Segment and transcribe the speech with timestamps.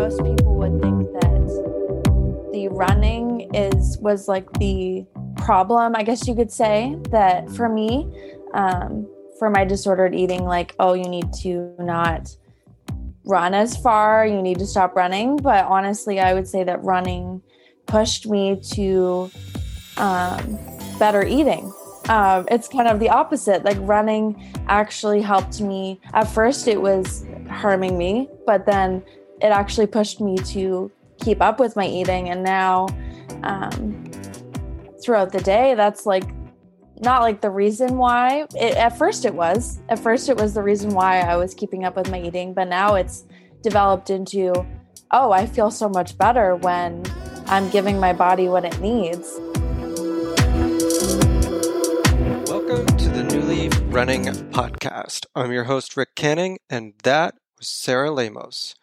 [0.00, 5.04] most people would think that the running is was like the
[5.36, 6.96] problem, I guess you could say.
[7.10, 8.10] That for me,
[8.54, 9.06] um,
[9.38, 12.34] for my disordered eating, like, oh, you need to not
[13.26, 15.36] run as far, you need to stop running.
[15.36, 17.42] But honestly, I would say that running
[17.84, 19.30] pushed me to
[19.98, 20.58] um,
[20.98, 21.74] better eating.
[22.08, 23.64] Um, it's kind of the opposite.
[23.64, 26.00] Like running actually helped me.
[26.14, 29.02] At first, it was harming me, but then
[29.40, 32.28] it actually pushed me to keep up with my eating.
[32.28, 32.88] And now,
[33.42, 34.04] um,
[35.02, 36.24] throughout the day, that's like
[37.00, 38.46] not like the reason why.
[38.54, 39.80] It, at first, it was.
[39.88, 42.68] At first, it was the reason why I was keeping up with my eating, but
[42.68, 43.24] now it's
[43.62, 44.52] developed into,
[45.10, 47.02] oh, I feel so much better when
[47.46, 49.38] I'm giving my body what it needs.
[52.50, 55.24] Welcome to the New Leaf Running Podcast.
[55.34, 58.74] I'm your host, Rick Canning, and that was Sarah Lemos.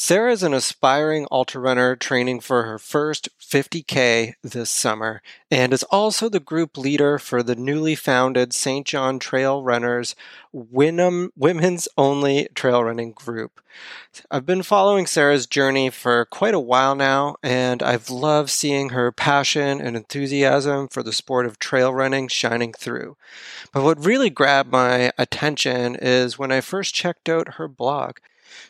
[0.00, 5.82] Sarah is an aspiring ultra runner training for her first 50K this summer and is
[5.90, 8.86] also the group leader for the newly founded St.
[8.86, 10.14] John Trail Runners
[10.52, 13.60] Women's Only Trail Running Group.
[14.30, 19.10] I've been following Sarah's journey for quite a while now, and I've loved seeing her
[19.10, 23.16] passion and enthusiasm for the sport of trail running shining through.
[23.72, 28.18] But what really grabbed my attention is when I first checked out her blog.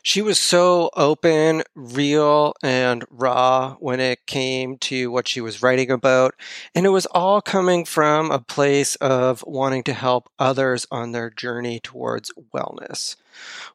[0.02, 5.90] She was so open, real, and raw when it came to what she was writing
[5.90, 6.34] about.
[6.74, 11.30] And it was all coming from a place of wanting to help others on their
[11.30, 13.16] journey towards wellness.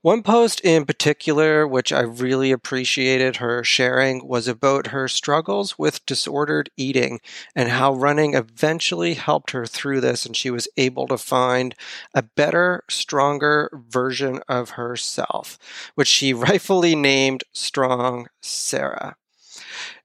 [0.02, 6.06] One post in particular, which I really appreciated her sharing, was about her struggles with
[6.06, 7.22] disordered eating
[7.56, 11.74] and how running eventually helped her through this, and she was able to find
[12.14, 15.58] a better, stronger version of herself,
[15.96, 19.16] which she rightfully named Strong Sarah.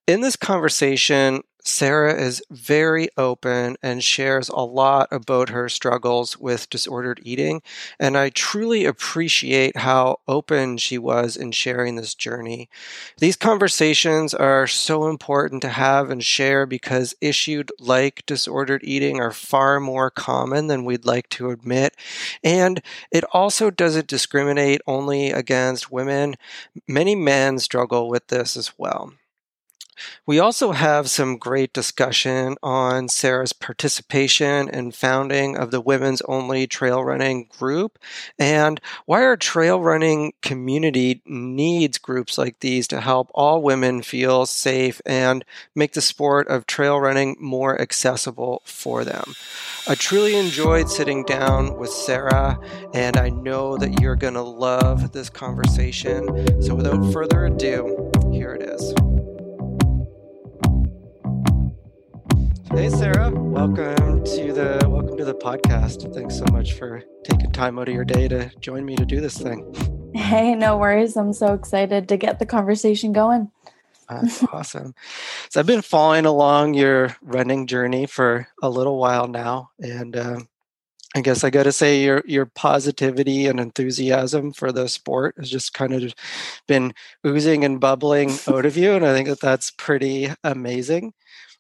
[0.07, 6.71] In this conversation, Sarah is very open and shares a lot about her struggles with
[6.71, 7.63] disordered eating.
[7.99, 12.69] And I truly appreciate how open she was in sharing this journey.
[13.19, 19.33] These conversations are so important to have and share because issues like disordered eating are
[19.33, 21.95] far more common than we'd like to admit.
[22.43, 22.81] And
[23.11, 26.37] it also doesn't discriminate only against women.
[26.87, 29.13] Many men struggle with this as well.
[30.27, 36.67] We also have some great discussion on Sarah's participation and founding of the women's only
[36.67, 37.99] trail running group
[38.39, 44.47] and why our trail running community needs groups like these to help all women feel
[44.47, 45.45] safe and
[45.75, 49.35] make the sport of trail running more accessible for them.
[49.89, 52.59] I truly enjoyed sitting down with Sarah,
[52.93, 56.63] and I know that you're going to love this conversation.
[56.63, 59.08] So, without further ado, here it is.
[62.71, 66.15] Hey Sarah, welcome to the welcome to the podcast.
[66.15, 69.21] Thanks so much for taking time out of your day to join me to do
[69.23, 70.13] this thing.
[70.15, 71.17] Hey, no worries.
[71.17, 73.51] I'm so excited to get the conversation going.
[74.09, 74.95] That's awesome.
[75.49, 80.41] So I've been following along your running journey for a little while now, and uh,
[81.17, 85.51] I guess I got to say your your positivity and enthusiasm for the sport has
[85.51, 86.15] just kind of
[86.67, 86.93] been
[87.27, 91.13] oozing and bubbling out of you, and I think that that's pretty amazing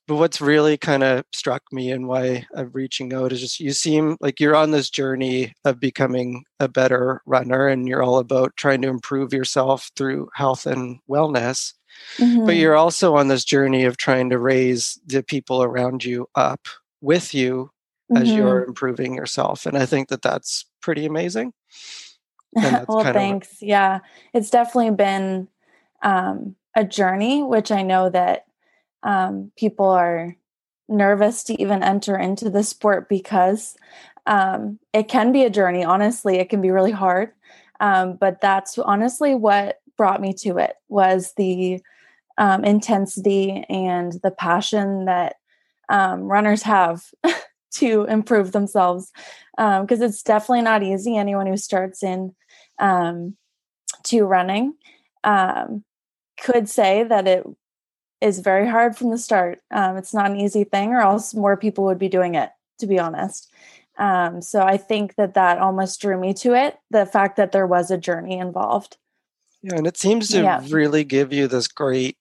[0.08, 3.72] but what's really kind of struck me and why I'm reaching out is just you
[3.72, 8.56] seem like you're on this journey of becoming a better runner and you're all about
[8.56, 11.74] trying to improve yourself through health and wellness.
[12.16, 12.46] Mm-hmm.
[12.46, 16.68] But you're also on this journey of trying to raise the people around you up
[17.02, 17.70] with you
[18.10, 18.22] mm-hmm.
[18.22, 19.66] as you're improving yourself.
[19.66, 21.52] And I think that that's pretty amazing.
[22.52, 23.52] well, thanks.
[23.52, 24.00] Of- yeah,
[24.32, 25.48] it's definitely been
[26.02, 28.46] um, a journey, which I know that
[29.02, 30.36] um, people are
[30.88, 33.76] nervous to even enter into the sport because
[34.26, 35.84] um, it can be a journey.
[35.84, 37.32] Honestly, it can be really hard.
[37.80, 41.80] Um, but that's honestly what brought me to it was the
[42.38, 45.36] um, intensity and the passion that
[45.88, 47.02] um, runners have
[47.74, 49.12] to improve themselves
[49.56, 51.16] because um, it's definitely not easy.
[51.16, 52.34] Anyone who starts in
[52.80, 54.74] to running
[56.40, 57.46] could say that it
[58.20, 59.60] is very hard from the start.
[59.70, 62.86] Um, it's not an easy thing, or else more people would be doing it, to
[62.86, 63.52] be honest.
[63.98, 67.66] Um, so I think that that almost drew me to it the fact that there
[67.66, 68.96] was a journey involved.
[69.62, 70.62] Yeah, and it seems to yeah.
[70.68, 72.16] really give you this great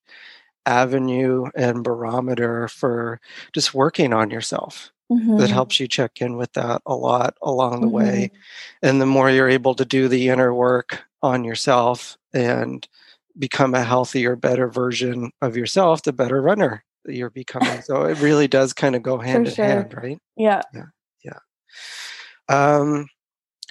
[0.66, 3.22] avenue and barometer for
[3.54, 4.92] just working on yourself.
[5.12, 5.38] Mm-hmm.
[5.38, 7.96] That helps you check in with that a lot along the mm-hmm.
[7.96, 8.32] way.
[8.82, 12.86] And the more you're able to do the inner work on yourself and
[13.40, 17.82] become a healthier, better version of yourself, the better runner that you're becoming.
[17.82, 19.66] so it really does kind of go hand For in sure.
[19.66, 20.20] hand, right?
[20.36, 20.62] Yeah.
[20.74, 20.86] Yeah.
[21.24, 21.40] Yeah.
[22.50, 23.08] Um,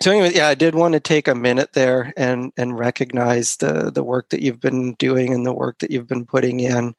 [0.03, 3.91] so anyway, yeah, I did want to take a minute there and and recognize the
[3.91, 6.95] the work that you've been doing and the work that you've been putting in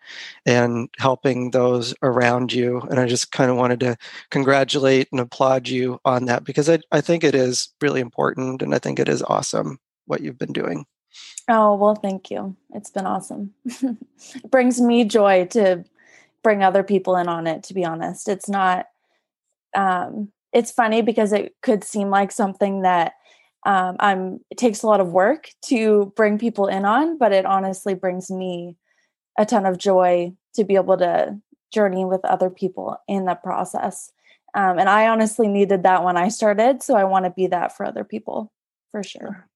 [0.45, 2.81] and helping those around you.
[2.89, 3.97] And I just kind of wanted to
[4.31, 8.73] congratulate and applaud you on that because I, I think it is really important and
[8.73, 10.85] I think it is awesome what you've been doing.
[11.49, 12.55] Oh, well, thank you.
[12.73, 13.53] It's been awesome.
[13.65, 15.85] it brings me joy to
[16.43, 18.27] bring other people in on it, to be honest.
[18.27, 18.87] It's not,
[19.75, 23.13] um, it's funny because it could seem like something that
[23.63, 27.45] um, I'm, it takes a lot of work to bring people in on, but it
[27.45, 28.75] honestly brings me
[29.37, 31.39] a ton of joy to be able to
[31.71, 34.11] journey with other people in the process.
[34.55, 36.81] Um, and I honestly needed that when I started.
[36.81, 38.51] So I want to be that for other people
[38.89, 39.47] for sure.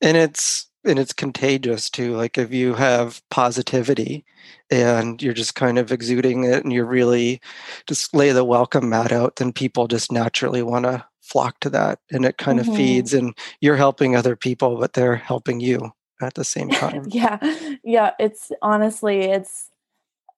[0.00, 4.24] and it's and it's contagious too like if you have positivity
[4.70, 7.40] and you're just kind of exuding it and you're really
[7.86, 11.98] just lay the welcome mat out then people just naturally want to flock to that
[12.10, 12.68] and it kind Mhm.
[12.68, 15.92] of feeds and you're helping other people but they're helping you
[16.22, 17.38] at the same time yeah
[17.84, 19.70] yeah it's honestly it's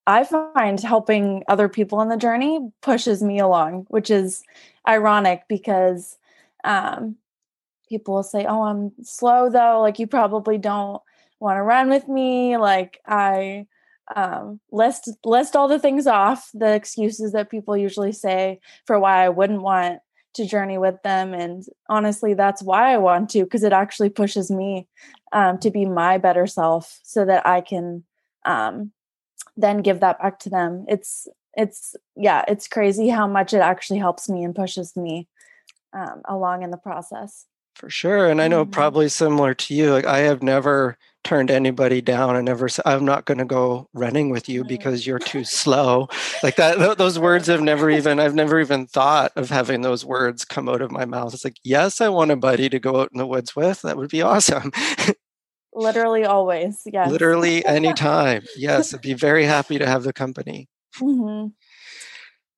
[0.07, 4.43] i find helping other people in the journey pushes me along which is
[4.87, 6.17] ironic because
[6.63, 7.15] um
[7.93, 9.81] people will say oh i'm slow though.
[9.81, 11.01] Like you probably don't
[11.39, 12.57] want to run with me.
[12.57, 13.67] Like i
[14.15, 19.23] um list list all the things off the excuses that people usually say for why
[19.23, 19.99] i wouldn't want
[20.33, 24.51] to journey with them and honestly that's why i want to because it actually pushes
[24.51, 24.89] me
[25.31, 28.03] um, to be my better self so that i can
[28.45, 28.91] um,
[29.55, 30.85] then give that back to them.
[30.87, 35.27] It's it's yeah it's crazy how much it actually helps me and pushes me
[35.93, 38.71] um, along in the process for sure and i know Mhm.
[38.71, 43.05] probably similar to you like i have never turned anybody down i never said i'm
[43.05, 44.67] not going to go running with you Mhm.
[44.67, 46.07] because you're too slow
[46.43, 50.03] like that th- those words have never even i've never even thought of having those
[50.05, 53.01] words come out of my mouth it's like yes i want a buddy to go
[53.01, 54.71] out in the woods with that would be awesome
[55.73, 60.67] literally always yes literally anytime yes i'd be very happy to have the company
[60.97, 61.47] hmm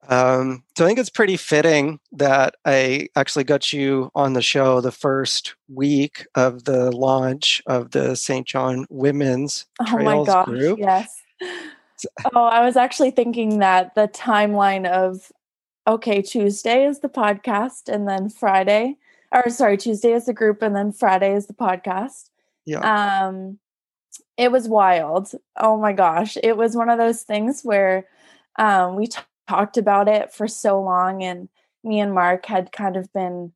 [0.09, 4.81] um, so i think it's pretty fitting that i actually got you on the show
[4.81, 10.79] the first week of the launch of the st john women's oh my gosh group.
[10.79, 11.21] yes.
[12.33, 15.31] Oh i was actually thinking that the timeline of
[15.87, 18.97] okay tuesday is the podcast and then friday
[19.31, 22.29] or sorry tuesday is the group and then friday is the podcast.
[22.65, 23.27] Yeah.
[23.27, 23.59] Um
[24.37, 25.31] it was wild.
[25.57, 26.37] Oh my gosh.
[26.43, 28.07] It was one of those things where
[28.57, 31.49] um we t- talked about it for so long and
[31.83, 33.51] me and mark had kind of been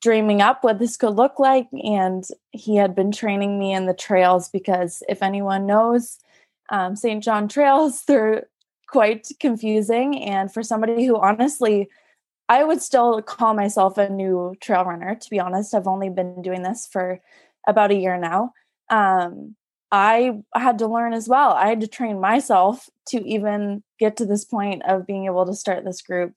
[0.00, 3.94] dreaming up what this could look like and he had been training me in the
[3.94, 6.18] trails because if anyone knows
[6.70, 8.46] um, st john trails they're
[8.86, 11.88] quite confusing and for somebody who honestly
[12.48, 16.42] i would still call myself a new trail runner to be honest i've only been
[16.42, 17.20] doing this for
[17.66, 18.52] about a year now
[18.90, 19.56] um,
[19.94, 21.52] i had to learn as well.
[21.52, 25.54] I had to train myself to even get to this point of being able to
[25.54, 26.34] start this group.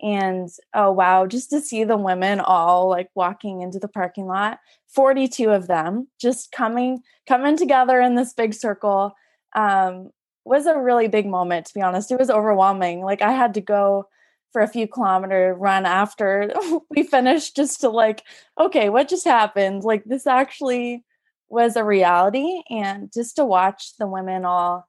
[0.00, 4.58] And oh wow just to see the women all like walking into the parking lot
[4.94, 9.12] 42 of them just coming coming together in this big circle
[9.54, 10.08] um,
[10.46, 12.10] was a really big moment to be honest.
[12.10, 13.02] It was overwhelming.
[13.02, 14.08] Like i had to go
[14.52, 16.50] for a few kilometer run after
[16.90, 18.22] we finished just to like
[18.58, 19.82] okay what just happened?
[19.82, 21.04] Like this actually
[21.50, 24.88] was a reality and just to watch the women all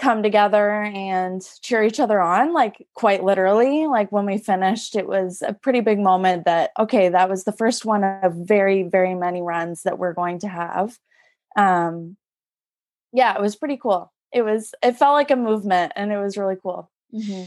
[0.00, 5.06] come together and cheer each other on like quite literally like when we finished it
[5.06, 9.14] was a pretty big moment that okay that was the first one of very very
[9.14, 10.98] many runs that we're going to have.
[11.54, 12.16] Um
[13.12, 14.10] yeah it was pretty cool.
[14.32, 16.90] It was it felt like a movement and it was really cool.
[17.14, 17.44] Mm-hmm.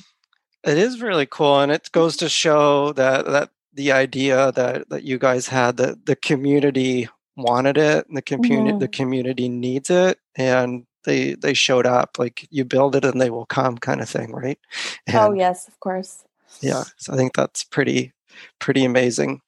[0.70, 5.04] it is really cool and it goes to show that that the idea that that
[5.04, 8.80] you guys had that the community wanted it and the community Mm-hmm.
[8.80, 13.30] the community needs it and they they showed up like you build it and they
[13.30, 14.60] will come kind of thing right
[15.08, 16.24] and oh yes of course
[16.62, 18.14] yeah so i think that's pretty
[18.60, 19.42] pretty amazing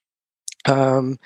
[0.66, 1.18] um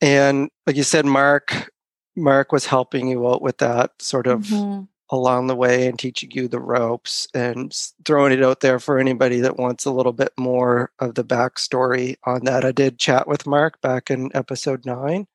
[0.00, 1.70] and like you said mark
[2.16, 4.88] mark was helping you out with that sort of Mhm.
[5.10, 7.72] along the way and teaching you the ropes and
[8.04, 12.16] throwing it out there for anybody that wants a little bit more of the backstory
[12.24, 12.64] on that.
[12.64, 15.26] I did chat with Mark back in episode nine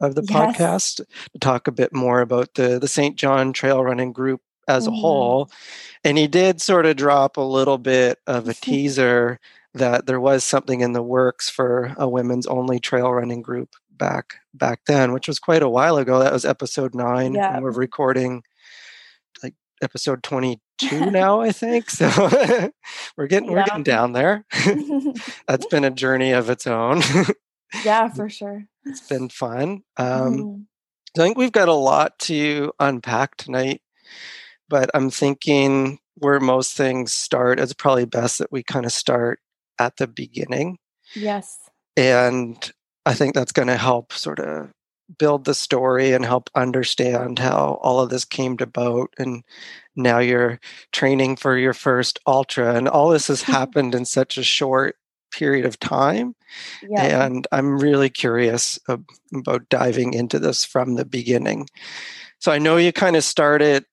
[0.00, 0.36] of the Yes.
[0.36, 3.16] podcast to talk a bit more about the the St.
[3.16, 5.00] John Trail Running Group as a Mhm.
[5.00, 5.50] whole,
[6.04, 9.38] and he did sort of drop a little bit of a teaser
[9.74, 14.34] that there was something in the works for a women's only trail running group back
[14.54, 16.18] back then, which was quite a while ago.
[16.18, 17.54] That was episode nine, Yeah.
[17.54, 18.42] and we're recording
[19.42, 21.90] like episode twenty two now, I think.
[21.90, 22.08] So
[23.16, 24.44] we're getting we're getting down there.
[25.48, 27.02] That's been a journey of its own.
[27.84, 28.64] Yeah, for sure.
[28.84, 29.82] it's been fun.
[29.96, 30.66] Um, Mhm.
[31.16, 33.80] I think we've got a lot to unpack tonight,
[34.68, 39.38] but I'm thinking where most things start, it's probably best that we kind of start
[39.78, 40.78] at the beginning.
[41.14, 41.58] Yes.
[41.96, 42.72] And
[43.06, 44.70] I think that's going to help sort of
[45.18, 49.12] build the story and help understand how all of this came to about.
[49.18, 49.44] And
[49.94, 50.58] now you're
[50.92, 54.96] training for your first ultra, and all this has happened in such a short
[55.34, 56.34] period of time.
[56.88, 57.24] Yeah.
[57.26, 61.66] And I'm really curious about diving into this from the beginning.
[62.38, 63.84] So I know you kind of started,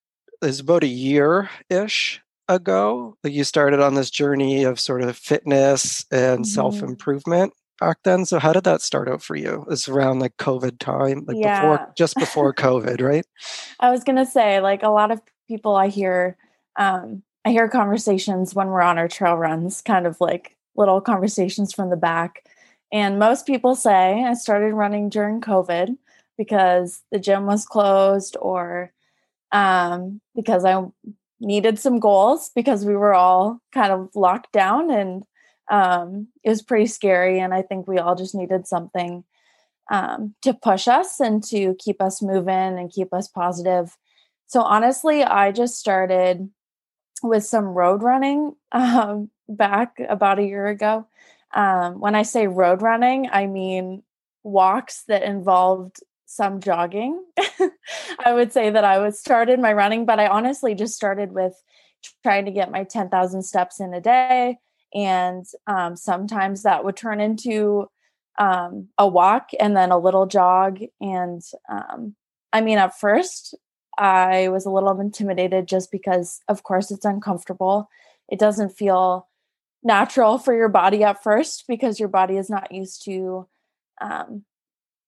[0.42, 5.18] it's about a year ish ago that you started on this journey of sort of
[5.18, 6.48] fitness and Mhm.
[6.48, 8.26] self improvement back then.
[8.26, 9.66] So how did that start out for you?
[9.70, 11.60] It's around like COVID time, like Yeah.
[11.62, 13.26] before, just before COVID, right?
[13.80, 16.38] I was gonna say, like a lot of people I hear,
[16.76, 21.74] um, I hear conversations when we're on our trail runs, kind of like little conversations
[21.74, 22.46] from the back.
[22.92, 25.98] And most people say I started running during COVID
[26.38, 28.92] because the gym was closed or
[29.52, 30.84] um, because I
[31.40, 35.24] needed some goals because we were all kind of locked down and
[35.70, 37.40] um, it was pretty scary.
[37.40, 39.24] And I think we all just needed something
[39.90, 43.98] um, to push us and to keep us moving and keep us positive.
[44.48, 46.50] So honestly, I just started
[47.24, 51.08] with some road running um, back about a year ago.
[51.54, 54.04] Um, when I say road running, I mean
[54.44, 57.24] walks that involved some jogging.
[58.26, 61.54] I would say that I was started my running, but I honestly just started with
[62.24, 64.58] trying to get my 10,000 steps in a day.
[64.94, 67.88] And um, sometimes that would turn into
[68.40, 70.80] um, a walk and then a little jog.
[71.00, 72.16] And um,
[72.54, 73.56] I mean, at first,
[73.98, 77.90] I was a little intimidated just because, of course, it's uncomfortable.
[78.30, 79.28] It doesn't feel
[79.84, 83.48] natural for your body at first because your body is not used to
[84.00, 84.44] um,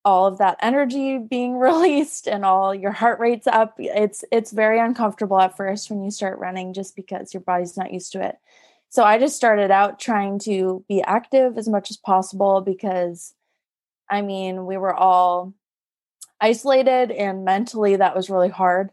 [0.04, 3.74] all of that energy being released and all your heart rate's up.
[3.78, 7.92] It's it's very uncomfortable at first when you start running just because your body's not
[7.92, 8.36] used to it.
[8.90, 13.34] So I just started out trying to be active as much as possible because
[14.08, 15.54] I mean, we were all
[16.40, 18.90] isolated and mentally that was really hard.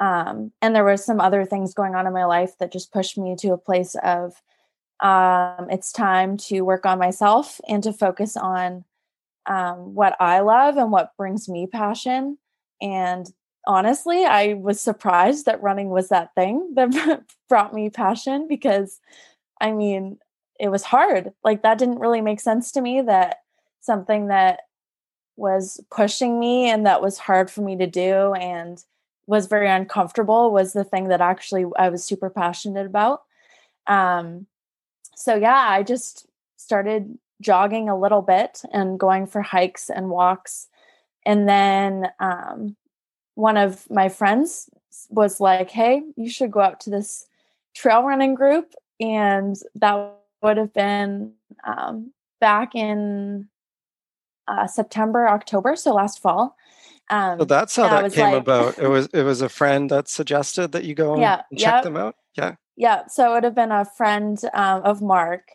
[0.00, 3.18] Um, and there was some other things going on in my life that just pushed
[3.18, 4.40] me to a place of
[5.02, 8.84] um, it's time to work on myself and to focus on
[9.46, 12.38] um, what I love and what brings me passion.
[12.82, 13.26] And
[13.66, 19.00] honestly, I was surprised that running was that thing that brought me passion because
[19.60, 20.18] I mean,
[20.58, 21.32] it was hard.
[21.44, 23.38] Like, that didn't really make sense to me that
[23.80, 24.60] something that
[25.36, 28.82] was pushing me and that was hard for me to do and
[29.26, 33.22] was very uncomfortable was the thing that actually I was super passionate about.
[33.86, 34.46] Um,
[35.20, 40.68] so yeah, I just started jogging a little bit and going for hikes and walks.
[41.26, 42.74] And then um,
[43.34, 44.70] one of my friends
[45.10, 47.26] was like, Hey, you should go out to this
[47.74, 48.72] trail running group.
[48.98, 51.34] And that would have been
[51.64, 53.46] um, back in
[54.48, 56.56] uh, September, October, so last fall.
[57.10, 58.78] Um, So that's how that came like- about.
[58.78, 61.22] It was it was a friend that suggested that you go and
[61.58, 61.84] check yep.
[61.84, 62.16] them out.
[62.36, 62.54] Yeah.
[62.76, 65.48] Yeah so it would have been a friend um, of mark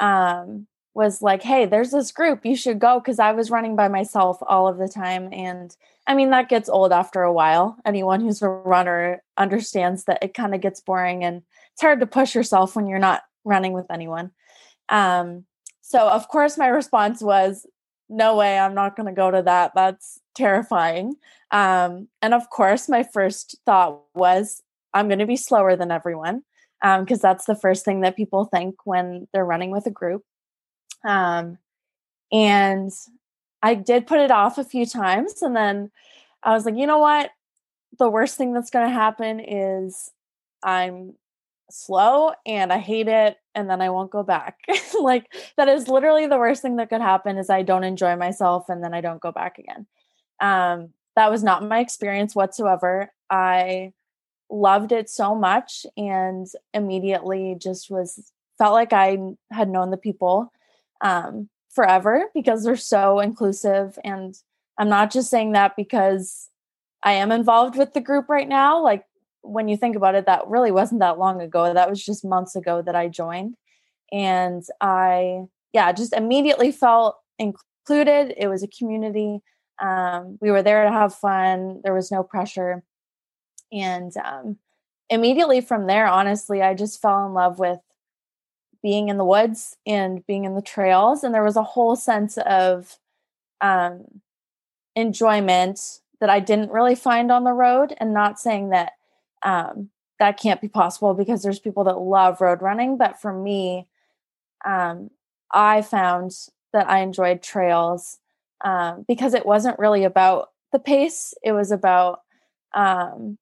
[0.00, 3.88] um, was like hey there's this group you should go because i was running by
[3.88, 5.76] myself all of the time and
[6.06, 7.76] i mean that gets old after a while.
[7.84, 11.42] Anyone who's a runner understands that it kind of gets boring and
[11.72, 14.30] it's hard to push yourself when you're not running with anyone.
[14.88, 15.44] Um,
[15.80, 17.66] so of course my response was
[18.08, 21.14] no way i'm not going to go to that that's terrifying.
[21.50, 24.62] Um, and of course my first thought was
[24.94, 26.42] i'm going to be slower than everyone
[26.82, 30.24] because that's the first thing that people think when they're running with a group.
[31.06, 31.58] Um,
[32.32, 32.90] and
[33.62, 35.90] I did put it off a few times, and then
[36.42, 37.30] I was like, you know what?
[37.98, 40.10] The worst thing that's going to happen is
[40.64, 41.14] I'm
[41.70, 44.58] slow and I hate it, and then I won't go back.
[45.00, 48.68] like that is literally the worst thing that could happen is I don't enjoy myself
[48.68, 49.86] and then I don't go back again.
[50.40, 53.12] Um, that was not my experience whatsoever.
[53.30, 53.92] I
[54.52, 59.18] loved it so much and immediately just was felt like I
[59.50, 60.52] had known the people
[61.00, 63.98] um, forever because they're so inclusive.
[64.04, 64.34] And
[64.78, 66.50] I'm not just saying that because
[67.02, 68.82] I am involved with the group right now.
[68.82, 69.04] Like
[69.40, 71.72] when you think about it, that really wasn't that long ago.
[71.72, 73.56] That was just months ago that I joined.
[74.12, 78.34] And I, yeah, just immediately felt included.
[78.36, 79.40] It was a community.
[79.80, 81.80] Um, we were there to have fun.
[81.82, 82.84] There was no pressure.
[83.72, 84.58] And um,
[85.08, 87.80] immediately from there, honestly, I just fell in love with
[88.82, 91.22] being in the woods and being in the trails.
[91.22, 92.98] And there was a whole sense of
[93.60, 94.20] um,
[94.94, 97.94] enjoyment that I didn't really find on the road.
[97.98, 98.92] And not saying that
[99.42, 102.96] um, that can't be possible because there's people that love road running.
[102.96, 103.88] But for me,
[104.64, 105.10] um,
[105.52, 106.32] I found
[106.72, 108.18] that I enjoyed trails
[108.64, 112.22] um, because it wasn't really about the pace, it was about
[112.74, 113.36] um,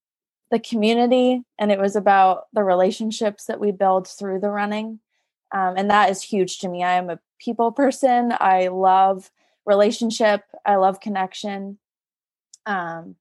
[0.50, 4.99] the community and it was about the relationships that we build through the running.
[5.52, 6.83] Um, and that is huge to me.
[6.83, 8.33] I am a people person.
[8.38, 9.30] I love
[9.66, 11.78] relationship, I love connection.
[12.66, 13.16] Um,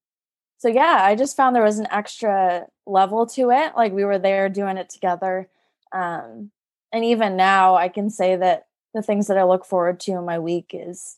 [0.58, 3.74] so yeah, I just found there was an extra level to it.
[3.76, 5.48] Like we were there doing it together.
[5.92, 6.52] Um,
[6.92, 10.26] and even now, I can say that the things that I look forward to in
[10.26, 11.18] my week is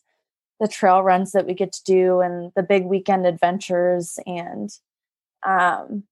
[0.60, 4.70] the trail runs that we get to do and the big weekend adventures and
[5.44, 6.04] um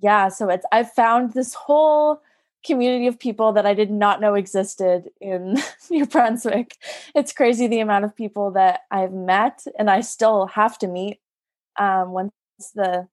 [0.00, 2.20] yeah so it's i've found this whole
[2.64, 5.56] community of people that i did not know existed in
[5.90, 6.76] new brunswick
[7.14, 11.20] it's crazy the amount of people that i've met and i still have to meet
[11.78, 12.32] um once
[12.74, 13.06] the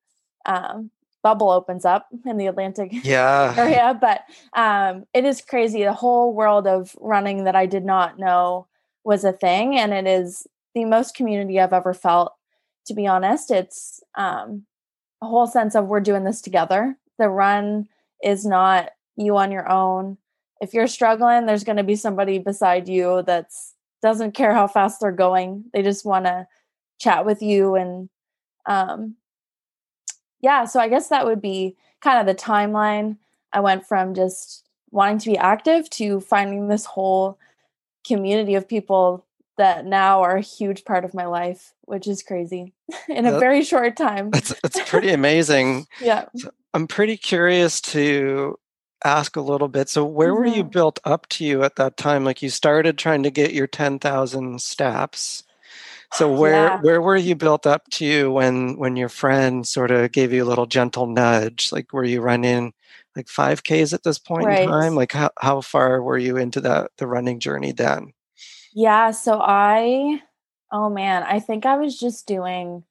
[0.45, 0.89] um
[1.23, 3.53] bubble opens up in the Atlantic yeah.
[3.57, 3.97] area.
[3.99, 5.83] But um, it is crazy.
[5.83, 8.67] The whole world of running that I did not know
[9.03, 9.77] was a thing.
[9.77, 12.33] And it is the most community I've ever felt,
[12.87, 13.51] to be honest.
[13.51, 14.65] It's um,
[15.21, 16.97] a whole sense of we're doing this together.
[17.17, 17.87] The run
[18.23, 20.17] is not you on your own.
[20.61, 24.99] If you're struggling, there's going to be somebody beside you that's doesn't care how fast
[24.99, 25.65] they're going.
[25.73, 26.47] They just want to
[26.99, 28.09] chat with you and
[28.65, 29.15] um,
[30.41, 33.17] yeah, so I guess that would be kind of the timeline.
[33.53, 37.37] I went from just wanting to be active to finding this whole
[38.05, 39.25] community of people
[39.61, 42.73] that now are a huge part of my life, which is crazy
[43.07, 44.31] in a very short time.
[44.31, 45.85] That's that's pretty amazing.
[46.01, 46.25] yeah.
[46.35, 48.57] So I'm pretty curious to
[49.03, 49.87] ask a little bit.
[49.87, 50.39] So where mm-hmm.
[50.39, 50.71] were you mm-hmm.
[50.71, 52.23] built up to you at that time?
[52.23, 55.43] Like you started trying to get your 10,000 steps.
[56.13, 56.81] So where yeah.
[56.81, 60.49] where were you built up to when when your friend sort of gave you a
[60.49, 61.71] little gentle nudge?
[61.71, 62.73] Like were you running
[63.15, 64.63] like 5Ks at this point right.
[64.63, 64.95] in time?
[64.95, 68.13] Like how, how far were you into that the running journey then?
[68.73, 70.21] Yeah, so I
[70.71, 72.83] oh man, I think I was just doing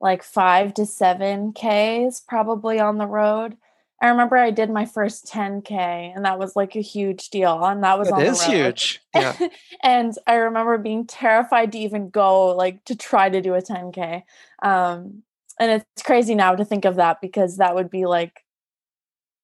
[0.00, 3.56] like 5 to 7 Ks probably on the road.
[4.02, 7.84] I remember I did my first 10k and that was like a huge deal and
[7.84, 9.00] that was it on is huge.
[9.14, 9.36] Yeah.
[9.82, 14.22] and I remember being terrified to even go like to try to do a 10k.
[14.62, 15.22] Um
[15.58, 18.42] and it's crazy now to think of that because that would be like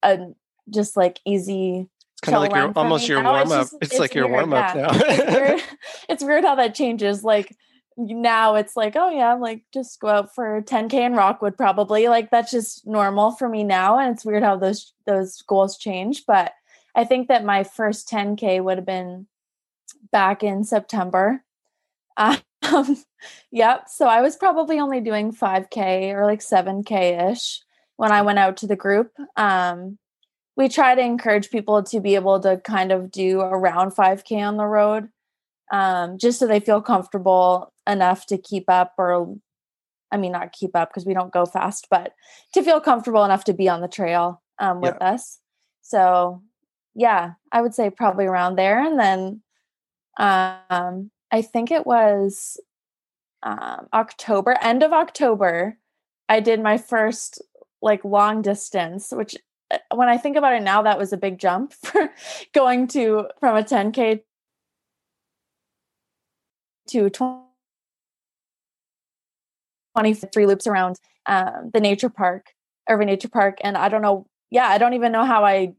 [0.03, 0.29] a
[0.71, 3.63] just like easy it's kind of like your almost your warm up.
[3.63, 4.83] It's, it's, it's, like your warm up yeah.
[4.83, 4.89] now.
[4.93, 5.63] it's, weird.
[6.09, 7.23] it's weird how that changes.
[7.23, 7.55] Like
[7.99, 12.09] now it's like, oh yeah, I'm like just go out for 10k in Rockwood probably.
[12.09, 13.99] Like that's just normal for me now.
[13.99, 16.25] And it's weird how those those goals change.
[16.27, 16.53] But
[16.95, 19.27] I think that my first 10k would have been
[20.11, 21.43] back in September.
[22.73, 22.97] Um,
[23.53, 23.85] yep.
[23.89, 27.63] So I was probably only doing 5k or like 7k ish
[27.97, 29.13] when I went out to the group.
[29.37, 29.99] Um,
[30.57, 34.57] we try to encourage people to be able to kind of do around 5k on
[34.57, 35.11] the road
[35.73, 39.37] um, just so they feel comfortable enough to keep up or
[40.11, 42.13] i mean not keep up because we don't go fast but
[42.53, 45.13] to feel comfortable enough to be on the trail um, with yeah.
[45.13, 45.39] us
[45.83, 46.43] so
[46.95, 49.43] yeah i would say probably around there and then
[50.19, 52.59] um, i think it was
[53.43, 55.79] um, october end of october
[56.29, 57.43] i did my first
[57.83, 59.37] like long distance which
[59.95, 62.13] when i think about it now that was a big jump for
[62.53, 64.23] going to from a 10k
[66.89, 67.11] to
[69.97, 72.53] 23 loops around um, the nature park,
[72.89, 73.59] Irving Nature Park.
[73.63, 75.75] And I don't know, yeah, I don't even know how I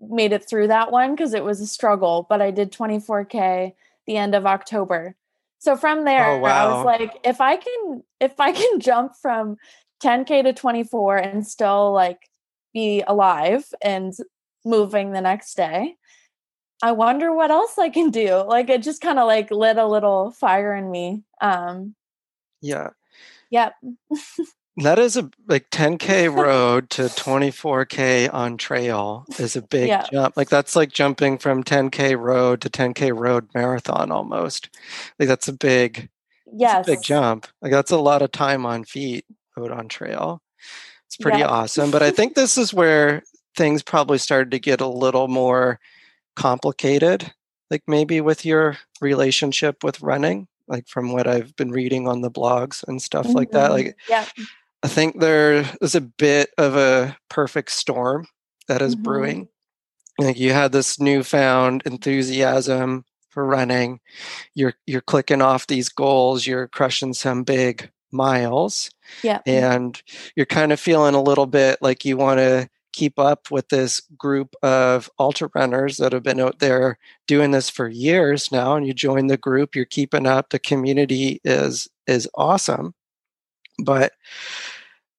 [0.00, 3.74] made it through that one because it was a struggle, but I did 24K
[4.06, 5.14] the end of October.
[5.58, 6.48] So from there, oh, wow.
[6.48, 9.56] I was like, if I can, if I can jump from
[10.02, 12.28] 10K to 24 and still like
[12.72, 14.14] be alive and
[14.64, 15.96] moving the next day,
[16.82, 18.42] I wonder what else I can do.
[18.42, 21.22] Like it just kind of like lit a little fire in me.
[21.40, 21.94] Um
[22.60, 22.90] Yeah.
[23.50, 23.74] Yep.
[24.78, 30.06] that is a like 10k road to 24k on trail is a big yeah.
[30.10, 30.36] jump.
[30.36, 34.70] Like that's like jumping from 10k road to 10k road marathon almost.
[35.18, 36.08] Like that's a big
[36.52, 36.86] yes.
[36.86, 37.46] A big jump.
[37.60, 39.24] Like that's a lot of time on feet
[39.58, 40.42] out on trail.
[41.12, 41.50] It's pretty yep.
[41.50, 41.90] awesome.
[41.90, 43.22] But I think this is where
[43.54, 45.78] things probably started to get a little more
[46.34, 47.30] complicated
[47.70, 52.30] like maybe with your relationship with running like from what I've been reading on the
[52.30, 53.36] blogs and stuff mm-hmm.
[53.36, 53.70] like that.
[53.70, 53.86] Mm-hmm.
[53.86, 54.26] Like, yeah.
[54.82, 58.26] I think there is a bit of a perfect storm
[58.68, 59.02] that is mm-hmm.
[59.02, 59.48] brewing.
[60.18, 64.00] Like you had this newfound enthusiasm for running.
[64.54, 66.46] You're you're clicking off these goals.
[66.46, 68.90] You're crushing some big miles.
[69.22, 69.40] Yeah.
[69.46, 69.74] Mm.
[69.74, 70.02] And
[70.36, 74.00] you're kind of feeling a little bit like you want to keep up with this
[74.18, 78.86] group of ultra runners that have been out there doing this for years now and
[78.86, 82.94] you join the group you're keeping up the community is is awesome
[83.82, 84.12] but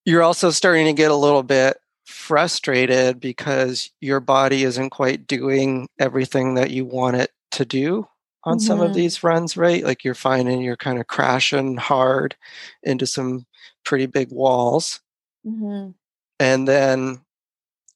[0.06, 5.88] you're also starting to get a little bit frustrated because your body isn't quite doing
[6.00, 8.08] everything that you want it to do
[8.46, 8.96] on some of mm-hmm.
[8.96, 12.36] these runs right like you're finding you're kind of crashing hard
[12.84, 13.46] into some
[13.86, 15.02] pretty big walls
[15.46, 15.92] mm-hmm.
[16.40, 17.22] and then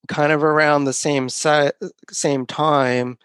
[0.07, 1.71] kind of around the same si-
[2.09, 3.17] same time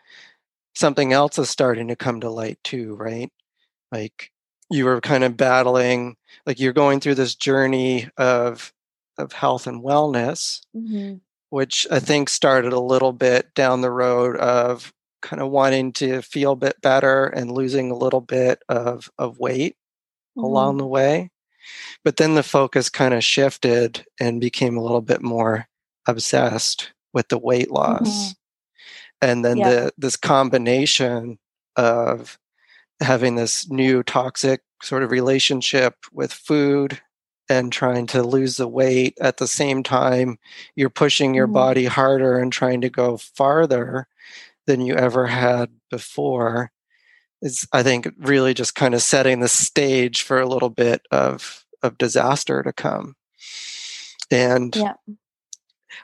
[0.74, 3.30] something else is starting to come to light too right
[3.92, 4.30] like
[4.70, 8.72] you were kind of battling like you're going through this journey of
[9.18, 11.16] of health and wellness mm-hmm.
[11.50, 16.20] which i think started a little bit down the road of kind of wanting to
[16.22, 19.76] feel a bit better and losing a little bit of of weight
[20.36, 20.44] mm-hmm.
[20.44, 21.30] along the way
[22.04, 25.68] but then the focus kind of shifted and became a little bit more
[26.06, 29.28] obsessed with the weight loss mm-hmm.
[29.28, 29.70] and then yeah.
[29.70, 31.38] the this combination
[31.76, 32.38] of
[33.00, 37.00] having this new toxic sort of relationship with food
[37.48, 40.38] and trying to lose the weight at the same time
[40.74, 41.54] you're pushing your mm-hmm.
[41.54, 44.06] body harder and trying to go farther
[44.66, 46.70] than you ever had before
[47.40, 51.64] is i think really just kind of setting the stage for a little bit of
[51.82, 53.14] of disaster to come
[54.30, 54.94] and yeah.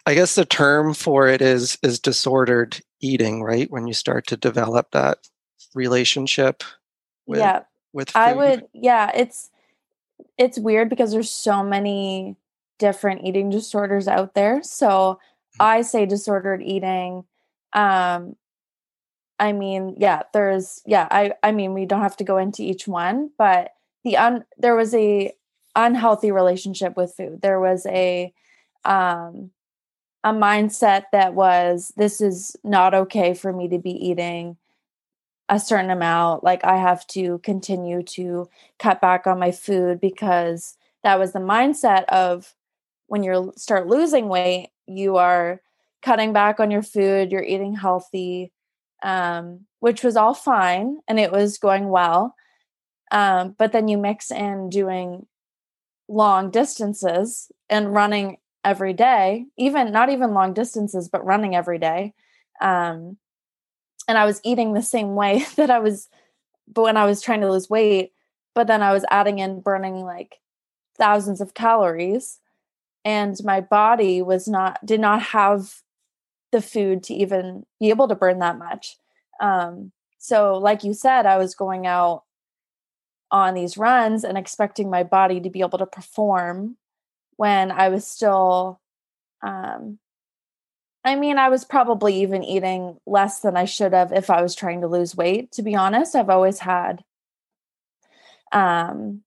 [0.07, 3.71] I guess the term for it is is disordered eating, right?
[3.71, 5.19] When you start to develop that
[5.75, 6.63] relationship
[7.27, 7.63] with yeah.
[7.93, 8.19] with food.
[8.19, 9.51] I would yeah, it's
[10.37, 12.37] it's weird because there's so many
[12.79, 14.63] different eating disorders out there.
[14.63, 15.63] So mm-hmm.
[15.63, 17.25] I say disordered eating
[17.73, 18.37] um
[19.39, 22.89] I mean, yeah, there's yeah, I I mean, we don't have to go into each
[22.89, 23.73] one, but
[24.05, 25.33] the un there was a
[25.77, 27.41] unhealthy relationship with food.
[27.43, 28.33] There was a
[28.85, 29.51] um
[30.25, 34.57] a mindset that was this is not okay for me to be eating
[35.49, 38.49] a certain amount like i have to continue to
[38.79, 42.55] cut back on my food because that was the mindset of
[43.07, 45.61] when you start losing weight you are
[46.03, 48.53] cutting back on your food you're eating healthy
[49.03, 52.35] um, which was all fine and it was going well
[53.11, 55.27] um, but then you mix in doing
[56.09, 62.15] long distances and running every day, even not even long distances, but running every day.
[62.61, 63.17] Um,
[64.07, 66.09] and I was eating the same way that I was,
[66.67, 68.13] but when I was trying to lose weight,
[68.55, 70.37] but then I was adding in burning like
[70.97, 72.41] thousands of calories,
[73.05, 75.83] and my body was not did not have
[76.53, 78.97] the food to even be able to burn that much.
[79.41, 82.25] Um, so, like you said, I was going out
[83.31, 86.77] on these runs and expecting my body to be able to perform
[87.37, 88.81] when I was still
[89.43, 89.99] um
[91.05, 94.55] I mean, I was probably even eating less than I should have if I was
[94.55, 96.15] trying to lose weight, to be honest.
[96.15, 97.05] I've always had
[98.53, 99.23] um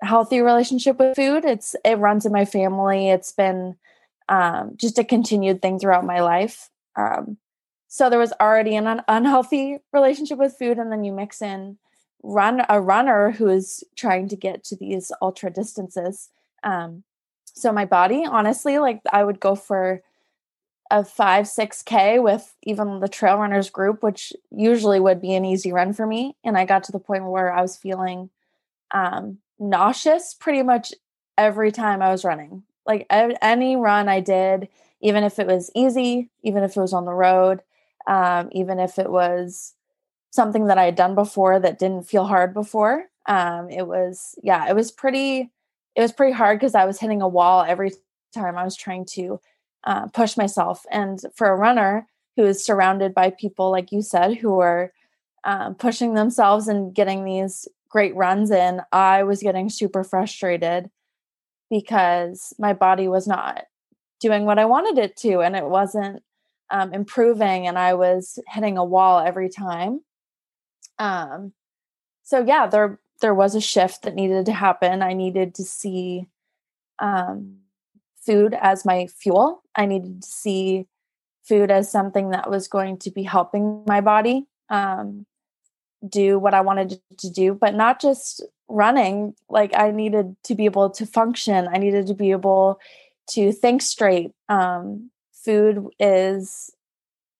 [0.00, 1.44] healthy relationship with food.
[1.44, 3.10] It's it runs in my family.
[3.10, 3.76] It's been
[4.32, 6.70] um just a continued thing throughout my life.
[6.96, 7.36] Um
[7.88, 11.78] so there was already an un- unhealthy relationship with food and then you mix in
[12.22, 16.30] run a runner who is trying to get to these ultra distances.
[16.64, 17.04] Um
[17.44, 20.02] so my body honestly like i would go for
[20.90, 25.72] a 5 6k with even the trail runners group which usually would be an easy
[25.72, 26.36] run for me.
[26.44, 28.30] And i got to the point where i was feeling
[28.92, 30.94] um nauseous pretty much
[31.36, 34.68] every time i was running like any run i did
[35.00, 37.62] even if it was easy even if it was on the road
[38.06, 39.74] um, even if it was
[40.30, 43.04] something that I had done before that didn't feel hard before.
[43.26, 45.50] Um, it was, yeah, it was pretty,
[45.94, 47.92] it was pretty hard because I was hitting a wall every
[48.34, 49.40] time I was trying to
[49.84, 50.84] uh, push myself.
[50.90, 54.92] And for a runner who is surrounded by people, like you said, who are
[55.44, 60.90] um, pushing themselves and getting these great runs in, I was getting super frustrated
[61.72, 63.64] because my body was not
[64.20, 66.22] doing what I wanted it to, and it wasn't
[66.70, 70.02] um, improving, and I was hitting a wall every time.
[70.98, 71.54] Um,
[72.24, 75.00] so yeah, there there was a shift that needed to happen.
[75.00, 76.26] I needed to see
[76.98, 77.60] um,
[78.20, 79.62] food as my fuel.
[79.74, 80.86] I needed to see
[81.42, 84.46] food as something that was going to be helping my body.
[84.68, 85.24] Um,
[86.08, 89.34] do what I wanted to do, but not just running.
[89.48, 91.68] Like I needed to be able to function.
[91.72, 92.80] I needed to be able
[93.30, 94.32] to think straight.
[94.48, 96.70] Um, food is,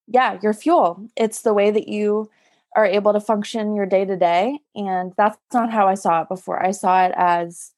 [0.06, 1.08] yeah, your fuel.
[1.16, 2.30] It's the way that you
[2.74, 4.58] are able to function your day to day.
[4.74, 6.64] And that's not how I saw it before.
[6.64, 7.72] I saw it as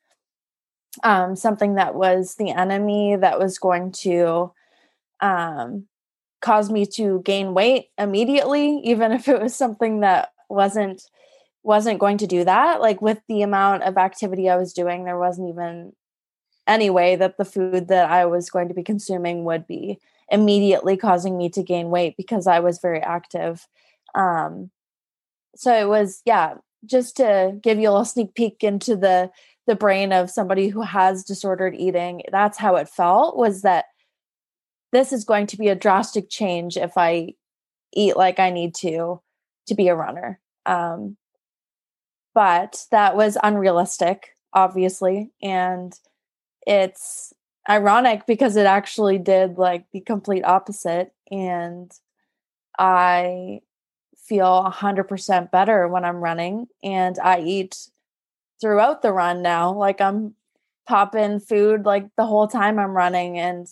[1.03, 4.53] um, something that was the enemy that was going to
[5.21, 5.87] um,
[6.41, 11.03] cause me to gain weight immediately, even if it was something that wasn't
[11.63, 12.81] wasn't going to do that.
[12.81, 15.93] Like with the amount of activity I was doing, there wasn't even
[16.67, 19.99] any way that the food that I was going to be consuming would be
[20.31, 23.67] immediately causing me to gain weight because I was very active.
[24.15, 24.71] Um,
[25.57, 29.31] so it was, yeah, just to give you a little sneak peek into the
[29.67, 32.23] the brain of somebody who has disordered eating.
[32.31, 33.87] That's how it felt was that
[34.93, 37.33] this is going to be a drastic change if I
[37.95, 39.23] eat like I need to
[39.67, 40.39] to be a runner.
[40.67, 41.17] Um,
[42.35, 45.31] but that was unrealistic, obviously.
[45.43, 45.93] And
[46.67, 47.33] it's
[47.69, 51.13] ironic because it actually did like the complete opposite.
[51.31, 51.93] And
[52.79, 53.61] I
[54.17, 57.77] feel 100% better when I'm running and I eat
[58.61, 59.73] throughout the run now.
[59.73, 60.35] Like I'm
[60.87, 63.67] popping food like the whole time I'm running and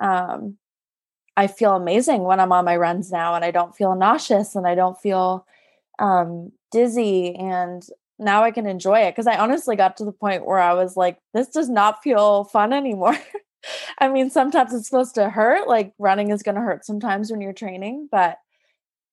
[0.00, 0.56] um
[1.36, 4.66] I feel amazing when I'm on my runs now and I don't feel nauseous and
[4.66, 5.46] I don't feel
[5.98, 7.86] um dizzy and
[8.18, 10.96] now I can enjoy it because I honestly got to the point where I was
[10.96, 13.18] like this does not feel fun anymore.
[13.98, 17.40] I mean sometimes it's supposed to hurt like running is going to hurt sometimes when
[17.40, 18.38] you're training but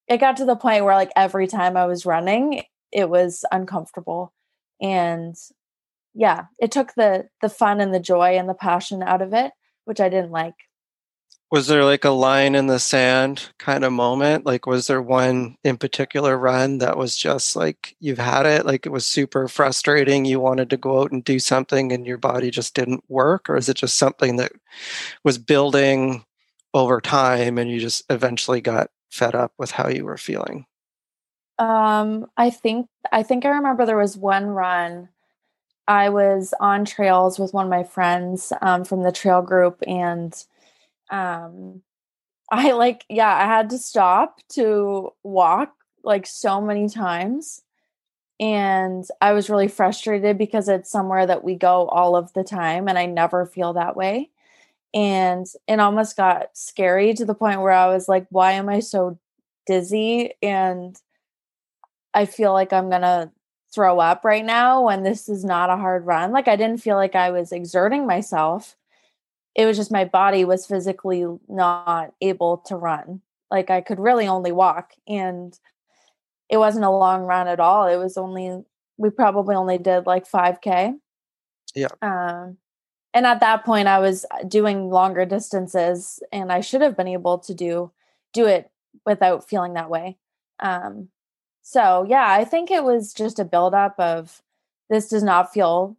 [0.08, 4.32] it got to the point where like every time I was running it was uncomfortable
[4.80, 5.34] and
[6.14, 9.52] yeah it took the the fun and the joy and the passion out of it
[9.84, 10.54] which i didn't like
[11.50, 14.44] was there like a line in the sand kind of moment?
[14.44, 18.84] Like was there one in particular run that was just like you've had it like
[18.84, 22.50] it was super frustrating you wanted to go out and do something and your body
[22.50, 23.48] just didn't work?
[23.48, 24.52] Or is it just something that
[25.22, 26.24] was building
[26.74, 30.66] over time and you just eventually got fed up with how you were feeling?
[31.58, 35.08] Um, I think I think I remember there was one run.
[35.88, 40.34] I was on trails with one of my friends um, from the trail group, and
[41.10, 41.82] um,
[42.50, 45.72] I like yeah, I had to stop to walk
[46.04, 47.62] like so many times,
[48.40, 52.88] and I was really frustrated because it's somewhere that we go all of the time,
[52.88, 54.30] and I never feel that way.
[54.94, 58.80] And it almost got scary to the point where I was like, why am I
[58.80, 59.18] so
[59.66, 60.32] dizzy?
[60.42, 60.96] And
[62.14, 63.30] I feel like I'm going to
[63.74, 66.32] throw up right now when this is not a hard run.
[66.32, 68.74] Like I didn't feel like I was exerting myself.
[69.56, 73.22] It was just my body was physically not able to run.
[73.50, 75.58] Like I could really only walk and
[76.48, 77.86] it wasn't a long run at all.
[77.86, 78.62] It was only
[78.98, 80.98] we probably only did like 5k.
[81.74, 81.88] Yeah.
[82.02, 82.58] Um
[83.14, 87.38] and at that point I was doing longer distances and I should have been able
[87.38, 87.90] to do
[88.34, 88.70] do it
[89.06, 90.18] without feeling that way.
[90.60, 91.08] Um
[91.62, 94.42] so yeah, I think it was just a buildup of
[94.90, 95.96] this does not feel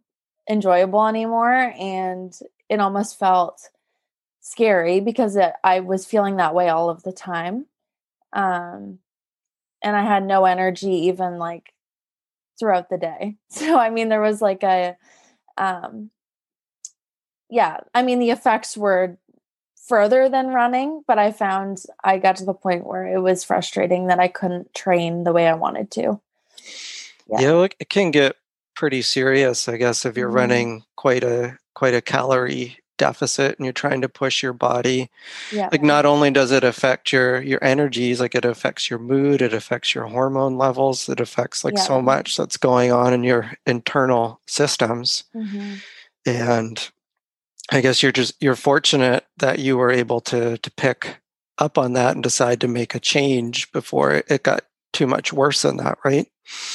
[0.48, 1.74] enjoyable anymore.
[1.78, 3.70] And it almost felt
[4.40, 7.66] scary because it, I was feeling that way all of the time.
[8.32, 8.98] Um,
[9.82, 11.72] and I had no energy even like
[12.58, 13.36] throughout the day.
[13.50, 14.96] So, I mean, there was like a,
[15.56, 16.10] um,
[17.50, 19.18] yeah, I mean, the effects were
[19.86, 24.08] further than running, but I found I got to the point where it was frustrating
[24.08, 26.20] that I couldn't train the way I wanted to.
[27.26, 28.36] Yeah, yeah it can get
[28.74, 30.36] pretty serious, I guess, if you're mm-hmm.
[30.36, 35.08] running quite a quite a calorie deficit and you're trying to push your body.
[35.52, 35.68] Yeah.
[35.70, 39.54] Like not only does it affect your your energies, like it affects your mood, it
[39.54, 41.82] affects your hormone levels, it affects like yeah.
[41.82, 45.22] so much that's going on in your internal systems.
[45.36, 45.74] Mm-hmm.
[46.26, 46.90] And
[47.70, 51.20] I guess you're just you're fortunate that you were able to to pick
[51.58, 55.62] up on that and decide to make a change before it got too much worse
[55.62, 56.26] than that, right?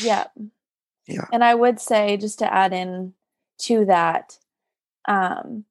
[0.02, 0.28] Yeah.
[1.08, 1.26] Yeah.
[1.34, 3.14] And I would say just to add in
[3.60, 4.38] to that,
[5.08, 5.66] um,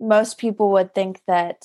[0.00, 1.64] most people would think that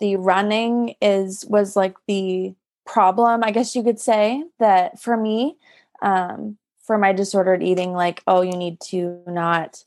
[0.00, 5.56] the running is was like the problem, I guess you could say, that for me,
[6.02, 9.84] um, for my disordered eating, like, oh, you need to not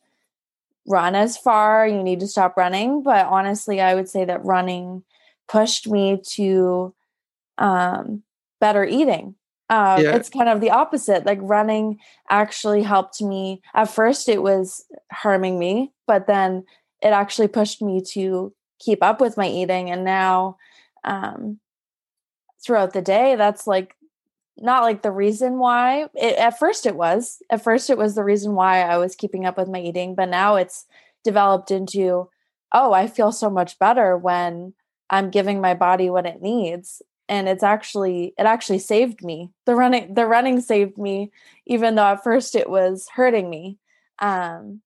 [0.86, 3.04] run as far, you need to stop running.
[3.04, 5.04] But honestly, I would say that running
[5.48, 6.94] pushed me to
[7.58, 8.24] um,
[8.60, 9.36] better eating.
[9.70, 10.16] Uh, yeah.
[10.16, 11.26] It's kind of the opposite.
[11.26, 13.62] Like running actually helped me.
[13.76, 16.66] At first, it was harming me, but then
[17.02, 19.92] it actually pushed me to keep up with my eating.
[19.92, 20.58] And now,
[21.04, 21.60] um,
[22.66, 23.96] throughout the day, that's like
[24.58, 26.08] not like the reason why.
[26.16, 27.42] It, at first, it was.
[27.50, 30.30] At first, it was the reason why I was keeping up with my eating, but
[30.30, 30.86] now it's
[31.24, 32.30] developed into,
[32.74, 34.74] oh, I feel so much better when
[35.10, 37.02] I'm giving my body what it needs.
[37.30, 39.52] And it's actually it actually saved me.
[39.66, 41.32] The running the running saved me,
[41.66, 43.78] even though at first it was hurting me.
[44.20, 44.82] Um,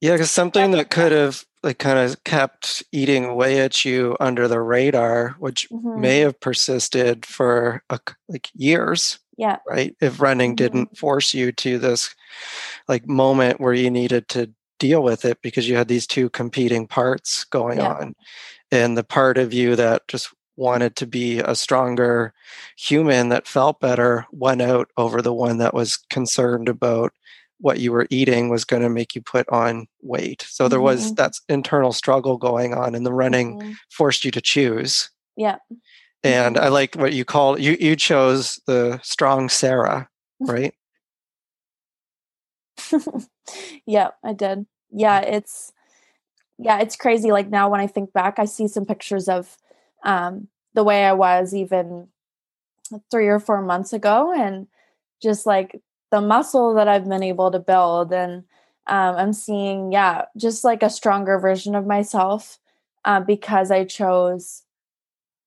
[0.00, 4.46] yeah, because something that could have like kind of kept eating away at you under
[4.46, 6.00] the radar, which mm-hmm.
[6.00, 9.18] may have persisted for a, like years.
[9.36, 9.58] Yeah.
[9.68, 9.94] Right.
[10.00, 10.56] If running mm-hmm.
[10.56, 12.14] didn't force you to this
[12.86, 16.86] like moment where you needed to deal with it because you had these two competing
[16.86, 17.92] parts going yeah.
[17.92, 18.14] on.
[18.70, 22.34] And the part of you that just wanted to be a stronger
[22.76, 27.12] human that felt better went out over the one that was concerned about
[27.60, 30.44] what you were eating was going to make you put on weight.
[30.48, 31.14] So there was mm-hmm.
[31.14, 33.72] that internal struggle going on, and the running mm-hmm.
[33.90, 35.10] forced you to choose.
[35.36, 35.56] Yeah.
[36.22, 36.64] And mm-hmm.
[36.64, 37.76] I like what you call you.
[37.78, 40.08] You chose the strong Sarah,
[40.40, 40.74] right?
[43.86, 44.66] yeah, I did.
[44.90, 45.72] Yeah, it's
[46.58, 47.30] yeah, it's crazy.
[47.30, 49.56] Like now, when I think back, I see some pictures of
[50.04, 52.08] um, the way I was even
[53.10, 54.66] three or four months ago, and
[55.22, 55.80] just like
[56.10, 58.12] the muscle that I've been able to build.
[58.12, 58.44] And
[58.86, 62.58] um, I'm seeing, yeah, just like a stronger version of myself
[63.04, 64.62] uh, because I chose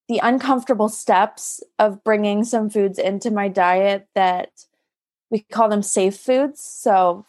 [0.07, 4.65] the uncomfortable steps of bringing some foods into my diet that
[5.29, 6.61] we call them safe foods.
[6.61, 7.25] So,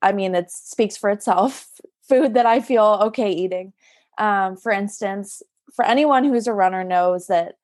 [0.00, 1.68] I mean, it speaks for itself.
[2.08, 3.72] Food that I feel okay eating.
[4.18, 7.56] Um, for instance, for anyone who's a runner knows that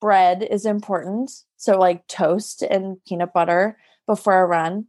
[0.00, 1.30] bread is important.
[1.56, 4.86] So, like toast and peanut butter before a run.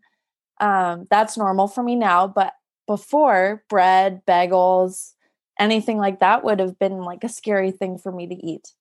[0.59, 2.53] Um, that's normal for me now, but
[2.87, 5.13] before bread, bagels,
[5.59, 8.73] anything like that would have been like a scary thing for me to eat.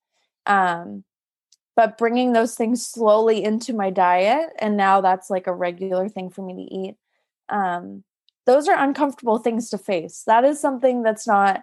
[0.47, 1.05] Um,
[1.77, 6.29] but bringing those things slowly into my diet, and now that's like a regular thing
[6.31, 6.97] for me to eat.
[7.49, 8.05] Um,
[8.47, 10.23] those are uncomfortable things to face.
[10.27, 11.63] That is something that's not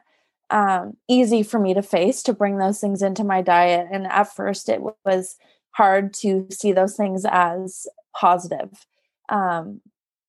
[0.50, 3.88] um, easy for me to face to bring those things into my diet.
[3.92, 5.36] And at first, it was
[5.72, 8.86] hard to see those things as positive.
[9.30, 9.82] Um,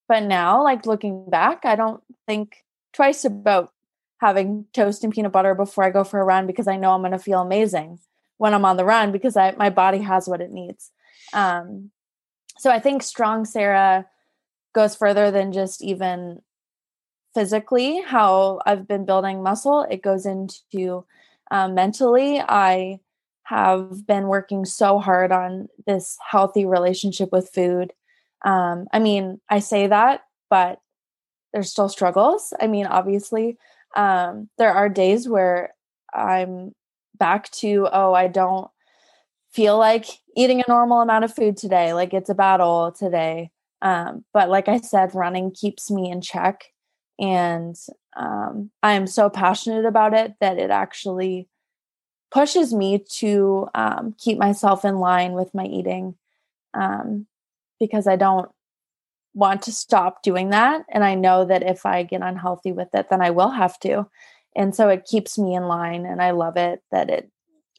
[0.09, 3.73] but now, like looking back, I don't think twice about
[4.21, 7.03] having toast and peanut butter before I go for a run because I know I'm
[7.03, 8.01] going to feel amazing
[8.39, 10.91] when I'm on the run because I, my body has what it needs.
[11.33, 11.91] Um,
[12.59, 14.07] so I think strong Sarah
[14.75, 16.41] goes further than just even
[17.39, 19.87] physically how I've been building muscle.
[19.89, 21.05] It goes into
[21.53, 22.41] um, mentally.
[22.41, 22.99] I
[23.45, 27.93] have been working so hard on this healthy relationship with food.
[28.45, 30.81] Um, I mean, I say that, but
[31.53, 32.53] there's still struggles.
[32.61, 33.57] I mean, obviously,
[33.95, 35.75] um, there are days where
[36.13, 36.73] I'm
[37.17, 38.69] back to, oh, I don't
[39.53, 41.93] feel like eating a normal amount of food today.
[41.95, 43.53] Like it's a battle today.
[43.81, 46.65] Um, but like I said, running keeps me in check.
[47.19, 47.77] And
[48.17, 51.49] um, I am so passionate about it that it actually
[52.31, 56.15] pushes me to um, keep myself in line with my eating
[56.75, 57.27] um,
[57.81, 58.51] because I don't
[59.35, 60.85] want to stop doing that.
[60.91, 64.09] And I know that if I get unhealthy with it, then I will have to.
[64.57, 67.31] And so it keeps me in line and I love it that it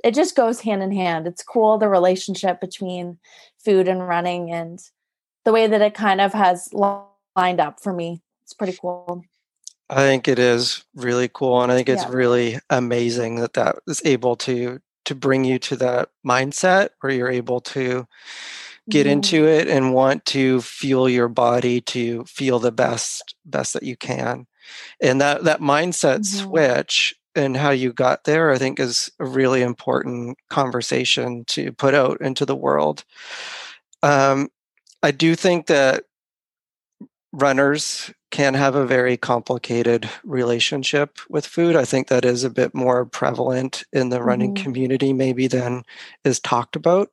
[0.02, 1.28] it just goes hand in hand.
[1.28, 3.18] It's cool the relationship between
[3.58, 4.80] food and running and
[5.44, 8.22] the way that it kind of has lined up for me.
[8.50, 9.22] It's pretty cool.
[9.92, 12.10] I think it is really cool, and I think it's yeah.
[12.12, 17.30] really amazing that that is able to to bring you to that mindset where you're
[17.30, 18.08] able to
[18.90, 19.12] get mm-hmm.
[19.12, 23.96] into it and want to fuel your body to feel the best best that you
[23.96, 24.48] can,
[25.00, 26.50] and that that mindset mm-hmm.
[26.50, 31.94] switch and how you got there, I think, is a really important conversation to put
[31.94, 33.06] out into the world.
[34.02, 34.50] Um,
[35.04, 36.06] I do think that
[37.32, 41.76] runners can have a very complicated relationship with food.
[41.76, 44.64] I think that is a bit more prevalent in the running mm-hmm.
[44.64, 45.84] community, maybe than
[46.24, 47.12] is talked about.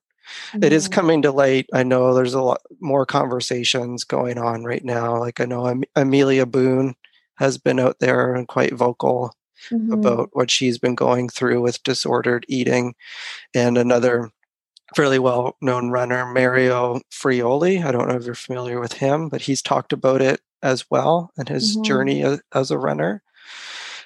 [0.52, 0.64] Mm-hmm.
[0.64, 1.66] It is coming to light.
[1.72, 5.18] I know there's a lot more conversations going on right now.
[5.18, 6.94] Like I know Am- Amelia Boone
[7.36, 9.34] has been out there and quite vocal
[9.70, 9.92] mm-hmm.
[9.92, 12.94] about what she's been going through with disordered eating,
[13.54, 14.30] and another
[14.94, 17.84] fairly well known runner, Mario Fraioli.
[17.84, 21.32] I don't know if you're familiar with him, but he's talked about it as well
[21.36, 21.82] and his mm-hmm.
[21.82, 23.22] journey as, a runner.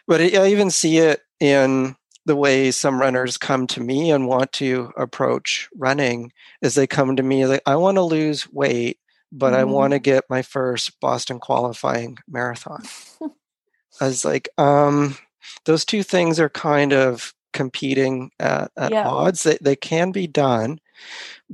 [0.07, 4.53] But I even see it in the way some runners come to me and want
[4.53, 8.99] to approach running is they come to me like I want to lose weight,
[9.33, 9.61] but mm-hmm.
[9.61, 12.83] I want to get my first Boston qualifying marathon.
[14.01, 15.16] I was like, um,
[15.64, 19.09] those two things are kind of competing at, at yeah.
[19.09, 19.42] odds.
[19.42, 20.80] They, they can be done.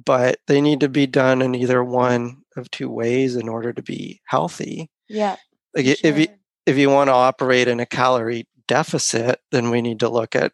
[0.04, 3.82] but they need to be done in either one of two ways in order to
[3.82, 4.90] be healthy.
[5.08, 5.36] Yeah.
[5.74, 5.96] Like sure.
[6.02, 6.28] if you
[6.66, 10.52] if you want to operate in a calorie deficit, then we need to look at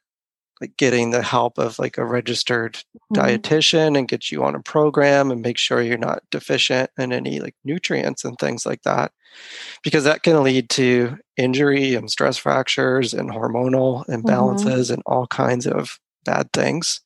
[0.63, 3.21] like getting the help of like a registered mm-hmm.
[3.21, 7.41] dietitian and get you on a program and make sure you're not deficient in any
[7.41, 9.11] like nutrients and things like that
[9.83, 14.15] because that can lead to injury and stress fractures and hormonal mm-hmm.
[14.15, 14.95] imbalances mm-hmm.
[14.95, 17.01] and all kinds of bad things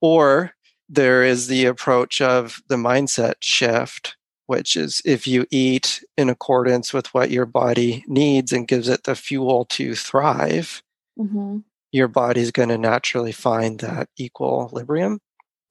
[0.00, 0.54] or
[0.88, 4.16] there is the approach of the mindset shift
[4.46, 9.04] which is if you eat in accordance with what your body needs and gives it
[9.04, 10.82] the fuel to thrive
[11.18, 11.58] mm-hmm
[11.92, 15.20] your body's going to naturally find that equilibrium.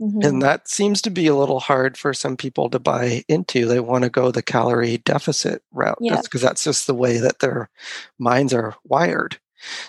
[0.02, 0.22] Mm-hmm.
[0.24, 3.68] And that seems to be a little hard for some people to buy into.
[3.68, 6.22] They want to go the calorie deficit route yeah.
[6.22, 7.70] because that's just the way that their
[8.18, 9.40] minds are wired.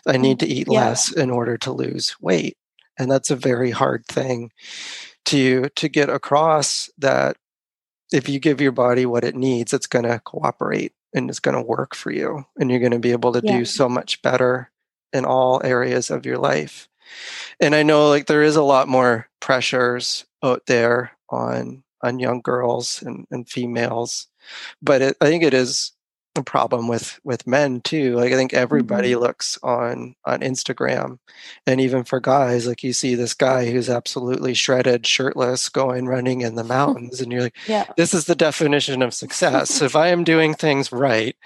[0.06, 0.80] I need to eat yeah.
[0.80, 2.58] less in order to lose weight.
[2.98, 4.50] And that's a very hard thing
[5.26, 7.36] to to get across that
[8.12, 11.56] if you give your body what it needs, it's going to cooperate and it's going
[11.56, 13.58] to work for you and you're going to be able to yeah.
[13.58, 14.70] do so much better
[15.12, 16.88] in all areas of your life.
[17.60, 22.40] And I know like there is a lot more pressures out there on on young
[22.40, 24.26] girls and, and females,
[24.80, 25.92] but it, I think it is
[26.36, 28.14] a problem with with men too.
[28.16, 29.20] Like I think everybody mm-hmm.
[29.20, 31.18] looks on on Instagram,
[31.66, 36.40] and even for guys, like you see this guy who's absolutely shredded, shirtless, going running
[36.40, 37.86] in the mountains, and you're like, yeah.
[37.96, 39.82] this is the definition of success.
[39.82, 41.36] if I am doing things right,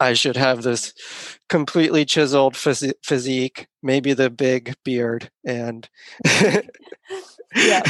[0.00, 0.94] I should have this
[1.50, 5.88] completely chiseled phys- physique, maybe the big beard, and
[6.24, 6.62] yeah,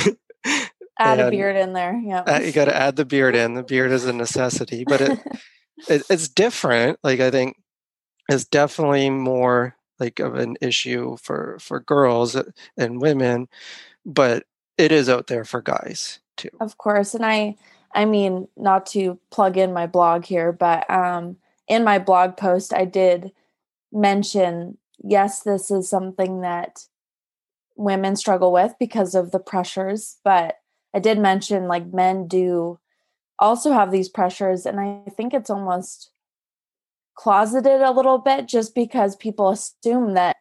[0.45, 1.95] add and a beard in there.
[1.95, 3.55] Yeah, you got to add the beard in.
[3.55, 5.19] The beard is a necessity, but it,
[5.89, 6.99] it it's different.
[7.05, 7.57] Like I think
[8.29, 12.37] it's definitely more like of an issue for for girls
[12.77, 13.49] and women,
[14.05, 14.45] but
[14.77, 16.51] it is out there for guys too.
[16.61, 17.57] Of course, and I
[17.95, 21.37] I mean not to plug in my blog here, but um
[21.71, 23.33] in my blog post, I did
[23.93, 26.85] mention yes, this is something that
[27.77, 30.57] women struggle with because of the pressures, but
[30.93, 32.79] I did mention like men do
[33.39, 34.67] also have these pressures.
[34.67, 36.11] And I think it's almost
[37.15, 40.37] closeted a little bit just because people assume that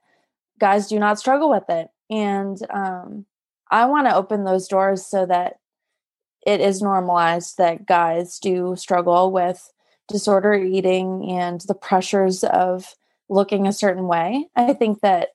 [0.60, 1.88] guys do not struggle with it.
[2.10, 3.26] And um,
[3.72, 5.60] I want to open those doors so that
[6.46, 9.72] it is normalized that guys do struggle with
[10.10, 12.96] disorder eating and the pressures of
[13.30, 14.48] looking a certain way.
[14.56, 15.30] I think that,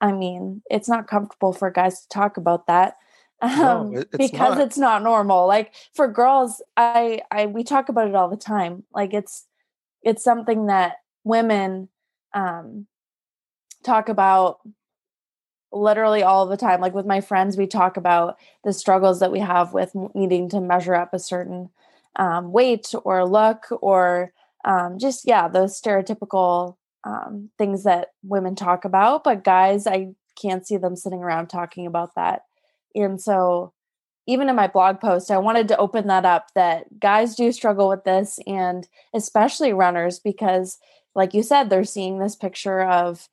[0.00, 2.96] I mean, it's not comfortable for guys to talk about that.
[3.40, 4.60] Um, no, it's because not.
[4.60, 5.46] it's not normal.
[5.46, 8.84] Like for girls, I, I, we talk about it all the time.
[8.94, 9.46] Like it's,
[10.02, 11.88] it's something that women,
[12.32, 12.86] um,
[13.82, 14.60] talk about
[15.72, 16.80] literally all the time.
[16.80, 20.60] Like with my friends, we talk about the struggles that we have with needing to
[20.60, 21.70] measure up a certain
[22.16, 24.32] um, weight or look or
[24.64, 30.66] um, just yeah those stereotypical um, things that women talk about but guys i can't
[30.66, 32.42] see them sitting around talking about that.
[32.94, 33.72] And so
[34.26, 37.88] even in my blog post i wanted to open that up that guys do struggle
[37.88, 40.78] with this and especially runners because
[41.16, 43.28] like you said they're seeing this picture of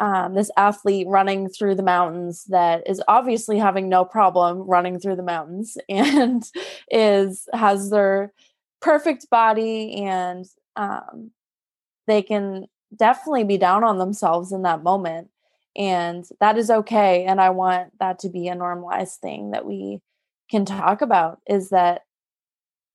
[0.00, 5.14] um, this athlete running through the mountains that is obviously having no problem running through
[5.14, 6.50] the mountains and
[6.90, 8.32] is has their
[8.80, 11.30] perfect body and um,
[12.06, 15.28] they can definitely be down on themselves in that moment
[15.76, 20.00] and that is okay and i want that to be a normalized thing that we
[20.50, 22.02] can talk about is that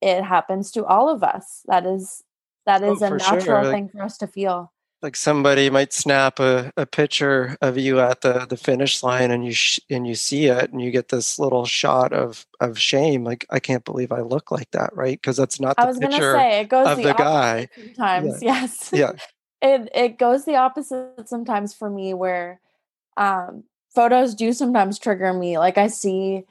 [0.01, 2.23] it happens to all of us that is
[2.65, 3.71] that oh, oh, a natural sure.
[3.71, 4.73] thing for us to feel
[5.05, 9.45] like somebody might snap a, a picture of you at the, the finish line and
[9.45, 13.23] you sh- and you see it and you get this little shot of of shame
[13.23, 15.21] like i can't believe i look like that right?
[15.21, 17.67] Because that's not the I was picture gonna say, it goes of the, the guy.
[17.75, 18.61] sometimes yeah.
[18.61, 18.89] yes.
[18.93, 19.11] Yeah.
[19.61, 22.59] It it goes the opposite sometimes for me where
[23.15, 26.43] um photos do sometimes trigger me like i see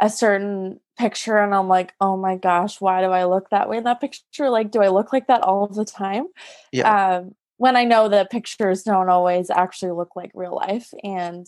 [0.00, 3.78] a certain picture and i'm like oh my gosh why do i look that way
[3.78, 4.50] in that picture?
[4.50, 6.26] Like do i look like that all of the time?
[6.72, 7.16] Yeah.
[7.16, 10.92] Um when I know that pictures don't always actually look like real life.
[11.04, 11.46] And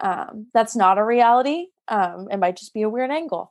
[0.00, 1.66] um, that's not a reality.
[1.88, 3.50] Um, it might just be a weird angle.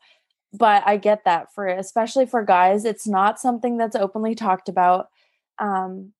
[0.52, 5.10] But I get that for especially for guys, it's not something that's openly talked about.
[5.60, 6.14] Um,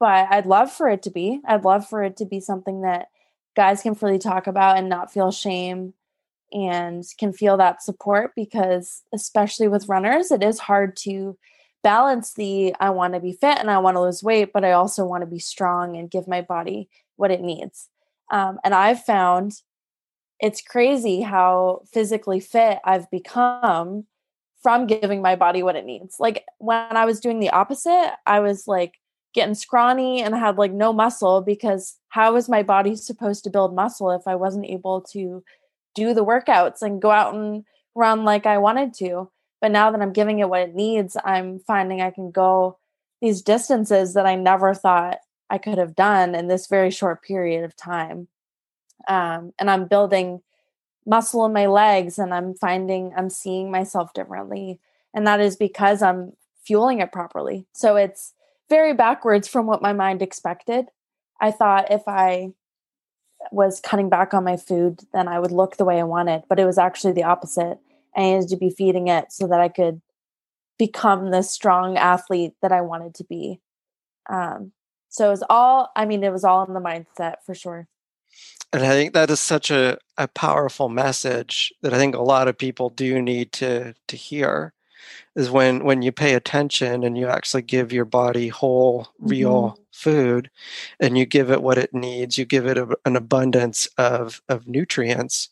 [0.00, 1.40] but I'd love for it to be.
[1.46, 3.06] I'd love for it to be something that
[3.54, 5.94] guys can freely talk about and not feel shame
[6.52, 11.38] and can feel that support because especially with runners, it is hard to
[11.84, 14.72] balance the I want to be fit and I want to lose weight, but I
[14.72, 17.88] also want to be strong and give my body what it needs.
[18.32, 19.52] Um, and I've found
[20.40, 24.06] it's crazy how physically fit I've become
[24.62, 26.16] from giving my body what it needs.
[26.18, 28.94] Like when I was doing the opposite, I was like
[29.34, 33.74] getting scrawny and had like no muscle because how is my body supposed to build
[33.74, 35.44] muscle if I wasn't able to
[35.94, 37.64] do the workouts and go out and
[37.94, 39.30] run like I wanted to?
[39.64, 42.76] But now that I'm giving it what it needs, I'm finding I can go
[43.22, 47.64] these distances that I never thought I could have done in this very short period
[47.64, 48.28] of time.
[49.08, 50.42] Um, and I'm building
[51.06, 54.80] muscle in my legs and I'm finding I'm seeing myself differently.
[55.14, 57.66] And that is because I'm fueling it properly.
[57.72, 58.34] So it's
[58.68, 60.88] very backwards from what my mind expected.
[61.40, 62.52] I thought if I
[63.50, 66.60] was cutting back on my food, then I would look the way I wanted, but
[66.60, 67.78] it was actually the opposite.
[68.16, 70.00] I needed to be feeding it so that I could
[70.78, 73.60] become the strong athlete that I wanted to be.
[74.28, 74.72] Um,
[75.08, 77.88] so it was all, I mean, it was all in the mindset for sure.
[78.72, 82.48] And I think that is such a, a powerful message that I think a lot
[82.48, 84.74] of people do need to to hear
[85.36, 89.82] is when when you pay attention and you actually give your body whole real mm-hmm.
[89.92, 90.50] food
[90.98, 94.66] and you give it what it needs you give it a, an abundance of of
[94.66, 95.50] nutrients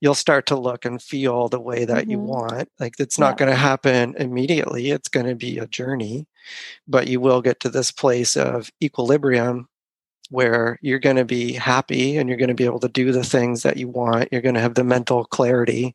[0.00, 2.12] you'll start to look and feel the way that mm-hmm.
[2.12, 3.46] you want like it's not yeah.
[3.46, 6.26] going to happen immediately it's going to be a journey
[6.86, 9.68] but you will get to this place of equilibrium
[10.30, 13.24] where you're going to be happy and you're going to be able to do the
[13.24, 14.28] things that you want.
[14.30, 15.94] You're going to have the mental clarity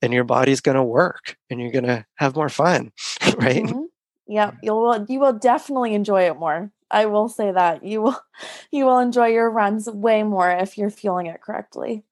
[0.00, 2.92] and your body's going to work and you're going to have more fun,
[3.38, 3.64] right?
[3.64, 3.82] Mm-hmm.
[4.28, 6.72] Yeah, you will you will definitely enjoy it more.
[6.90, 7.84] I will say that.
[7.84, 8.20] You will
[8.72, 12.02] you will enjoy your runs way more if you're fueling it correctly.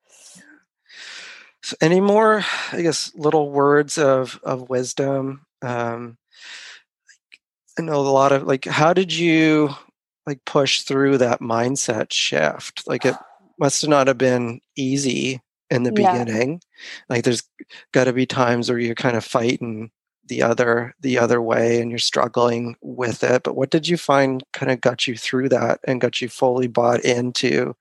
[1.65, 5.47] So any more, I guess, little words of of wisdom?
[5.62, 6.19] Um,
[7.79, 9.75] I know a lot of like, how did you
[10.27, 13.15] like push through that mindset shift like it
[13.59, 15.41] must not have been easy
[15.71, 16.12] in the yeah.
[16.12, 16.61] beginning
[17.09, 17.43] like there's
[17.93, 19.91] got to be times where you're kind of fighting
[20.27, 24.43] the other the other way and you're struggling with it but what did you find
[24.53, 27.75] kind of got you through that and got you fully bought into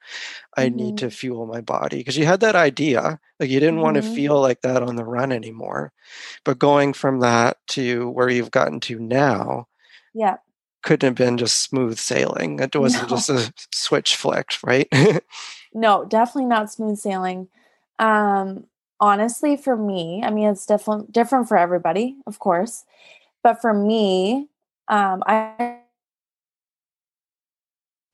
[0.57, 0.75] i mm-hmm.
[0.75, 3.83] need to fuel my body because you had that idea like you didn't mm-hmm.
[3.83, 5.91] want to feel like that on the run anymore
[6.43, 9.67] but going from that to where you've gotten to now
[10.13, 10.37] yeah
[10.83, 12.59] couldn't have been just smooth sailing.
[12.59, 13.15] It wasn't no.
[13.15, 14.87] just a switch flicked, right?
[15.73, 17.47] no, definitely not smooth sailing.
[17.97, 18.65] Um,
[19.03, 22.85] honestly, for me, I mean, it's different different for everybody, of course,
[23.43, 24.49] but for me,
[24.87, 25.79] um, I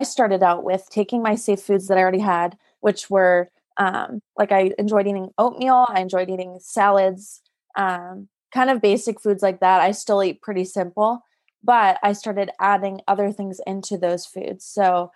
[0.02, 4.22] I started out with taking my safe foods that I already had, which were um,
[4.38, 7.42] like I enjoyed eating oatmeal, I enjoyed eating salads,
[7.78, 9.82] um, kind of basic foods like that.
[9.82, 11.24] I still eat pretty simple
[11.64, 14.66] but I started adding other things into those foods.
[14.66, 15.12] So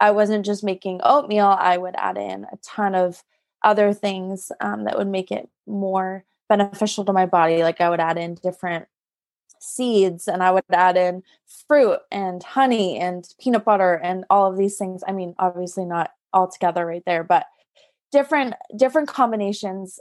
[0.00, 3.22] I wasn't just making oatmeal, I would add in a ton of
[3.64, 7.62] other things um, that would make it more beneficial to my body.
[7.62, 8.86] Like I would add in different
[9.58, 11.22] seeds and I would add in
[11.66, 15.02] fruit and honey and peanut butter and all of these things.
[15.06, 17.46] I mean, obviously not all together right there, but
[18.12, 19.98] different different combinations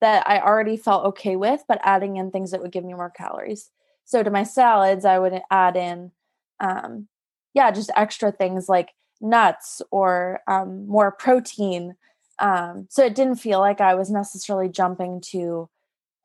[0.00, 3.10] that I already felt okay with, but adding in things that would give me more
[3.10, 3.70] calories.
[4.04, 6.12] So to my salads, I would add in,
[6.60, 7.08] um,
[7.54, 11.94] yeah, just extra things like nuts or um, more protein.
[12.38, 15.68] Um, so it didn't feel like I was necessarily jumping to,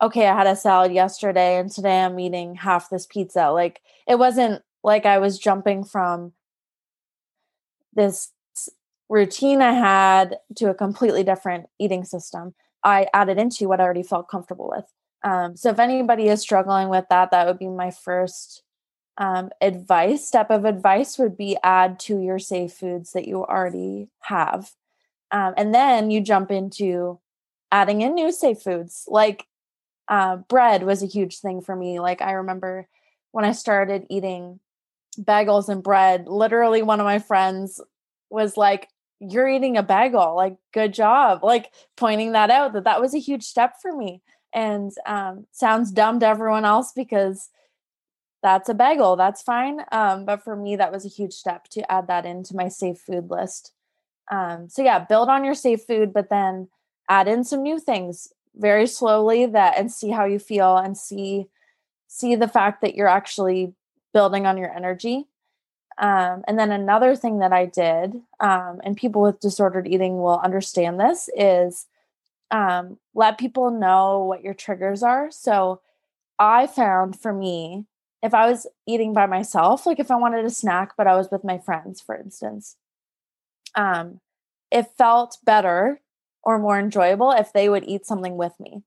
[0.01, 3.49] okay, I had a salad yesterday and today I'm eating half this pizza.
[3.49, 6.33] Like it wasn't like I was jumping from
[7.93, 8.31] this
[9.09, 12.53] routine I had to a completely different eating system.
[12.83, 14.85] I added into what I already felt comfortable with.
[15.23, 18.63] Um, so if anybody is struggling with that, that would be my first
[19.17, 20.27] um, advice.
[20.27, 24.71] Step of advice would be add to your safe foods that you already have.
[25.33, 27.19] Um, and then you jump into
[27.71, 29.03] adding in new safe foods.
[29.07, 29.45] Like
[30.07, 31.99] uh, bread was a huge thing for me.
[31.99, 32.87] Like I remember
[33.31, 34.59] when I started eating
[35.19, 37.81] bagels and bread, literally one of my friends
[38.29, 38.87] was like,
[39.19, 43.19] you're eating a bagel like good job like pointing that out that that was a
[43.19, 44.21] huge step for me
[44.53, 47.49] and um, sounds dumb to everyone else because
[48.41, 51.89] that's a bagel that's fine um, but for me that was a huge step to
[51.91, 53.71] add that into my safe food list
[54.31, 56.67] um, so yeah build on your safe food but then
[57.09, 61.47] add in some new things very slowly that and see how you feel and see
[62.07, 63.73] see the fact that you're actually
[64.13, 65.25] building on your energy
[65.99, 70.39] um, and then another thing that i did um, and people with disordered eating will
[70.39, 71.87] understand this is
[72.53, 75.31] um, let people know what your triggers are.
[75.31, 75.81] So
[76.37, 77.85] I found for me,
[78.21, 81.29] if I was eating by myself, like if I wanted a snack, but I was
[81.31, 82.77] with my friends, for instance,
[83.75, 84.19] um,
[84.71, 86.01] it felt better
[86.43, 88.83] or more enjoyable if they would eat something with me.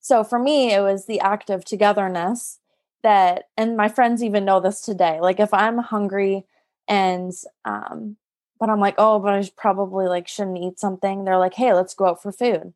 [0.00, 2.58] So for me, it was the act of togetherness
[3.02, 5.20] that, and my friends even know this today.
[5.20, 6.44] Like if I'm hungry
[6.86, 7.32] and,
[7.64, 8.16] um,
[8.58, 11.24] but I'm like, oh, but I probably like shouldn't eat something.
[11.24, 12.74] They're like, hey, let's go out for food.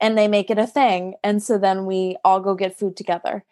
[0.00, 1.14] And they make it a thing.
[1.22, 3.44] And so then we all go get food together.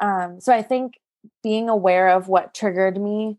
[0.00, 0.98] Um, so I think
[1.42, 3.38] being aware of what triggered me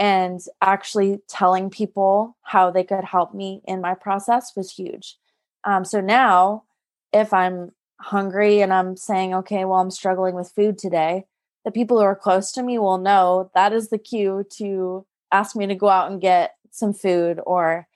[0.00, 5.18] and actually telling people how they could help me in my process was huge.
[5.64, 6.64] Um, so now,
[7.12, 11.26] if I'm hungry and I'm saying, okay, well, I'm struggling with food today,
[11.66, 15.54] the people who are close to me will know that is the cue to ask
[15.54, 17.86] me to go out and get some food or,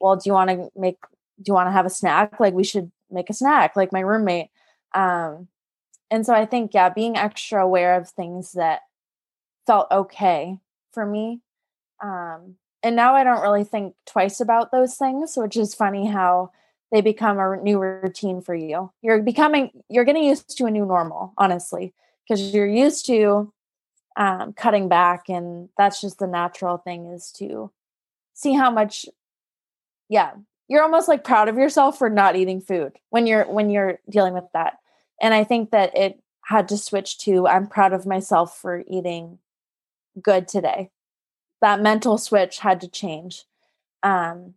[0.00, 0.98] well, do you want to make,
[1.38, 2.38] do you want to have a snack?
[2.38, 4.50] Like, we should make a snack, like my roommate.
[4.94, 5.48] Um,
[6.10, 8.80] and so I think, yeah, being extra aware of things that
[9.66, 10.58] felt okay
[10.92, 11.40] for me.
[12.02, 16.50] Um, and now I don't really think twice about those things, which is funny how
[16.92, 18.92] they become a new routine for you.
[19.02, 21.94] You're becoming, you're getting used to a new normal, honestly,
[22.28, 23.52] because you're used to
[24.16, 27.70] um, cutting back, and that's just the natural thing is to
[28.34, 29.06] see how much,
[30.08, 30.32] yeah,
[30.68, 34.34] you're almost like proud of yourself for not eating food when you're when you're dealing
[34.34, 34.78] with that.
[35.20, 39.38] And I think that it had to switch to I'm proud of myself for eating
[40.22, 40.90] good today.
[41.60, 43.44] That mental switch had to change.
[44.02, 44.54] Um,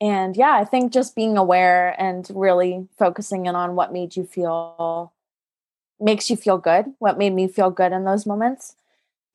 [0.00, 4.24] and yeah, I think just being aware and really focusing in on what made you
[4.24, 5.12] feel
[5.98, 8.76] makes you feel good, what made me feel good in those moments.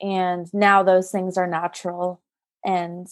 [0.02, 2.22] And now those things are natural.
[2.64, 3.08] And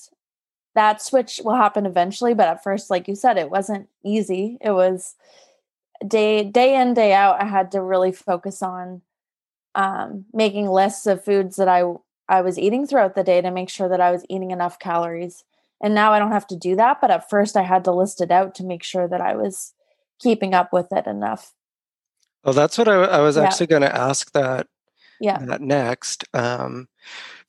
[0.76, 2.34] that switch will happen eventually.
[2.34, 4.58] But at first, like you said, it wasn't easy.
[4.62, 5.16] It was
[6.08, 9.02] day day in, day out, I had to really focus on
[9.76, 11.84] um, making lists of foods that I
[12.30, 15.44] I was eating throughout the day to make sure that I was eating enough calories
[15.82, 17.00] and now I don't have to do that.
[17.02, 19.74] But at first, I had to list it out to make sure that I was
[20.20, 21.54] keeping up with it enough.
[22.44, 23.44] Well, that's what I, I was yeah.
[23.44, 24.68] actually going to ask that.
[25.22, 25.38] Yeah.
[25.40, 26.26] That next.
[26.34, 26.88] Um,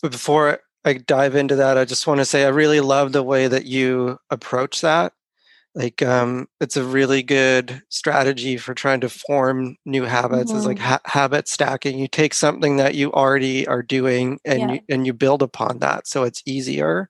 [0.03, 3.23] but before I dive into that, I just want to say I really love the
[3.23, 5.13] way that you approach that.
[5.75, 10.51] Like, um, it's a really good strategy for trying to form new habits.
[10.51, 10.59] Mm-hmm.
[10.59, 11.99] It's like ha- habit stacking.
[11.99, 14.73] You take something that you already are doing and yeah.
[14.73, 17.09] you, and you build upon that, so it's easier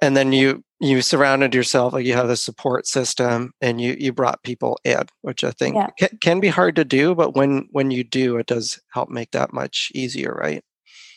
[0.00, 4.12] and then you you surrounded yourself like you have a support system and you you
[4.12, 5.88] brought people in which i think yeah.
[5.98, 9.30] can, can be hard to do but when when you do it does help make
[9.30, 10.62] that much easier right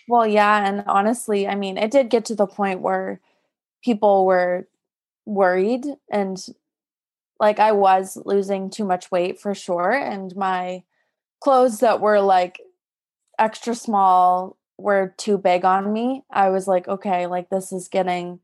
[0.07, 3.19] well yeah and honestly i mean it did get to the point where
[3.83, 4.67] people were
[5.29, 6.45] worried and
[7.39, 10.83] like i was losing too much weight for sure and my
[11.41, 12.59] clothes that were like
[13.37, 18.39] extra small were too big on me i was like okay like this is getting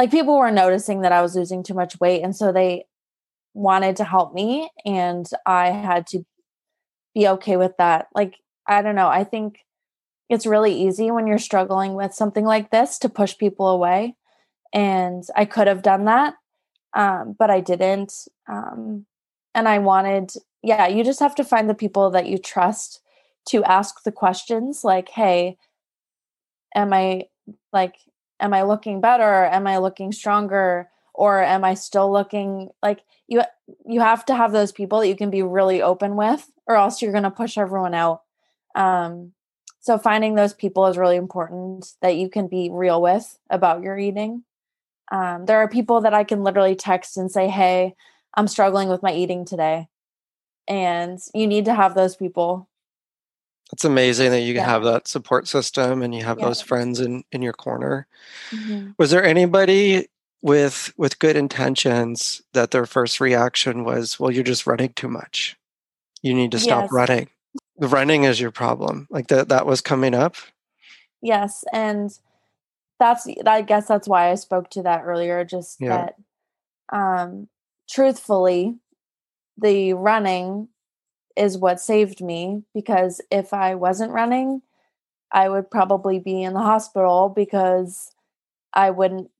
[0.00, 2.22] like people were noticing that I was losing too much weight.
[2.22, 2.86] And so they
[3.52, 4.70] wanted to help me.
[4.86, 6.24] And I had to
[7.14, 8.06] be okay with that.
[8.14, 9.08] Like, I don't know.
[9.08, 9.58] I think
[10.30, 14.16] it's really easy when you're struggling with something like this to push people away.
[14.72, 16.34] And I could have done that,
[16.94, 18.12] um, but I didn't.
[18.48, 19.06] Um,
[19.54, 23.00] and I wanted, yeah, you just have to find the people that you trust
[23.48, 25.56] to ask the questions like, hey,
[26.74, 27.24] am I
[27.72, 27.96] like,
[28.38, 29.44] am i looking better?
[29.44, 30.88] Am i looking stronger?
[31.14, 33.42] Or am i still looking like you
[33.86, 37.02] you have to have those people that you can be really open with or else
[37.02, 38.22] you're going to push everyone out.
[38.74, 39.32] Um
[39.80, 43.98] so finding those people is really important that you can be real with about your
[43.98, 44.44] eating
[45.10, 47.94] um, there are people that i can literally text and say hey
[48.34, 49.88] i'm struggling with my eating today
[50.68, 52.68] and you need to have those people
[53.72, 54.64] it's amazing that you yeah.
[54.64, 56.46] have that support system and you have yeah.
[56.46, 58.06] those friends in in your corner.
[58.50, 58.90] Mm-hmm.
[58.98, 60.08] Was there anybody
[60.42, 65.56] with with good intentions that their first reaction was, "Well, you're just running too much.
[66.22, 66.92] You need to stop yes.
[66.92, 67.28] running."
[67.78, 69.06] The running is your problem.
[69.10, 70.36] Like that that was coming up.
[71.22, 72.10] Yes, and
[73.00, 76.06] that's I guess that's why I spoke to that earlier just yeah.
[76.90, 77.48] that um
[77.90, 78.76] truthfully
[79.60, 80.68] the running
[81.36, 84.62] is what saved me because if I wasn't running,
[85.32, 88.12] I would probably be in the hospital because
[88.74, 89.30] I wouldn't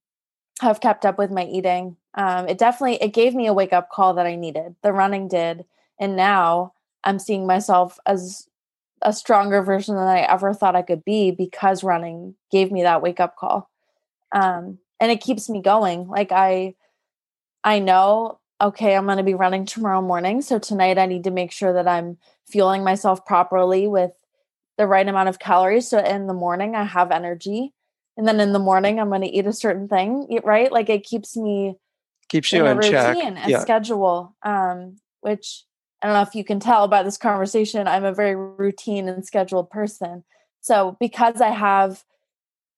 [0.61, 1.97] have kept up with my eating.
[2.15, 4.77] Um, it definitely it gave me a wake up call that I needed.
[4.83, 5.65] The running did,
[5.99, 8.49] and now I'm seeing myself as
[9.03, 13.03] a stronger version than I ever thought I could be because running gave me that
[13.03, 13.71] wake up call.
[14.33, 16.09] Um, and it keeps me going.
[16.09, 16.75] Like I,
[17.65, 20.43] I know okay, I'm going to be running tomorrow morning.
[20.43, 24.11] So tonight I need to make sure that I'm fueling myself properly with
[24.77, 25.89] the right amount of calories.
[25.89, 27.73] So in the morning I have energy.
[28.17, 30.71] And then in the morning I'm going to eat a certain thing, right?
[30.71, 31.77] Like it keeps me
[32.29, 33.17] keeps you in in, a check.
[33.17, 33.63] routine, a Yeah.
[33.63, 34.37] schedule.
[34.43, 35.65] Um, which
[36.03, 39.25] I don't know if you can tell by this conversation, I'm a very routine and
[39.27, 40.25] scheduled person.
[40.61, 42.05] So because I have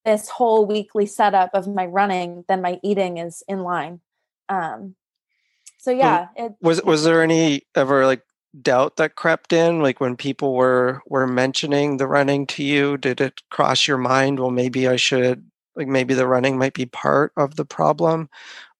[0.04, 4.00] this whole weekly setup of my running, then my eating is in line.
[4.48, 4.96] Um,
[5.78, 8.22] so yeah, it Was was there any ever like
[8.60, 12.96] doubt that crept in, like when people were were mentioning the running to you?
[12.96, 14.40] Did it cross your mind?
[14.40, 18.28] Well, maybe I should like maybe the running might be part of the problem,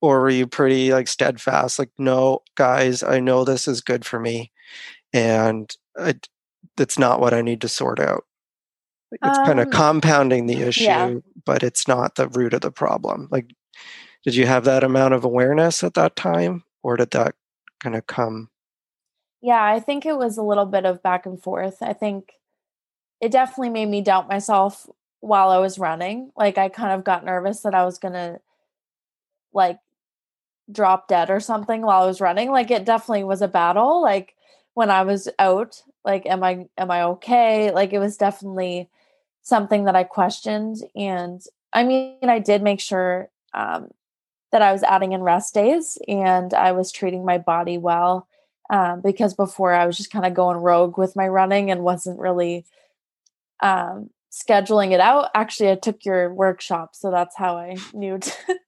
[0.01, 1.79] or were you pretty like steadfast?
[1.79, 4.53] Like, no, guys, I know this is good for me,
[5.13, 6.15] and I,
[6.77, 8.25] that's not what I need to sort out.
[9.13, 11.15] It's kind of Um, compounding the issue, yeah.
[11.45, 13.29] but it's not the root of the problem.
[13.31, 13.51] Like,
[14.25, 17.35] did you have that amount of awareness at that time, or did that
[17.81, 18.49] kind of come?
[19.43, 21.83] Yeah, I think it was a little bit of back and forth.
[21.83, 22.33] I think
[23.21, 24.89] it definitely made me doubt myself
[25.23, 26.33] while I was running.
[26.37, 28.41] Like I kind of got nervous that I was going to
[29.55, 29.79] like
[30.71, 32.51] drop dead or something while I was running.
[32.51, 34.03] Like it definitely was a battle.
[34.03, 34.35] Like
[34.75, 37.71] when I was out, like am I am I okay?
[37.71, 38.91] Like it was definitely
[39.43, 41.41] something that I questioned and
[41.73, 43.91] I mean I did make sure um
[44.51, 48.27] that I was adding in rest days and I was treating my body well
[48.71, 52.19] um, because before I was just kind of going rogue with my running and wasn't
[52.19, 52.67] really
[53.63, 55.31] um, scheduling it out.
[55.35, 58.59] Actually, I took your workshop, so that's how I knew to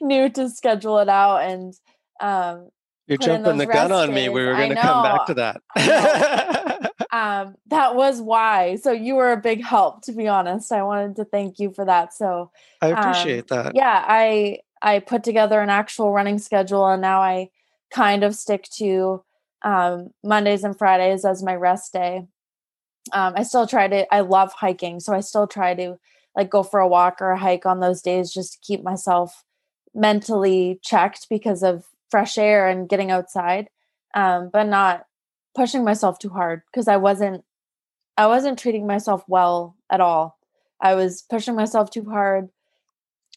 [0.00, 1.38] knew to schedule it out.
[1.38, 1.74] And
[2.20, 2.68] um,
[3.06, 4.28] You're jumping the gun on me.
[4.28, 6.92] We were going to come back to that.
[7.10, 8.76] um, that was why.
[8.76, 10.70] So you were a big help, to be honest.
[10.70, 12.12] I wanted to thank you for that.
[12.12, 12.50] So
[12.82, 13.74] I um, appreciate that.
[13.74, 17.48] yeah i i put together an actual running schedule and now i
[17.90, 19.22] kind of stick to
[19.62, 22.26] um, mondays and fridays as my rest day
[23.12, 25.96] um, i still try to i love hiking so i still try to
[26.36, 29.44] like go for a walk or a hike on those days just to keep myself
[29.94, 33.68] mentally checked because of fresh air and getting outside
[34.14, 35.04] um, but not
[35.54, 37.42] pushing myself too hard because i wasn't
[38.16, 40.38] i wasn't treating myself well at all
[40.80, 42.48] i was pushing myself too hard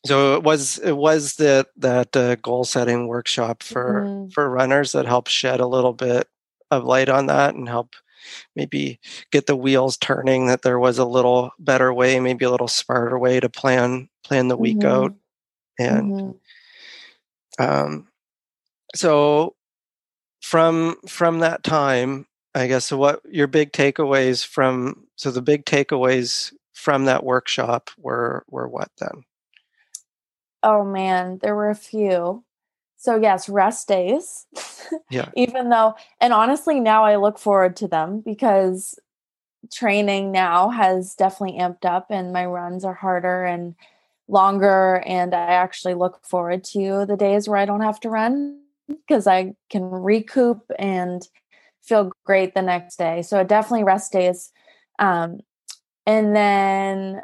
[0.05, 4.33] So it was it was that that uh, goal setting workshop for Mhm.
[4.33, 6.27] for runners that helped shed a little bit
[6.71, 7.95] of light on that and help
[8.55, 8.99] maybe
[9.31, 10.47] get the wheels turning.
[10.47, 14.47] That there was a little better way, maybe a little smarter way to plan plan
[14.49, 14.85] the week Mhm.
[14.85, 15.15] out.
[15.79, 16.39] And Mhm.
[17.59, 18.07] um,
[18.95, 19.55] so
[20.41, 25.65] from from that time, I guess so what your big takeaways from so the big
[25.65, 29.23] takeaways from that workshop were were what then?
[30.63, 32.43] Oh man, there were a few.
[32.99, 34.45] So yes, rest days.
[35.11, 35.29] Yeah.
[35.35, 38.99] Even though and honestly now I look forward to them because
[39.71, 43.75] training now has definitely amped up and my runs are harder and
[44.27, 48.61] longer and I actually look forward to the days where I don't have to run
[48.87, 51.27] because I can recoup and
[51.83, 53.21] feel great the next day.
[53.21, 54.51] So definitely rest days.
[54.97, 55.41] Um
[56.07, 57.21] and then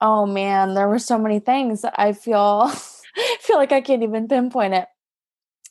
[0.00, 2.70] oh man, there were so many things I feel
[3.40, 4.86] feel like I can't even pinpoint it.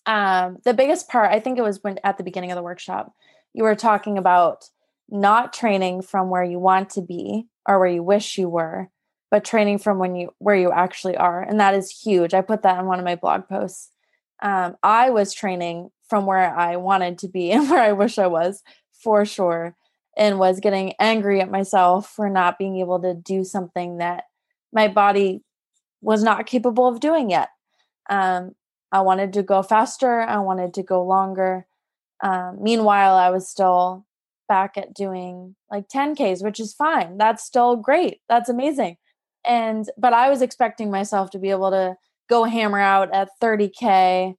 [0.06, 3.14] Um, the biggest part, I think it was when at the beginning of the workshop,
[3.54, 4.70] you were talking about
[5.10, 8.90] not training from where you want to be or where you wish you were,
[9.32, 12.34] but training from when you where you actually are, and that is huge.
[12.34, 13.92] I put that in one of my blog posts.
[14.42, 18.28] Um, I was training from where I wanted to be and where I wish I
[18.28, 19.76] was for sure,
[20.18, 24.26] and was getting angry at myself for not being able to do something that
[24.74, 25.44] my body
[26.04, 27.50] was not capable of doing yet.
[28.10, 28.56] Um,
[28.92, 30.22] I wanted to go faster.
[30.22, 31.66] I wanted to go longer.
[32.22, 34.06] Um, meanwhile, I was still
[34.48, 37.18] back at doing like 10Ks, which is fine.
[37.18, 38.22] That's still great.
[38.30, 38.98] That's amazing.
[39.46, 41.96] And, but I was expecting myself to be able to
[42.30, 44.36] go hammer out at 30K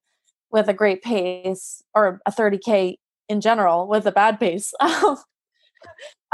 [0.51, 2.97] with a great pace or a 30K
[3.29, 4.73] in general with a bad pace.
[4.81, 5.17] a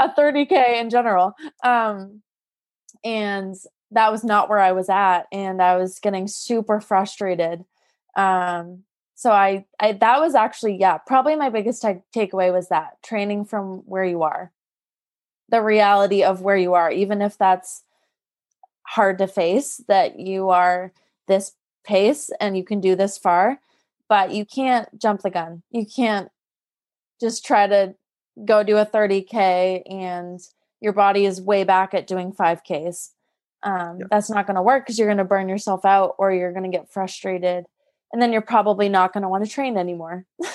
[0.01, 1.33] 30K in general.
[1.63, 2.21] Um,
[3.03, 3.55] and
[3.91, 5.27] that was not where I was at.
[5.31, 7.65] And I was getting super frustrated
[8.15, 8.83] um
[9.15, 13.45] so i i that was actually yeah probably my biggest ta- takeaway was that training
[13.45, 14.51] from where you are
[15.49, 17.83] the reality of where you are even if that's
[18.87, 20.91] hard to face that you are
[21.27, 21.53] this
[21.85, 23.59] pace and you can do this far
[24.09, 26.29] but you can't jump the gun you can't
[27.21, 27.95] just try to
[28.45, 30.39] go do a 30k and
[30.81, 33.11] your body is way back at doing 5ks
[33.63, 34.05] um, Yeah.
[34.09, 36.69] that's not going to work because you're going to burn yourself out or you're going
[36.69, 37.65] to get frustrated
[38.13, 40.25] and then you're probably not going to want to train anymore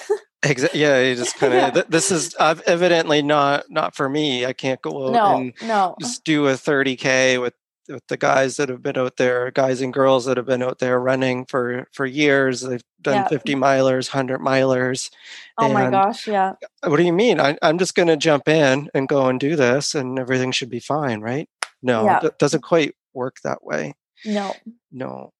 [0.42, 1.58] Exa- yeah, you just kind of.
[1.58, 1.70] Yeah.
[1.70, 4.44] th- this is uh, evidently not not for me.
[4.46, 7.54] I can't go out no and no just do a 30k with
[7.88, 10.78] with the guys that have been out there, guys and girls that have been out
[10.78, 12.60] there running for for years.
[12.60, 13.28] They've done Yeah.
[13.28, 15.10] 50 milers, 100 milers.
[15.58, 16.54] Oh my gosh, yeah.
[16.84, 17.40] What do you mean?
[17.40, 20.70] I, I'm just going to jump in and go and do this, and everything should
[20.70, 21.48] be fine, right?
[21.86, 22.20] No, Yeah.
[22.24, 23.94] it doesn't quite work that way.
[24.24, 24.54] No.
[24.90, 25.32] No.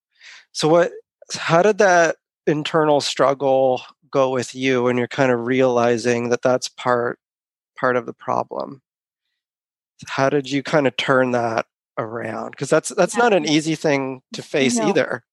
[0.53, 0.93] So what?
[1.35, 2.17] How did that
[2.47, 3.83] internal struggle
[4.13, 7.19] go with you when you're kind of realizing that that's part
[7.77, 8.81] part of the problem?
[10.07, 11.67] How did you kind of turn that
[11.99, 12.53] around?
[12.53, 14.89] Because that's that's not an easy thing to face No.
[14.89, 15.25] either.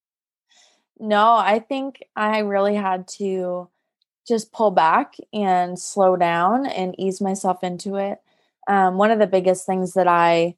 [1.00, 3.70] No, I think I really had to
[4.28, 8.20] just pull back and slow down and ease myself into it.
[8.68, 10.56] Um, one of the biggest things that I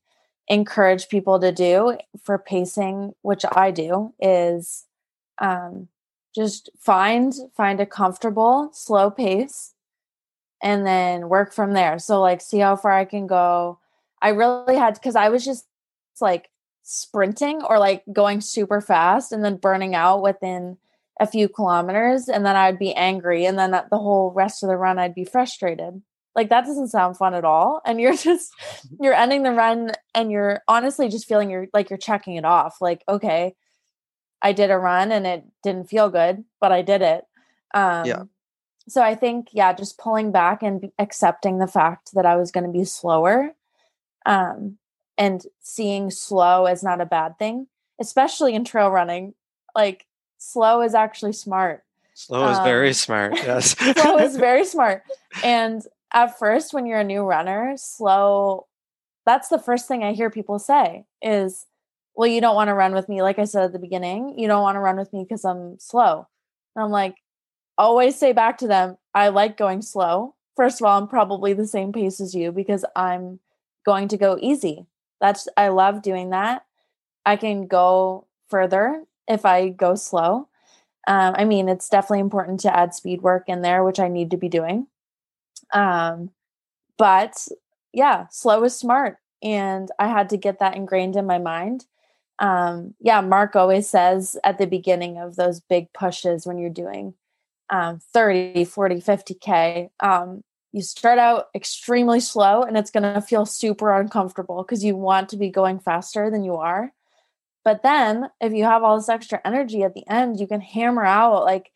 [0.48, 4.86] encourage people to do for pacing, which I do, is
[5.40, 5.88] um,
[6.34, 9.74] just find find a comfortable, slow pace,
[10.62, 12.00] and then work from there.
[12.00, 13.80] So, like, see how far I can go.
[14.22, 15.66] I really had because I was just
[16.22, 16.50] like
[16.84, 20.78] sprinting or like going super fast and then burning out within
[21.20, 24.78] a few kilometers and then I'd be angry and then the whole rest of the
[24.78, 26.02] run I'd be frustrated.
[26.36, 28.54] Like that doesn't sound fun at all and you're just
[29.00, 32.82] you're ending the run and you're honestly just feeling you're like you're checking it off
[32.82, 33.56] like okay
[34.42, 37.24] I did a run and it didn't feel good but I did it.
[37.74, 38.24] Um Yeah.
[38.88, 42.66] so I think yeah just pulling back and accepting the fact that I was going
[42.66, 43.54] to be slower
[44.26, 44.78] um
[45.18, 47.68] and seeing slow as not a bad thing
[48.00, 49.34] especially in trail running
[49.74, 50.06] like
[50.38, 51.84] slow is actually smart
[52.18, 53.34] Slow is very Um, smart.
[53.36, 53.76] Yes.
[53.98, 55.04] slow is very smart
[55.44, 58.66] and at first when you're a new runner slow
[59.26, 61.68] that's the first thing i hear people say is
[62.16, 64.48] well you don't want to run with me like i said at the beginning you
[64.48, 66.26] don't want to run with me because i'm slow.
[66.76, 67.16] And i'm like
[67.78, 70.34] always say back to them i like going slow.
[70.56, 73.40] First of all i'm probably the same pace as you because i'm
[73.86, 74.88] going to go easy.
[75.20, 76.66] That's i love doing that.
[77.26, 80.48] I can go further if i go slow.
[81.08, 84.32] Um, I mean, it's definitely important to add speed work in there, which I need
[84.32, 84.88] to be doing.
[85.74, 86.32] Um,
[86.98, 87.48] but
[87.94, 89.18] yeah, slow is smart.
[89.44, 91.86] And I had to get that ingrained in my mind.
[92.40, 97.14] Um, yeah, Mark always says at the beginning of those big pushes when you're doing
[97.70, 103.46] um, 30, 40, 50K, um, you start out extremely slow and it's going to feel
[103.46, 106.92] super uncomfortable because you want to be going faster than you are.
[107.64, 111.06] But then if you have all this extra energy at the end, you can hammer
[111.06, 111.72] out like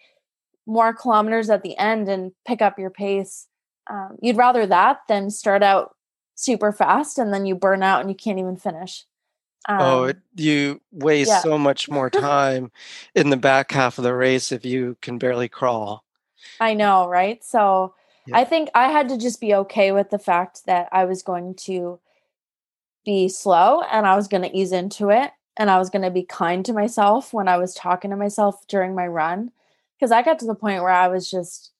[0.67, 3.47] more kilometers at the end and pick up your pace.
[3.89, 5.95] Um, you'd rather that than start out
[6.35, 9.05] super fast and then you burn out and you can't even finish.
[9.67, 11.41] Um, oh, it, you waste yeah.
[11.41, 12.71] so much more time
[13.15, 16.03] in the back half of the race if you can barely crawl.
[16.59, 17.43] I know, right?
[17.43, 17.93] So
[18.25, 18.37] Yeah.
[18.37, 21.55] I think I had to just be okay with the fact that I was going
[21.65, 21.99] to
[23.05, 26.11] be slow and I was going to ease into it and I was going to
[26.11, 29.51] be kind to myself when I was talking to myself during my run
[29.97, 31.71] because I got to the point where I was just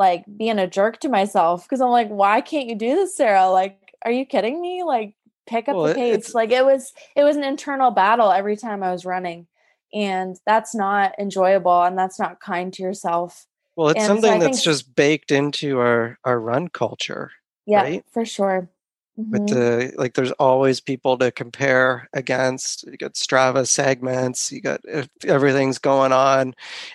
[0.00, 3.48] like being a jerk to myself because I'm like why can't you do this Sarah
[3.50, 5.14] like are you kidding me like
[5.46, 8.82] pick up Well, the pace like it was it was an internal battle every time
[8.82, 9.46] I was running
[9.94, 13.46] and that's not enjoyable and that's not kind to yourself
[13.76, 17.30] Well, it's And something I that's think- just baked into our our run culture.
[17.66, 18.04] Yeah, right?
[18.12, 18.68] for sure.
[19.16, 19.48] With Mhm.
[19.50, 22.84] the like, there's always people to compare against.
[22.86, 24.50] You got Strava segments.
[24.50, 24.80] You got
[25.24, 26.54] everything's going on,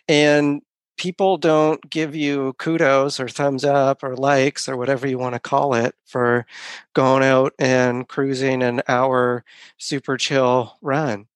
[0.09, 0.61] and
[0.97, 5.39] people don't give you kudos or thumbs up or likes or whatever you want to
[5.39, 6.45] call it for
[6.93, 9.43] going out and cruising an hour
[9.77, 11.27] super chill run.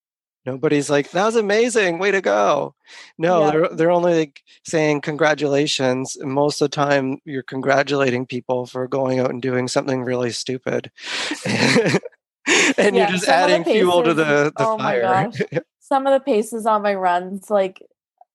[0.46, 2.74] Nobody's like, that was amazing, way to go.
[3.18, 3.52] No, Yeah.
[3.52, 6.16] they're they're only like saying congratulations.
[6.16, 10.32] And most of the time you're congratulating people for going out and doing something really
[10.32, 10.90] stupid.
[11.46, 15.32] and you're just some of the adding fuel to the, the oh fire.
[15.82, 17.82] Some of the paces on my runs, like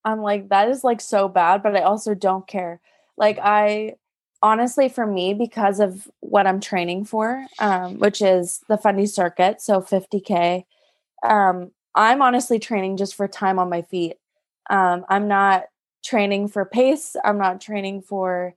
[0.05, 2.81] I'm like, that is like so bad, but I also don't care.
[3.17, 3.95] Like I
[4.43, 9.63] honestly for me, because of what I'm training for, um, which is the fundy circuit,
[9.63, 10.65] so 50k,
[11.27, 14.17] um, I'm honestly training just for time on my feet.
[14.69, 15.65] Um, I'm not
[16.05, 17.17] training for pace.
[17.25, 18.55] I'm not training for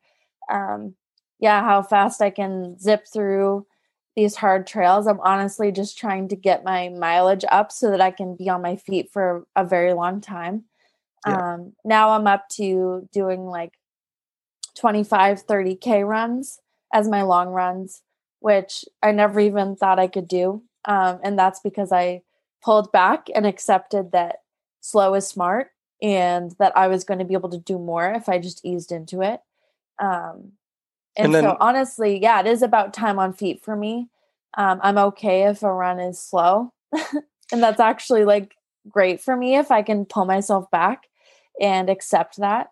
[0.49, 0.95] um,
[1.39, 3.65] yeah, how fast I can zip through
[4.15, 5.05] these hard trails.
[5.05, 8.61] I'm honestly just trying to get my mileage up so that I can be on
[8.61, 10.63] my feet for a very long time.
[11.27, 11.53] Yeah.
[11.53, 13.73] Um, now I'm up to doing like
[14.75, 16.59] 25, 30K runs
[16.93, 18.01] as my long runs,
[18.39, 20.63] which I never even thought I could do.
[20.85, 22.21] Um, and that's because I
[22.63, 24.37] pulled back and accepted that
[24.81, 25.69] slow is smart
[26.01, 28.91] and that I was going to be able to do more if I just eased
[28.91, 29.41] into it.
[29.99, 30.53] Um,
[31.17, 34.09] and, And then- so honestly, yeah, it is about time on feet for me.
[34.57, 36.71] Um, I'm okay if a run is slow.
[37.51, 38.53] and that's actually like
[38.87, 41.06] great for me if I can pull myself back
[41.59, 42.71] and accept that.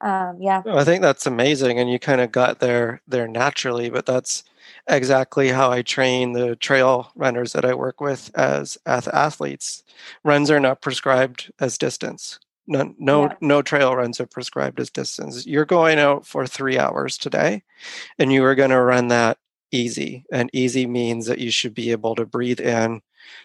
[0.00, 0.62] Um, yeah.
[0.66, 1.78] I think that's amazing.
[1.78, 4.44] And you kind of got there there naturally, but that's
[4.88, 9.82] exactly how I train the trail runners that I work with as athletes.
[10.24, 12.38] Runs are not prescribed as distance.
[12.66, 13.34] No, no, yeah.
[13.40, 15.46] no trail runs are prescribed as distance.
[15.46, 17.62] You're going out for three hours today,
[18.18, 19.38] and you are going to run that
[19.70, 20.24] easy.
[20.32, 23.02] And easy means that you should be able to breathe in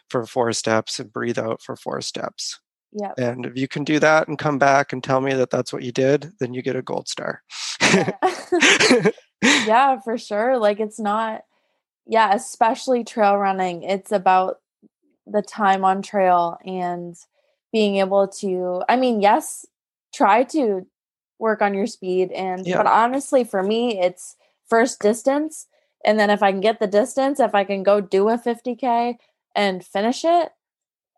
[0.09, 2.59] for four steps and breathe out for four steps.
[2.93, 3.13] Yeah.
[3.17, 5.83] And if you can do that and come back and tell me that that's what
[5.83, 7.41] you did, then you get a gold star.
[7.93, 8.11] Yeah,
[9.41, 10.57] yeah for sure.
[10.57, 11.43] Like it's not,
[12.05, 13.83] yeah, especially trail running.
[13.83, 14.57] It's about
[15.25, 17.15] the time on trail and
[17.71, 19.65] being able to, I mean, yes,
[20.13, 20.85] try to
[21.39, 22.31] work on your speed.
[22.33, 22.77] And, yeah.
[22.77, 24.35] but honestly, for me, it's
[24.67, 25.67] first distance.
[26.03, 29.15] And then if I can get the distance, if I can go do a 50K
[29.55, 30.51] and finish it,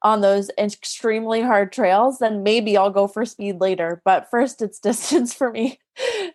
[0.04, 4.02] on those extremely hard trails, then maybe I'll go for speed later.
[4.04, 5.80] But first, it's distance for me.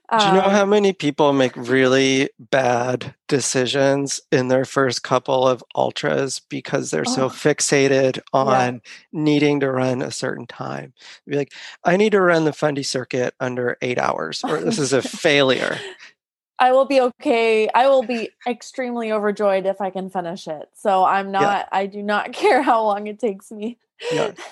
[0.08, 5.02] Um, Do you know um how many people make really bad decisions in their first
[5.02, 8.80] couple of ultras because they're oh, so fixated on yeah.
[9.12, 10.92] needing to run a certain time?
[11.26, 11.52] Be like,
[11.84, 15.78] I need to run the Fundy circuit under eight hours, or this is a failure.
[16.58, 17.68] I will be okay.
[17.68, 20.68] I will be extremely overjoyed if I can finish it.
[20.74, 21.68] So I'm not, yeah.
[21.70, 23.78] I do not care how long it takes me.
[24.12, 24.32] yeah.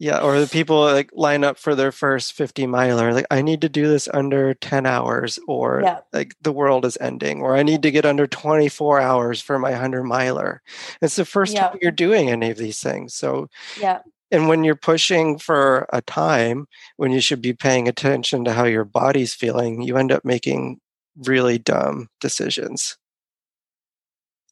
[0.00, 0.20] Yeah.
[0.20, 3.68] Or the people like line up for their first 50 miler, like, I need to
[3.68, 5.98] do this under 10 hours, or yeah.
[6.12, 9.72] like the world is ending, or I need to get under 24 hours for my
[9.72, 10.62] 100 miler.
[11.02, 11.70] It's the first yeah.
[11.70, 13.12] time you're doing any of these things.
[13.12, 13.48] So,
[13.80, 14.02] yeah.
[14.30, 18.64] And when you're pushing for a time when you should be paying attention to how
[18.64, 20.80] your body's feeling, you end up making
[21.24, 22.96] really dumb decisions.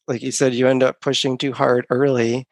[0.07, 2.47] Like you said, you end up pushing too hard early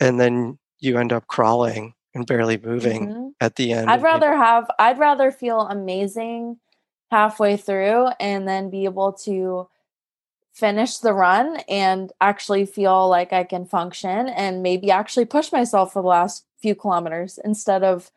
[0.00, 3.28] and then you end up crawling and barely moving mm-hmm.
[3.40, 3.90] at the end.
[3.90, 6.58] I'd rather have I'd rather feel amazing
[7.10, 9.68] halfway through and then be able to
[10.52, 15.92] finish the run and actually feel like I can function and maybe actually push myself
[15.92, 18.10] for the last few kilometers instead of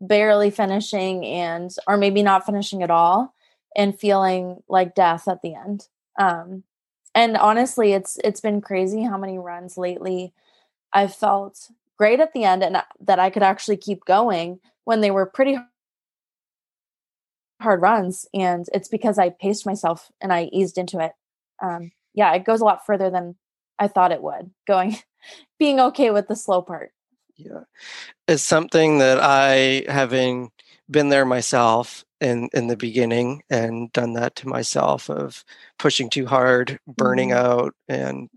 [0.00, 3.34] barely finishing and or maybe not finishing at all
[3.76, 5.88] and feeling like death at the end.
[6.18, 6.64] Um,
[7.14, 10.32] and honestly, it's it's been crazy how many runs lately
[10.92, 15.10] I've felt great at the end and that I could actually keep going when they
[15.10, 15.58] were pretty
[17.60, 18.26] hard runs.
[18.32, 21.12] And it's because I paced myself and I eased into it.
[21.62, 23.36] Um, yeah, it goes a lot further than
[23.78, 24.50] I thought it would.
[24.66, 24.96] Going,
[25.58, 26.92] being okay with the slow part.
[27.36, 27.64] Yeah,
[28.28, 30.50] it's something that I, having
[30.90, 35.44] been there myself in in the beginning and done that to myself of
[35.78, 37.46] pushing too hard burning mm-hmm.
[37.46, 38.28] out and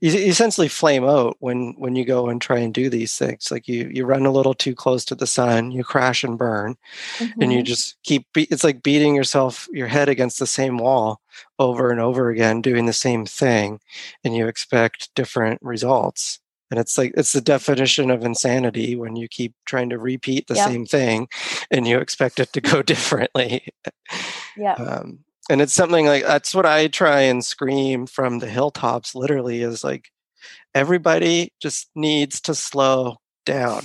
[0.00, 3.68] you, essentially flame out when when you go and try and do these things like
[3.68, 6.76] you you run a little too close to the sun you crash and burn
[7.18, 7.42] mm-hmm.
[7.42, 7.66] and you mm-hmm.
[7.66, 11.20] just keep it's like beating yourself your head against the same wall
[11.58, 13.80] over and over again doing the same thing
[14.24, 16.40] and you expect different results
[16.70, 20.54] and it's like it's the definition of insanity when you keep trying to repeat the
[20.54, 21.28] same thing
[21.70, 23.66] and you expect it to go differently.
[24.56, 29.14] Yeah um, and it's something like that's what i try and scream from the hilltops
[29.14, 30.10] literally is like
[30.74, 33.82] everybody just needs to slow down.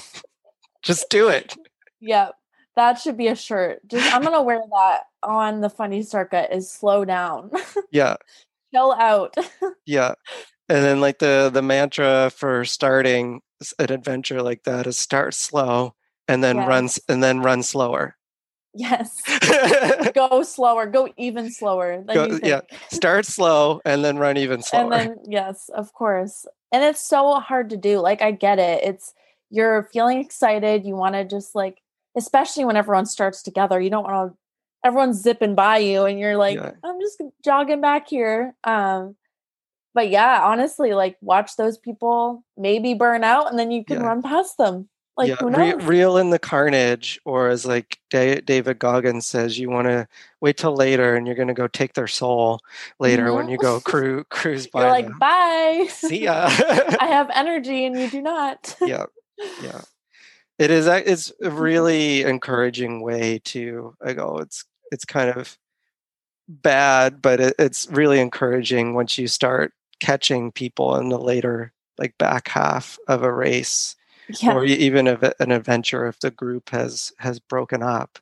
[0.83, 1.55] Just do it.
[1.99, 2.29] Yeah
[2.75, 3.79] that should be a shirt.
[3.87, 7.51] Just i'm gonna wear that on the Fundy circuit is slow down.
[7.91, 8.17] Yeah.
[8.73, 9.35] Chill out.
[9.85, 10.15] Yeah
[10.69, 13.41] and then like the the mantra for starting
[13.79, 15.95] an adventure like that is start slow
[16.27, 16.67] and then yes.
[16.67, 18.15] runs and then run slower.
[18.73, 19.21] Yes.
[20.13, 22.59] Go slower go even slower go, yeah
[22.91, 24.83] start slow and then run even slower.
[24.83, 26.45] and then yes of course.
[26.71, 29.13] And it's so hard to do like i get it it's
[29.49, 31.81] you're feeling excited you want to just like
[32.17, 34.37] especially when everyone starts together you don't want to
[34.83, 36.71] everyone's zipping by you and you're like yeah.
[36.83, 39.15] i'm just jogging back here um
[39.95, 44.07] but yeah, honestly, like watch those people maybe burn out and then you can yeah.
[44.07, 44.89] run past them.
[45.17, 45.35] Like yeah.
[45.35, 45.75] who knows?
[45.75, 50.07] Re- reel in the carnage, or as like da- David Goggins says, you want to
[50.41, 52.59] wait till later, and you're going to go take their soul
[52.99, 53.35] later mm-hmm.
[53.35, 54.81] when you go cru- cruise by.
[54.81, 55.17] You're like, them.
[55.17, 55.87] bye.
[55.89, 56.47] See ya.
[56.99, 58.75] I have energy, and you do not.
[58.81, 59.05] yeah,
[59.63, 59.81] yeah.
[60.59, 60.85] It is.
[60.87, 63.95] It's a really encouraging way to.
[64.03, 64.39] I go.
[64.39, 65.57] It's it's kind of
[66.49, 72.17] bad, but it, it's really encouraging once you start catching people in the later like
[72.17, 73.95] back half of a race
[74.41, 74.53] yeah.
[74.53, 78.19] or even if an adventure if the group has has broken up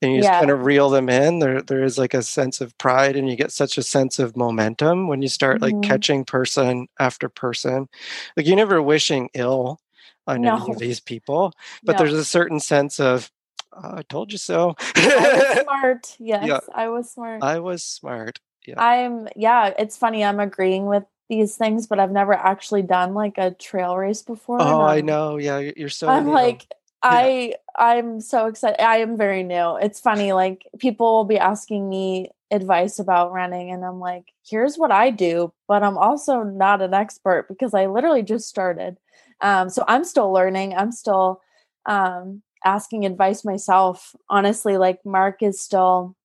[0.00, 0.38] and you just Yeah.
[0.38, 3.36] kind of reel them in there there is like a sense of pride and you
[3.36, 5.82] get such a sense of momentum when you start like Mhm.
[5.82, 7.88] catching person after person
[8.36, 9.80] like you're never wishing ill
[10.26, 11.52] on any of these people
[11.84, 11.98] but No.
[11.98, 13.30] there's a certain sense of
[13.72, 16.16] "Oh, i told you so I was smart.
[16.18, 17.42] Yes, I was smart.
[17.42, 18.82] I was smart yeah.
[18.82, 20.24] I'm yeah, it's funny.
[20.24, 24.60] I'm agreeing with these things, but I've never actually done like a trail race before.
[24.60, 26.32] oh i know yeah you're so I'm new.
[26.32, 26.66] like
[27.02, 28.82] I I'm so excited.
[28.82, 29.76] I am very new.
[29.76, 34.76] It's funny like people will be asking me advice about running and I'm like, here's
[34.76, 38.96] what I do, but I'm also not an expert because I literally just started.
[39.40, 40.74] Um so I'm still learning.
[40.74, 41.42] I'm still
[41.84, 44.16] um asking advice myself.
[44.28, 46.16] Honestly, like Mark is still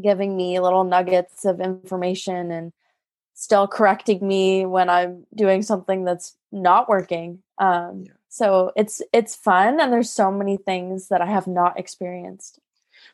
[0.00, 2.72] giving me little nuggets of information and
[3.36, 7.42] still correcting me when I'm doing something that's not working.
[7.58, 8.12] Um, Yeah.
[8.28, 12.58] So it's it's fun, and there's so many things that I have not experienced,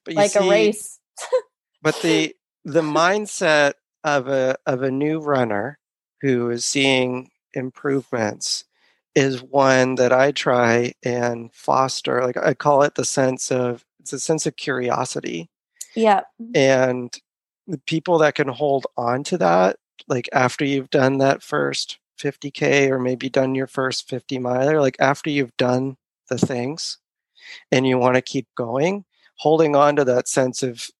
[0.04, 0.98] but you like a race.
[1.82, 5.78] but the the mindset of a of a new runner
[6.22, 8.64] who is seeing improvements
[9.14, 14.12] is one that I try and foster like I call it the sense of it's
[14.12, 15.50] a sense of curiosity
[15.94, 16.22] Yeah,
[16.54, 17.16] and
[17.68, 19.76] the people that can hold on to that
[20.08, 24.96] like after you've done that first 50k or maybe done your first 50 miler like
[25.00, 25.96] after you've done
[26.28, 26.98] the things
[27.72, 29.04] and you want to keep going
[29.38, 30.90] holding on to that sense of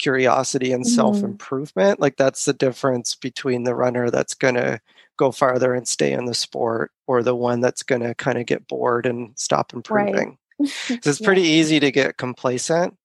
[0.00, 0.88] curiosity and Mhm.
[0.88, 4.80] self improvement like that's the difference between the runner that's going to
[5.18, 8.46] go farther and stay in the sport or the one that's going to kind of
[8.46, 10.08] get bored and stop Right.
[10.08, 11.26] improving 'Cause it's Yeah.
[11.26, 12.96] pretty easy to get complacent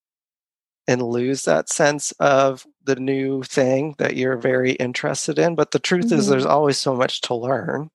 [0.87, 5.55] and lose that sense of the new thing that you're very interested in.
[5.55, 7.89] But the truth is, there's always so much to learn.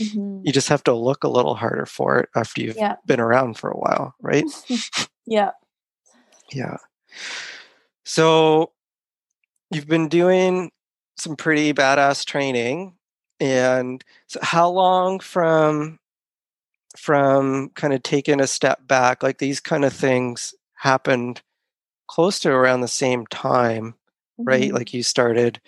[0.00, 0.40] Mhm.
[0.44, 2.96] You just have to look a little harder for it after you've Yeah.
[3.06, 4.44] been around for a while, right?
[5.26, 5.50] yeah.
[6.52, 6.76] Yeah.
[8.04, 8.72] So
[9.70, 10.70] you've been doing
[11.16, 12.94] some pretty badass training.
[13.40, 15.98] And so how long from
[16.96, 21.42] from kind of taking a step back, like these kind of things happened
[22.08, 23.94] close to around the same time,
[24.38, 24.70] right?
[24.70, 24.74] Mhm.
[24.74, 25.60] Like you started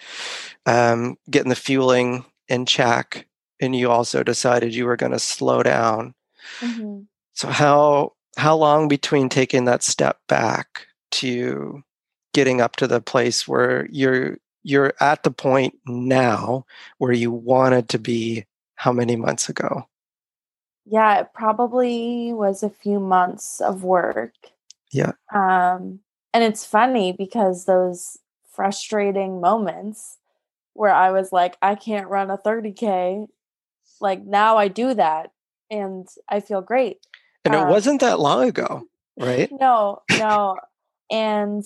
[0.67, 3.27] um, getting the fueling in check,
[3.61, 6.15] and you also decided you were going to slow down.
[6.61, 7.07] Mhm.
[7.35, 11.83] So how how long between taking that step back to
[12.35, 16.65] getting up to the place where you're you're at the point now
[16.99, 18.45] where you wanted to be
[18.77, 19.85] how many months ago?
[20.85, 24.35] Yeah, it probably was a few months of work.
[24.91, 25.13] Yeah.
[25.33, 26.01] Um,
[26.33, 28.19] and it's funny because those
[28.59, 30.19] frustrating moments
[30.75, 33.29] where I was like, I can't run a 30K,
[34.01, 35.31] like now I do that
[35.71, 36.99] and I feel great.
[37.45, 38.83] And it Um, wasn't that long ago,
[39.17, 39.49] right?
[39.53, 40.57] No, no.
[41.09, 41.65] and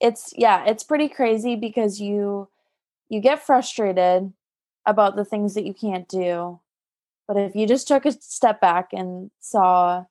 [0.00, 2.48] it's yeah, it's pretty crazy because you
[3.08, 4.32] you get frustrated
[4.86, 6.60] about the things that you can't do.
[7.26, 10.04] But if you just took a step back and saw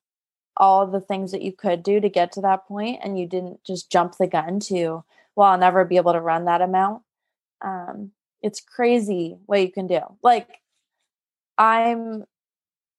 [0.58, 3.64] all the things that you could do to get to that point and you didn't
[3.64, 5.04] just jump the gun to,
[5.36, 7.04] well, I'll never be able to run that amount.
[7.62, 8.12] Um,
[8.42, 10.02] it's crazy what you can do.
[10.22, 10.62] Like
[11.58, 12.26] I'm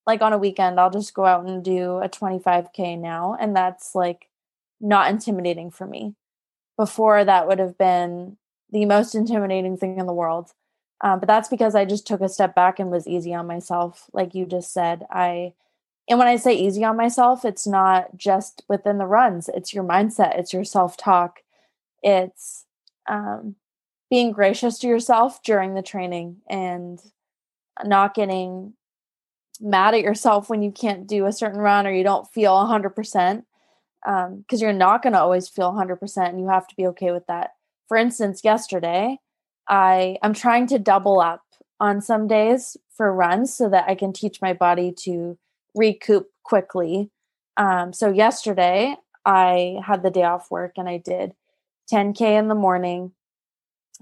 [0.06, 3.36] like on a weekend, I'll just go out and do a 25K now.
[3.38, 4.28] And that's like
[4.80, 6.14] not intimidating for me.
[6.76, 8.36] Before that would have been
[8.70, 10.50] the most intimidating thing in the world.
[11.00, 14.08] Um, but that's because I just took a step back and was easy on myself.
[14.12, 15.52] Like you just said, I,
[16.08, 19.84] and when I say easy on myself, it's not just within the runs, it's your
[19.84, 21.40] mindset, it's your self talk,
[22.04, 22.66] it's
[23.08, 23.56] um,
[24.10, 27.00] being gracious to yourself during the training and
[27.82, 28.74] not getting
[29.60, 33.42] mad at yourself when you can't do a certain run or you don't feel 100%
[34.04, 37.26] because you're not going to always feel 100% and you have to be okay with
[37.26, 37.52] that.
[37.88, 39.18] For instance yesterday
[39.68, 41.42] i i'm trying to double up
[41.80, 45.38] on some days for runs so that i can teach my body to
[45.74, 47.10] recoup quickly.
[47.56, 51.34] Um, so yesterday i had the day off work and i did
[51.92, 53.12] 10k in the morning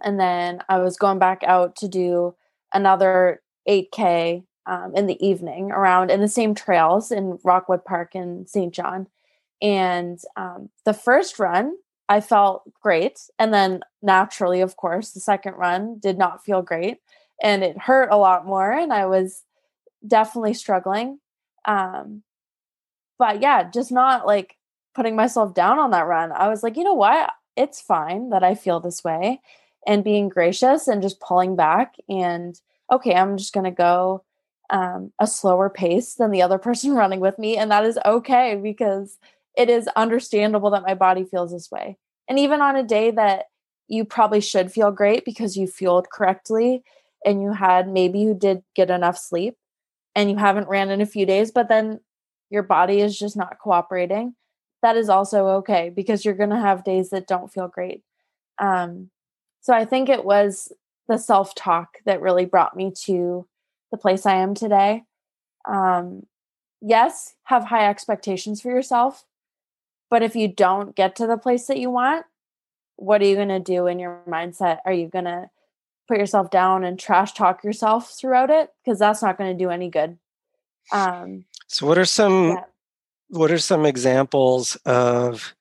[0.03, 2.35] and then i was going back out to do
[2.73, 8.47] another 8k um, in the evening around in the same trails in Rockwood Park in
[8.47, 8.73] St.
[8.73, 9.09] John.
[9.61, 11.77] And um, the first run,
[12.09, 13.21] I felt great.
[13.39, 16.99] And then naturally, of course, the second run did not feel great
[17.43, 18.73] and it hurt a lot more.
[18.73, 19.45] And I was
[20.07, 21.19] definitely struggling.
[21.65, 22.23] Um,
[23.19, 24.57] but yeah, just not like
[24.95, 26.33] putting myself down on that run.
[26.33, 27.31] I was like, you know what?
[27.57, 29.41] It's fine that I feel this way
[29.87, 32.61] and being gracious and just pulling back and
[32.91, 34.23] okay, I'm just going to go
[34.71, 37.57] um, a slower pace than the other person running with me.
[37.57, 39.19] And that is okay because
[39.57, 41.99] it is understandable that my body feels this way.
[42.29, 43.47] And even on a day that
[43.89, 46.83] you probably should feel great because you fueled correctly
[47.25, 49.57] and you had maybe you did get enough sleep
[50.15, 52.01] and you haven't ran in a few days, but then
[52.51, 54.35] your body is just not cooperating,
[54.83, 58.03] that is also okay because you're going to have days that don't feel great.
[58.59, 59.11] Um,
[59.61, 60.73] so I think it was
[61.09, 63.47] the self talk that really brought me to
[63.91, 65.05] the place I am today.
[65.67, 66.27] Um,
[66.81, 69.25] yes, have high expectations for yourself,
[70.11, 72.27] but if you don't get to the place that you want,
[72.97, 74.79] what are you going to do in your mindset?
[74.85, 75.49] Are you going to
[76.09, 78.71] put yourself down and trash talk yourself throughout it?
[78.85, 80.19] Because that's not going to do any good.
[80.93, 82.65] Um, so, what are some yeah.
[83.33, 85.55] What are some examples of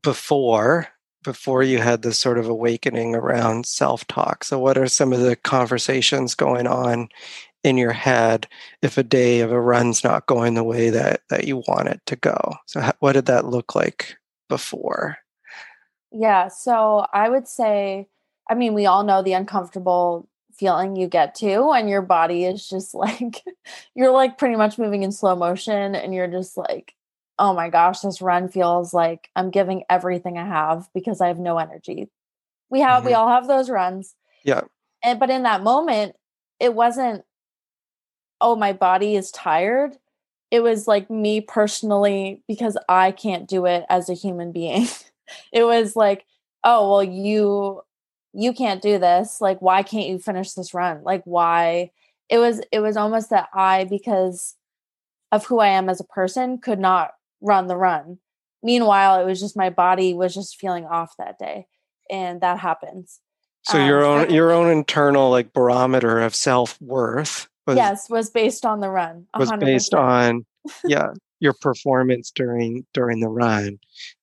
[0.00, 0.86] before
[1.22, 4.44] before you had this sort of awakening around self talk?
[4.44, 7.08] So, what are some of the conversations going on
[7.64, 8.46] in your head
[8.80, 12.00] if a day of a run's not going the way that that you want it
[12.06, 12.54] to go?
[12.66, 14.16] So, how, what did that look like
[14.48, 15.18] before?
[16.12, 18.08] Yeah, so I would say,
[18.48, 22.68] I mean, we all know the uncomfortable feeling you get to, and your body is
[22.68, 23.42] just like,
[23.96, 26.94] you're like pretty much moving in slow motion, and you're just like,
[27.40, 31.38] oh my gosh, this run feels like I'm giving everything I have because I have
[31.38, 32.10] no energy.
[32.68, 33.06] We have, mm-hmm.
[33.08, 34.14] we all have those runs.
[34.44, 34.60] Yeah.
[35.02, 36.16] And, but in that moment,
[36.60, 37.24] it wasn't,
[38.42, 39.96] oh, my body is tired.
[40.50, 44.86] It was like me personally, because I can't do it as a human being.
[45.52, 46.26] it was like,
[46.62, 47.82] oh, well, you
[48.32, 49.40] you can't do this.
[49.40, 51.02] Like, why can't you finish this run?
[51.02, 51.90] Like, why?
[52.28, 54.56] It was it was almost that I, because
[55.32, 58.18] of who I am as a person, could not run the run.
[58.62, 61.66] Meanwhile, it was just my body was just feeling off that day.
[62.10, 63.20] And that happens.
[63.62, 68.30] So um, your own your own internal like barometer of self worth was yes was
[68.30, 69.26] based on the run.
[69.36, 69.40] 100%.
[69.40, 70.44] Was based on
[70.84, 73.78] yeah your performance during during the run and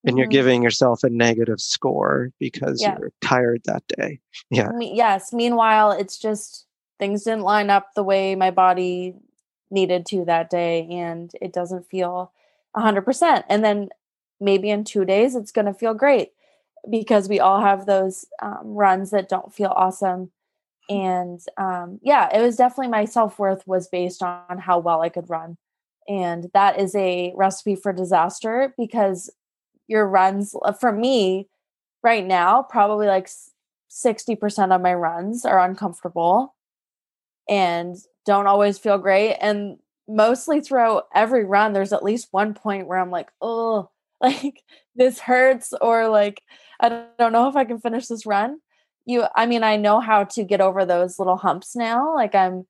[0.05, 0.17] mm-hmm.
[0.17, 2.95] you're giving yourself a negative score because yeah.
[2.99, 4.19] you're tired that day
[4.51, 6.67] yeah yes meanwhile it's just
[6.99, 9.15] things didn't line up the way my body
[9.71, 12.31] needed to that day and it doesn't feel
[12.77, 13.89] 100% and then
[14.39, 16.29] maybe in two days it's going to feel great
[16.89, 20.31] because we all have those um, runs that don't feel awesome.
[20.89, 25.29] And um, yeah it was definitely my self-worth was based on how well i could
[25.29, 25.57] run.
[26.07, 29.29] And that is a recipe for disaster because
[29.87, 31.49] your runs uh, for me
[32.03, 33.29] right now probably like
[33.89, 36.55] 60% of my runs are uncomfortable
[37.49, 37.95] and
[38.25, 39.35] don't always feel great.
[39.39, 39.77] And
[40.07, 43.89] mostly throughout every run there's at least one point where i'm like oh
[44.21, 44.63] like
[44.95, 46.41] this hurts or like
[46.79, 48.59] i don't know if i can finish this run
[49.05, 52.65] you i mean i know how to get over those little humps now like i'm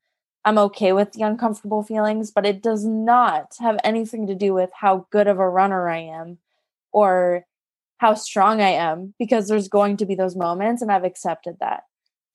[0.47, 4.69] I'm okay with the uncomfortable feelings, but it does not have anything to do with
[4.73, 6.37] how good of a runner I am
[6.93, 7.45] or
[7.97, 11.83] how strong I am because there's going to be those moments and I've accepted that.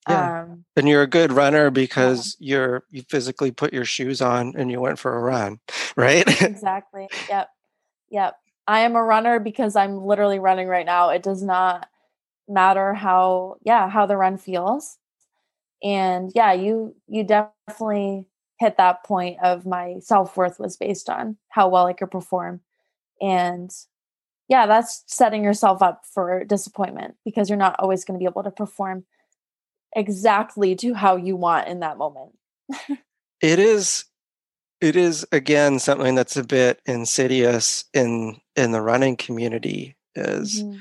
[0.07, 0.41] Yeah.
[0.41, 2.55] Um, and you're a good runner because yeah.
[2.55, 5.59] you're you physically put your shoes on and you went for a run,
[5.95, 6.25] right?
[6.41, 7.07] exactly.
[7.29, 7.49] Yep.
[8.09, 8.35] Yep.
[8.67, 11.09] I am a runner because I'm literally running right now.
[11.09, 11.87] It does not
[12.47, 14.97] matter how yeah, how the run feels
[15.83, 18.25] and yeah you you definitely
[18.59, 22.61] hit that point of my self-worth was based on how well i could perform
[23.21, 23.71] and
[24.47, 28.43] yeah that's setting yourself up for disappointment because you're not always going to be able
[28.43, 29.05] to perform
[29.95, 32.33] exactly to how you want in that moment
[33.41, 34.05] it is
[34.81, 40.79] it is again something that's a bit insidious in in the running community is mm-hmm.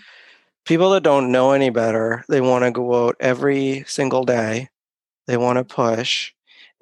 [0.65, 4.69] people that don't know any better they want to go out every single day
[5.27, 6.33] they want to push.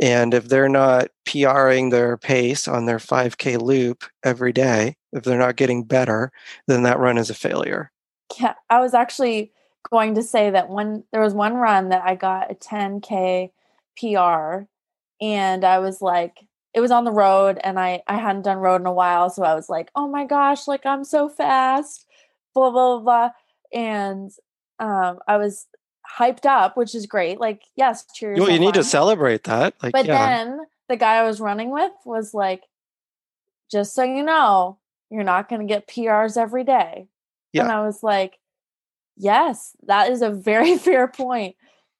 [0.00, 5.38] And if they're not PRing their pace on their 5K loop every day, if they're
[5.38, 6.32] not getting better,
[6.66, 7.92] then that run is a failure.
[8.38, 9.52] Yeah, I was actually
[9.88, 13.50] going to say that when there was one run that I got a 10K
[13.98, 14.64] PR,
[15.20, 16.38] and I was like,
[16.72, 19.42] it was on the road, and I I hadn't done road in a while, so
[19.42, 22.06] I was like, oh my gosh, like I'm so fast,
[22.54, 23.30] blah blah blah,
[23.72, 24.30] and
[24.78, 25.66] um, I was
[26.18, 27.40] hyped up, which is great.
[27.40, 28.38] Like, yes, cheers.
[28.38, 29.74] Well, you need to celebrate that.
[29.82, 30.44] Like, but yeah.
[30.44, 32.62] then the guy I was running with was like,
[33.70, 34.78] just so you know,
[35.10, 37.08] you're not going to get PRs every day.
[37.52, 37.64] Yeah.
[37.64, 38.38] And I was like,
[39.20, 41.56] yes, that is a very fair point.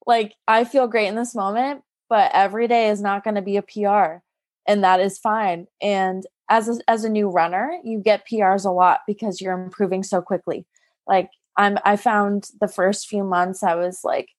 [0.07, 3.57] Like, I feel great in this moment, but every day is not going to be
[3.57, 4.23] a PR,
[4.67, 5.67] and that is fine.
[5.81, 10.03] And as a, as a new runner, you get PRs a lot because you're improving
[10.03, 10.67] so quickly.
[11.07, 14.31] Like I'm I found the first few months I was like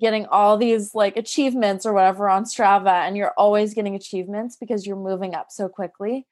[0.00, 4.86] getting all these like achievements or whatever on Strava and you're always getting achievements because
[4.86, 6.26] you're moving up so quickly.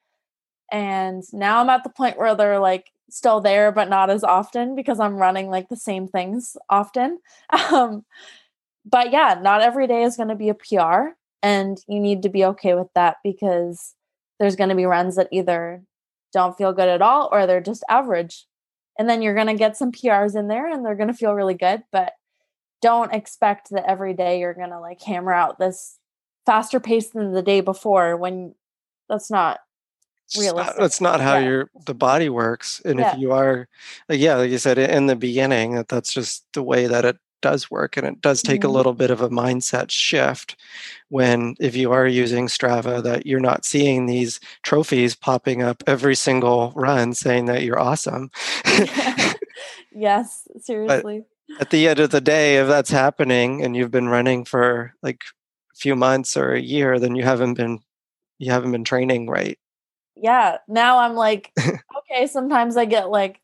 [0.72, 4.74] And now I'm at the point where they're like still there, but not as often
[4.74, 7.18] because I'm running like the same things often.
[7.72, 8.04] Um,
[8.88, 11.16] but yeah, not every day is going to be a PR.
[11.42, 13.94] And you need to be okay with that because
[14.38, 15.82] there's going to be runs that either
[16.32, 18.46] don't feel good at all or they're just average.
[18.98, 21.34] And then you're going to get some PRs in there and they're going to feel
[21.34, 21.82] really good.
[21.90, 22.12] But
[22.80, 25.98] don't expect that every day you're going to like hammer out this
[26.46, 28.54] faster pace than the day before when
[29.08, 29.58] that's not
[30.36, 30.76] realistic.
[30.78, 31.48] that's not how yeah.
[31.48, 32.80] your the body works.
[32.84, 33.14] And yeah.
[33.14, 33.68] if you are,
[34.08, 37.18] like, yeah, like you said in the beginning, that that's just the way that it
[37.42, 38.70] does work, and it does take mm-hmm.
[38.70, 40.56] a little bit of a mindset shift
[41.08, 46.16] when if you are using Strava, that you're not seeing these trophies popping up every
[46.16, 48.30] single run saying that you're awesome.
[49.92, 51.24] yes, seriously.
[51.48, 54.94] But at the end of the day, if that's happening and you've been running for
[55.02, 55.22] like
[55.72, 57.80] a few months or a year, then you haven't been
[58.38, 59.58] you haven't been training right
[60.16, 63.40] yeah, now I'm like, okay, sometimes I get like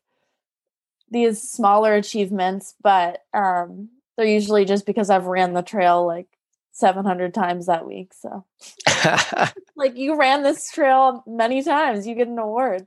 [1.09, 6.27] these smaller achievements, but um they're usually just because I've ran the trail like
[6.73, 8.13] 700 times that week.
[8.13, 8.45] So,
[9.75, 12.85] like, you ran this trail many times, you get an award.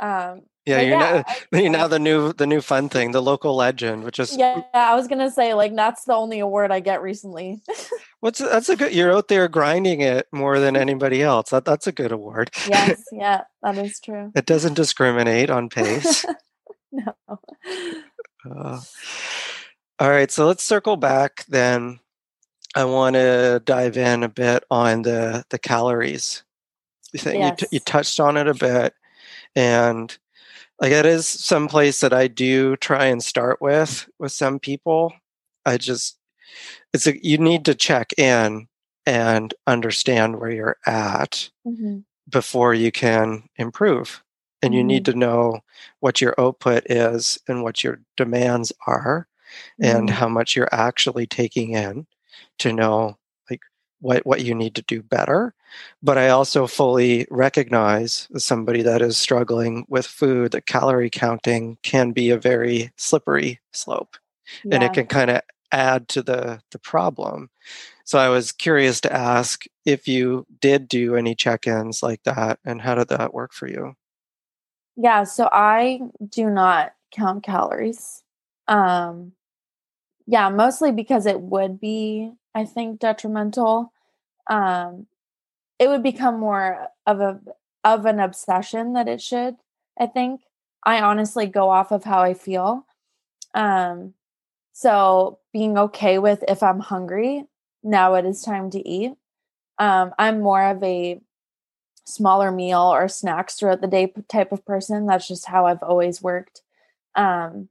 [0.00, 3.56] Um, yeah, you're, yeah, now, you're now the new the new fun thing, the local
[3.56, 4.62] legend, which is yeah.
[4.74, 7.62] I was gonna say like that's the only award I get recently.
[8.20, 8.92] What's that's a good?
[8.92, 11.50] You're out there grinding it more than anybody else.
[11.50, 12.50] That that's a good award.
[12.68, 14.32] yes, yeah, that is true.
[14.34, 16.24] it doesn't discriminate on pace.
[16.92, 17.14] no.
[18.44, 18.80] Uh,
[20.00, 22.00] all right, so let's circle back then.
[22.74, 26.42] I want to dive in a bit on the the calories.
[27.12, 27.50] You think yes.
[27.50, 28.94] you, t- you touched on it a bit,
[29.54, 30.16] and
[30.80, 35.12] like it is some place that I do try and start with with some people.
[35.64, 36.17] I just
[36.92, 38.68] it's a, you need to check in
[39.06, 41.98] and understand where you're at mm-hmm.
[42.28, 44.22] before you can improve.
[44.60, 44.78] And mm-hmm.
[44.78, 45.12] you need mm-hmm.
[45.12, 45.60] to know
[46.00, 49.28] what your output is and what your demands are
[49.80, 49.96] mm-hmm.
[49.96, 52.06] and how much you're actually taking in
[52.58, 53.16] to know
[53.50, 53.60] like
[54.00, 55.54] what what you need to do better
[56.02, 61.78] but i also fully recognize as somebody that is struggling with food that calorie counting
[61.82, 64.16] can be a very slippery slope
[64.64, 64.74] yeah.
[64.74, 65.40] and it can kind of
[65.72, 67.50] add to the the problem
[68.04, 72.80] so i was curious to ask if you did do any check-ins like that and
[72.80, 73.94] how did that work for you
[74.96, 78.22] yeah so i do not count calories
[78.66, 79.32] um
[80.26, 83.92] yeah mostly because it would be I think detrimental.
[84.50, 85.06] Um,
[85.78, 87.40] it would become more of a
[87.84, 89.56] of an obsession that it should.
[89.98, 90.40] I think
[90.84, 92.84] I honestly go off of how I feel.
[93.54, 94.14] Um,
[94.78, 97.44] so being okay with if I'm hungry,
[97.82, 99.10] now it is time to eat.
[99.76, 101.20] Um, I'm more of a
[102.04, 105.06] smaller meal or snacks throughout the day type of person.
[105.06, 106.62] That's just how I've always worked.
[107.16, 107.70] Um,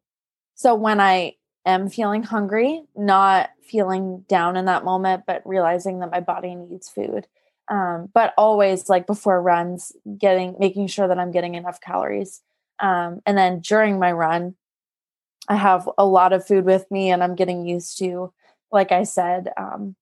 [0.56, 1.36] so when I
[1.66, 6.90] am feeling hungry, not feeling down in that moment, but realizing that my body needs
[6.90, 7.26] food.
[7.70, 12.42] Um, but always like before runs, getting making sure that I'm getting enough calories.
[12.80, 14.56] Um, and then during my run,
[15.48, 18.34] I have a lot of food with me, and I'm getting used to,
[18.72, 19.96] like I said, um,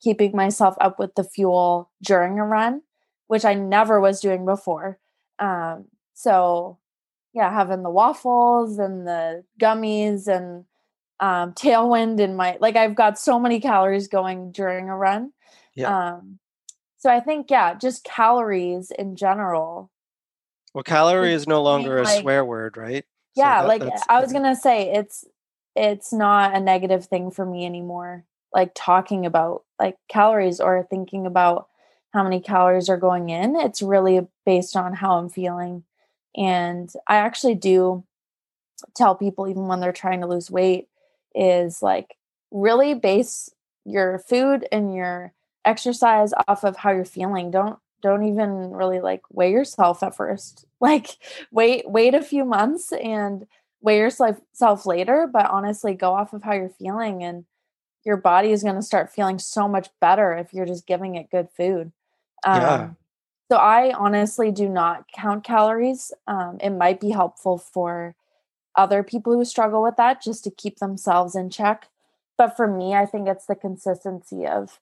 [0.00, 2.82] keeping myself up with the fuel during a run,
[3.26, 4.98] which I never was doing before.
[5.38, 6.78] Um, so,
[7.34, 10.64] yeah, having the waffles and the gummies and
[11.20, 15.32] um, tailwind in my like I've got so many calories going during a run.
[15.74, 16.14] Yeah.
[16.14, 16.38] Um,
[16.98, 19.90] so I think yeah, just calories in general.
[20.74, 23.04] Well, calorie is no longer like, a swear word, right?
[23.36, 25.24] Yeah, so that, like I was gonna say, it's
[25.76, 28.24] it's not a negative thing for me anymore.
[28.54, 31.68] Like talking about like calories or thinking about
[32.12, 33.56] how many calories are going in.
[33.56, 35.84] It's really based on how I'm feeling.
[36.36, 38.04] And I actually do
[38.94, 40.88] tell people, even when they're trying to lose weight,
[41.34, 42.16] is like
[42.50, 43.50] really base
[43.84, 45.32] your food and your
[45.64, 47.50] exercise off of how you're feeling.
[47.50, 50.64] Don't don't even really like weigh yourself at first.
[50.78, 51.16] Like
[51.50, 53.46] wait wait a few months and
[53.80, 57.46] weigh yourself later, but honestly go off of how you're feeling and
[58.04, 61.30] your body is going to start feeling so much better if you're just giving it
[61.30, 61.92] good food.
[62.44, 62.90] Um, yeah.
[63.50, 66.12] So I honestly do not count calories.
[66.26, 68.14] Um, it might be helpful for
[68.76, 71.88] other people who struggle with that just to keep themselves in check.
[72.36, 74.78] But for me, I think it's the consistency of,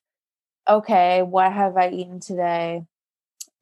[0.68, 2.84] okay, what have I eaten today?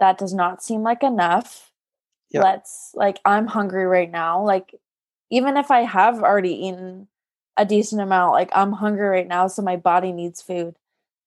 [0.02, 1.70] That does not seem like enough.
[2.32, 2.42] Yep.
[2.42, 4.42] Let's, like, I'm hungry right now.
[4.42, 4.74] Like,
[5.30, 7.06] even if I have already eaten
[7.56, 9.46] a decent amount, like, I'm hungry right now.
[9.46, 10.74] So my body needs food.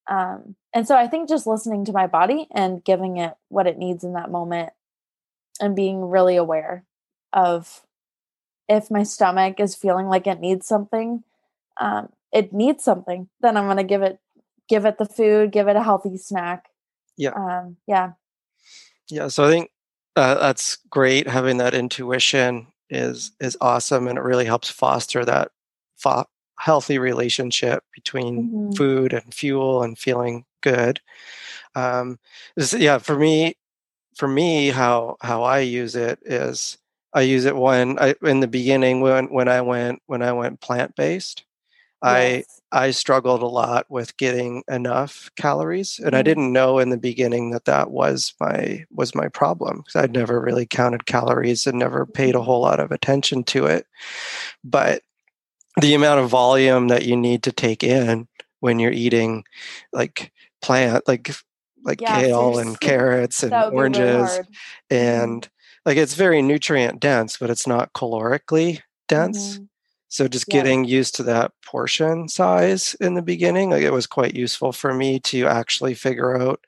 [0.10, 3.78] Um, and so I think just listening to my body and giving it what it
[3.78, 4.74] needs in that moment
[5.62, 6.84] and being really aware
[7.32, 7.86] of
[8.68, 11.24] if my stomach is feeling like it needs something,
[11.80, 14.20] um, it needs something, then I'm going to give it
[14.68, 16.66] give it the food, give it a healthy snack.
[17.16, 17.32] Yeah.
[17.32, 18.14] Um, yeah.
[19.10, 19.28] Yeah.
[19.28, 19.72] So I think
[20.16, 21.28] uh, that's great.
[21.28, 25.52] Having that intuition is is awesome, and it really helps foster that
[25.98, 26.26] fo-
[26.60, 28.72] healthy relationship between Mm-hmm.
[28.74, 31.00] food and fuel and feeling good.
[31.76, 32.20] Um,
[32.56, 33.56] this, yeah, for me,
[34.16, 36.78] for me, how how I use it is
[37.14, 40.62] I use it when I in the beginning when when I went when I went
[40.62, 41.44] plant based.
[42.06, 42.62] I Yes.
[42.72, 46.26] I struggled a lot with getting enough calories, and I Mhm.
[46.26, 50.42] didn't know in the beginning that that was my was my problem because I'd never
[50.42, 52.46] really counted calories and never paid a Mhm.
[52.46, 53.88] whole lot of attention to it.
[54.64, 55.04] But
[55.82, 58.28] the amount of volume that you need to take in
[58.62, 59.44] when you're eating
[59.94, 61.32] like plant like
[61.86, 64.42] like Yeah, kale and carrots and be really oranges
[64.90, 65.50] and
[65.86, 69.68] like it's very nutrient dense but it's not calorically dense Mhm.
[70.10, 70.54] So just Yeah.
[70.62, 74.94] getting used to that portion size in the beginning like it was quite useful for
[74.94, 76.60] me to actually figure out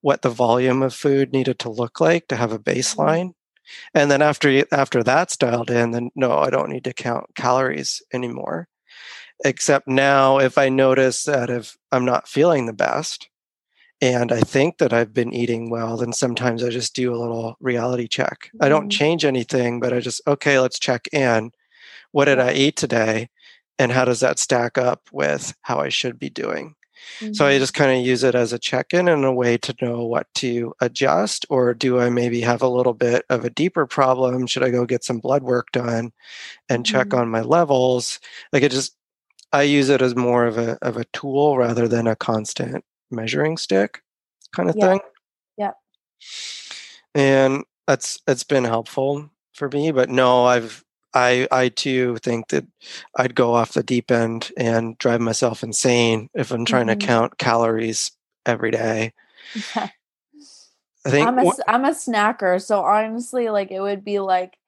[0.00, 3.32] what the volume of food needed to look like to have a baseline.
[3.94, 8.02] And then after after that's dialed in then no i don't need to count calories
[8.12, 8.68] anymore.
[9.44, 13.28] Except now if i notice that if i'm not feeling the best
[14.02, 17.56] and i think that i've been eating well then sometimes i just do a little
[17.60, 18.50] reality check.
[18.60, 18.92] I don't Mhm.
[18.98, 21.52] change anything but i just okay let's check in
[22.14, 23.28] what did i eat today
[23.80, 26.76] and how does that stack up with how i should be doing
[27.32, 27.60] so I Mhm.
[27.60, 30.74] just kind of use it as a check-in and a way to know what to
[30.80, 34.46] adjust, or do I maybe have a little bit of a deeper problem?
[34.48, 36.12] Should I go get some blood work done
[36.70, 37.20] and check Mhm.
[37.20, 38.20] on my levels?
[38.52, 38.96] Like it just,
[39.52, 43.58] I use it as more of a of a tool rather than a constant measuring
[43.58, 44.02] stick
[44.56, 44.88] kind of Yeah.
[44.90, 45.00] thing.
[45.58, 45.72] Yeah.
[47.14, 49.92] And that's it's been helpful for me.
[49.92, 50.84] But no, I've
[51.14, 52.66] I I too think that
[53.16, 57.00] I'd go off the deep end and drive myself insane if I'm trying Mhm.
[57.00, 58.12] to count calories
[58.46, 59.12] every day.
[59.74, 59.88] Yeah.
[61.06, 64.58] I think I'm a s- I'm a snacker, so honestly, like it would be like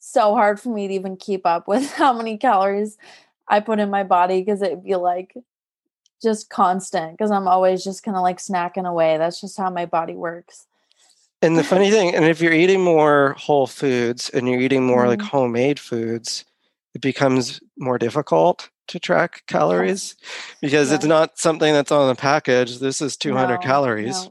[0.00, 2.96] so hard for me to even keep up with how many calories
[3.48, 5.34] I put in my body because it'd be like
[6.22, 9.18] just constant because I'm always just kind of like snacking away.
[9.18, 10.66] That's just how my body works.
[11.44, 15.06] And the funny thing, and if you're eating more whole foods and you're eating more
[15.06, 15.28] like Mhm.
[15.28, 16.44] homemade foods,
[16.94, 20.14] it becomes more difficult to track calories
[20.60, 22.78] because it's not something that's on the package.
[22.78, 24.24] This is 200 No, calories.
[24.24, 24.30] no.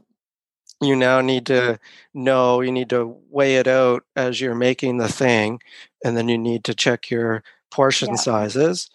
[0.80, 1.78] you now need to
[2.12, 5.60] know you need to weigh it out as you're making the thing
[6.04, 8.16] and then you need to check your portion Yeah.
[8.16, 8.90] sizes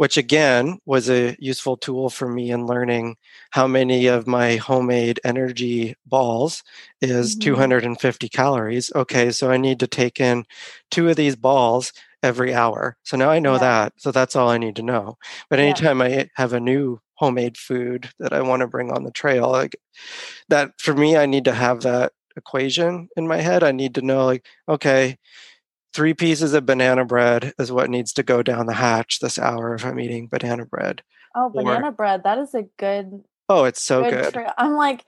[0.00, 3.16] which again was a useful tool for me in learning
[3.50, 6.62] how many of my homemade energy balls
[7.02, 7.40] is Mhm.
[7.40, 10.44] 250 calories okay so i need to take in
[10.90, 13.58] two of these balls every hour so now i know Yeah.
[13.58, 15.16] that so that's all i need to know
[15.50, 15.64] but Yeah.
[15.64, 19.50] anytime i have a new homemade food that i want to bring on the trail
[19.50, 19.76] like
[20.48, 24.02] that for me i need to have that equation in my head i need to
[24.02, 25.16] know like okay
[25.92, 29.74] three pieces of banana bread is what needs to go down the hatch this hour
[29.74, 31.02] if i'm eating banana bread
[31.34, 32.24] Oh, Or- banana bread.
[32.24, 34.52] That is a good oh it's so good, good trail.
[34.58, 35.04] I'm like,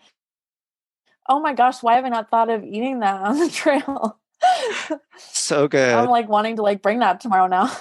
[1.29, 4.19] oh my gosh, why have I not thought of eating that on the trail?
[5.17, 7.77] so good I'm like wanting to like bring that tomorrow now.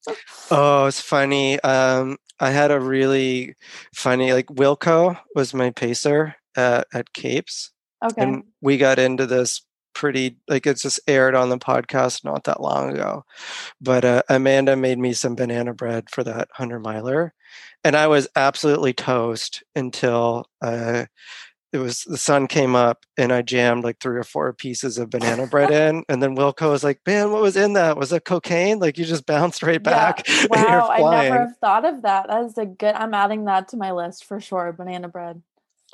[0.50, 3.56] oh it's funny um i had a really
[3.92, 7.72] funny like wilco was my pacer at, at capes
[8.04, 8.22] okay.
[8.22, 9.65] and we got into this
[9.96, 13.24] pretty like it's just aired on the podcast not that long ago
[13.80, 17.32] but uh, amanda made me some banana bread for that 100 miler
[17.82, 21.06] and i was absolutely toast until uh,
[21.72, 25.08] it was the sun came up and i jammed like three or four pieces of
[25.08, 28.26] banana bread in and then wilco was like man what was in that was it
[28.26, 32.28] cocaine like you just bounced right back you're Wow, I never have thought of that.
[32.28, 32.94] That is a good.
[32.94, 34.72] I'm adding that to my list for sure.
[34.72, 35.42] Banana bread.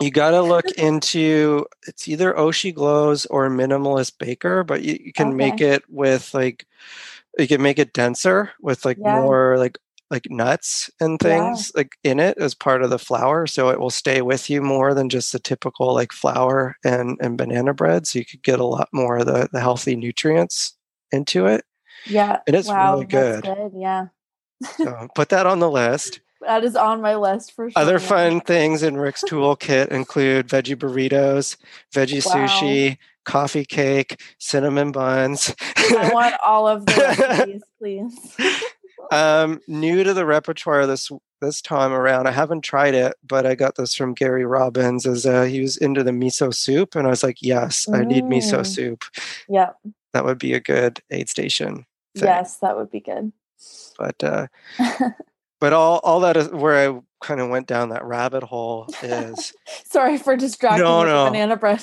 [0.02, 5.12] You got to look into it's either Oshi Glows or Minimalist Baker, but you, you
[5.12, 6.66] can make it with like
[7.38, 9.12] you can make it denser with like Yeah.
[9.22, 9.78] more like
[10.10, 11.28] like nuts and Yeah.
[11.30, 14.62] things like in it as part of the flour so it will stay with you
[14.62, 18.60] more than just the typical like flour and and banana bread so you could get
[18.60, 20.76] a lot more of the the healthy nutrients
[21.12, 21.64] into it
[22.06, 22.40] Yeah.
[22.46, 23.44] and It is wow, really good.
[23.44, 23.72] Good.
[23.76, 24.06] Yeah.
[24.76, 27.80] so put that on the list That is on my list for sure.
[27.80, 31.56] Other fun things in Rick's toolkit include veggie burritos,
[31.94, 32.46] veggie Wow.
[32.46, 35.54] sushi, coffee cake, cinnamon buns.
[35.76, 38.36] I want all of the recipes, please.
[39.12, 41.10] um, new to the repertoire this
[41.40, 42.28] this time around.
[42.28, 45.76] I haven't tried it, but I got this from Gary Robbins as uh, he was
[45.76, 48.66] into the miso soup, and I was like, yes, I need miso Mm.
[48.66, 49.04] soup.
[49.48, 49.70] yeah.
[50.12, 51.84] that would be a good aid station.
[52.14, 52.28] thing.
[52.28, 53.32] Yes, that would be good.
[53.98, 54.46] But uh,
[55.62, 59.54] but all all that is where I kind of went down that rabbit hole is
[59.84, 61.24] Sorry for distracting No, with no.
[61.26, 61.80] banana bread.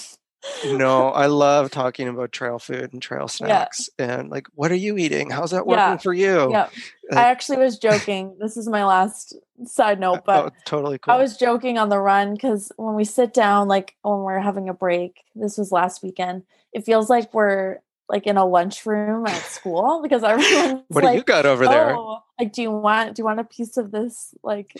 [0.65, 4.97] no, I love talking about trail food and trail snacks and like what are you
[4.97, 5.29] eating?
[5.29, 5.97] How's that working Yeah.
[5.97, 6.51] for you?
[6.51, 6.67] Yeah.
[7.09, 8.35] Like- I actually was joking.
[8.39, 9.35] This is my last
[9.65, 11.13] side note, but oh, totally cool.
[11.13, 14.69] I was joking on the run because when we sit down, like when we're having
[14.69, 16.43] a break, this was last weekend,
[16.73, 17.79] it feels like we're
[18.09, 21.95] like in a lunchroom at school because everyone's what do you got over there?
[21.95, 24.75] oh, like, do you want, do you want a piece of this like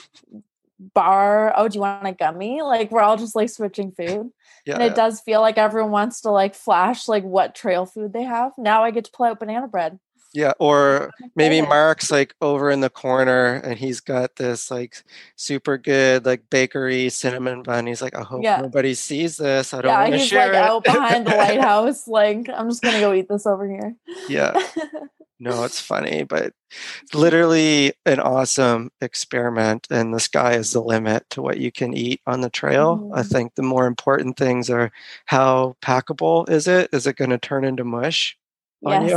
[0.80, 1.54] bar?
[1.56, 2.62] Oh, do you want a gummy?
[2.62, 4.32] Like we're all just like switching food.
[4.66, 8.14] Yeah, and it does feel like everyone wants to like flash like what trail food
[8.14, 8.52] they have.
[8.58, 10.00] Now I get to pull out banana bread.
[10.34, 10.54] Yeah.
[10.60, 11.62] Or maybe.
[11.62, 15.04] Mark's like over in the corner and he's got this like
[15.36, 17.88] super good like bakery cinnamon bun.
[17.88, 18.62] He's like, I hope Yeah.
[18.62, 19.74] nobody sees this.
[19.74, 20.70] I don't Yeah, want to share like it.
[20.70, 22.08] out behind the lighthouse.
[22.08, 23.96] Like, I'm just gonna go eat this over here.
[24.28, 24.54] yeah.
[25.42, 26.52] No, it's funny, but
[27.14, 32.20] literally an awesome experiment, and the sky is the limit to what you can eat
[32.28, 33.10] on the trail.
[33.14, 33.28] I Mhm.
[33.32, 34.92] think the more important things are
[35.28, 36.90] how packable is it?
[36.92, 38.38] Is it going to turn into mush
[38.86, 39.08] on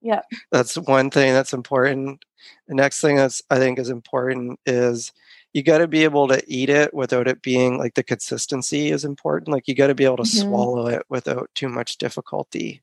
[0.00, 0.24] yes.
[0.52, 2.24] That's one thing that's important.
[2.68, 5.12] The next thing that's I think is important is
[5.52, 9.04] you got to be able to eat it without it being like the consistency is
[9.04, 9.48] important.
[9.48, 10.40] Like you got to be able to Mhm.
[10.42, 12.82] swallow it without too much difficulty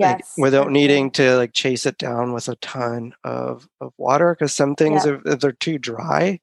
[0.00, 0.34] like, Yes.
[0.38, 4.74] without needing to like chase it down with a ton of of water because some
[4.76, 6.40] things if, if they're too dry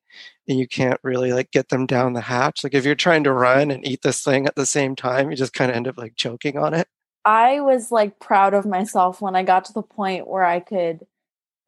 [0.47, 3.33] and you can't really like get them down the hatch like if you're trying to
[3.33, 5.97] run and eat this thing at the same time you just kind of end up
[5.97, 6.87] like choking on it
[7.25, 11.05] I was like proud of myself when I got to the point where I could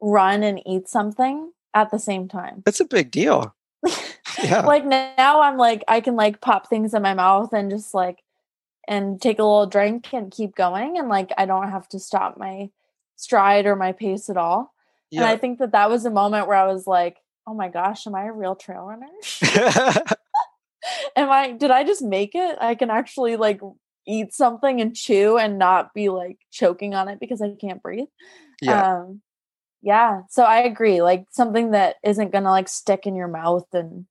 [0.00, 2.62] run and eat something at the same time.
[2.66, 3.54] it's a big deal
[4.42, 7.94] yeah Like now I'm like I can like pop things in my mouth and just
[7.94, 8.22] like
[8.88, 12.38] and take a little drink and keep going and like I don't have to stop
[12.38, 12.70] my
[13.16, 14.72] stride or my pace at all.
[15.10, 15.22] Yeah.
[15.22, 18.06] And I think that that was a moment where I was like, "Oh my gosh,
[18.06, 19.06] am I a real trail runner?
[21.16, 22.56] am I did I just make it?
[22.60, 23.60] I can actually like
[24.08, 28.08] eat something and chew and not be like choking on it because I can't breathe."
[28.60, 29.20] yeah Um
[29.80, 31.02] yeah, so I agree.
[31.02, 34.06] Like something that isn't going to like stick in your mouth and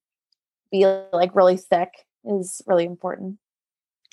[0.72, 1.90] be like really thick
[2.24, 3.38] is really important.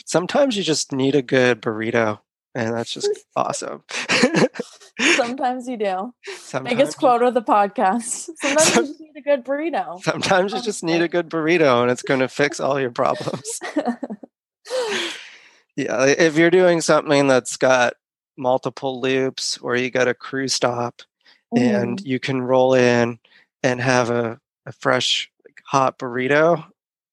[0.05, 2.19] sometimes you just need a good burrito
[2.55, 3.83] and that's just awesome
[5.17, 6.13] Sometimes you do.
[6.39, 8.31] sometimes, Biggest quote of the podcast.
[8.41, 10.01] Sometimes you just need a good burrito.
[10.03, 13.61] sometimes you just need a good burrito and it's going to fix all your problems
[15.77, 17.95] Yeah, if you're doing something that's got
[18.37, 21.03] multiple loops or you got a crew stop
[21.57, 22.07] and Mhm.
[22.07, 23.19] you can roll in
[23.63, 26.65] and have a, a fresh like, hot burrito,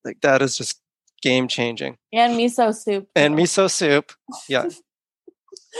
[0.05, 0.79] like that is just
[1.21, 1.97] game changing.
[2.13, 3.07] and miso soup.
[3.15, 4.11] And miso soup,
[4.49, 4.67] yeah,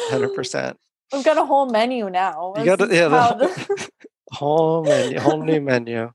[0.09, 0.77] hundred percent.
[1.11, 2.53] We've got a whole menu now.
[2.57, 3.89] You got is yeah, the-
[4.31, 6.11] whole menu, whole new menu.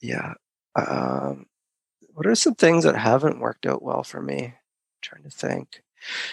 [0.00, 0.34] Yeah.
[0.76, 1.46] Um,
[2.14, 4.54] what are some things that haven't worked out well for me?
[5.00, 5.82] Trying to think.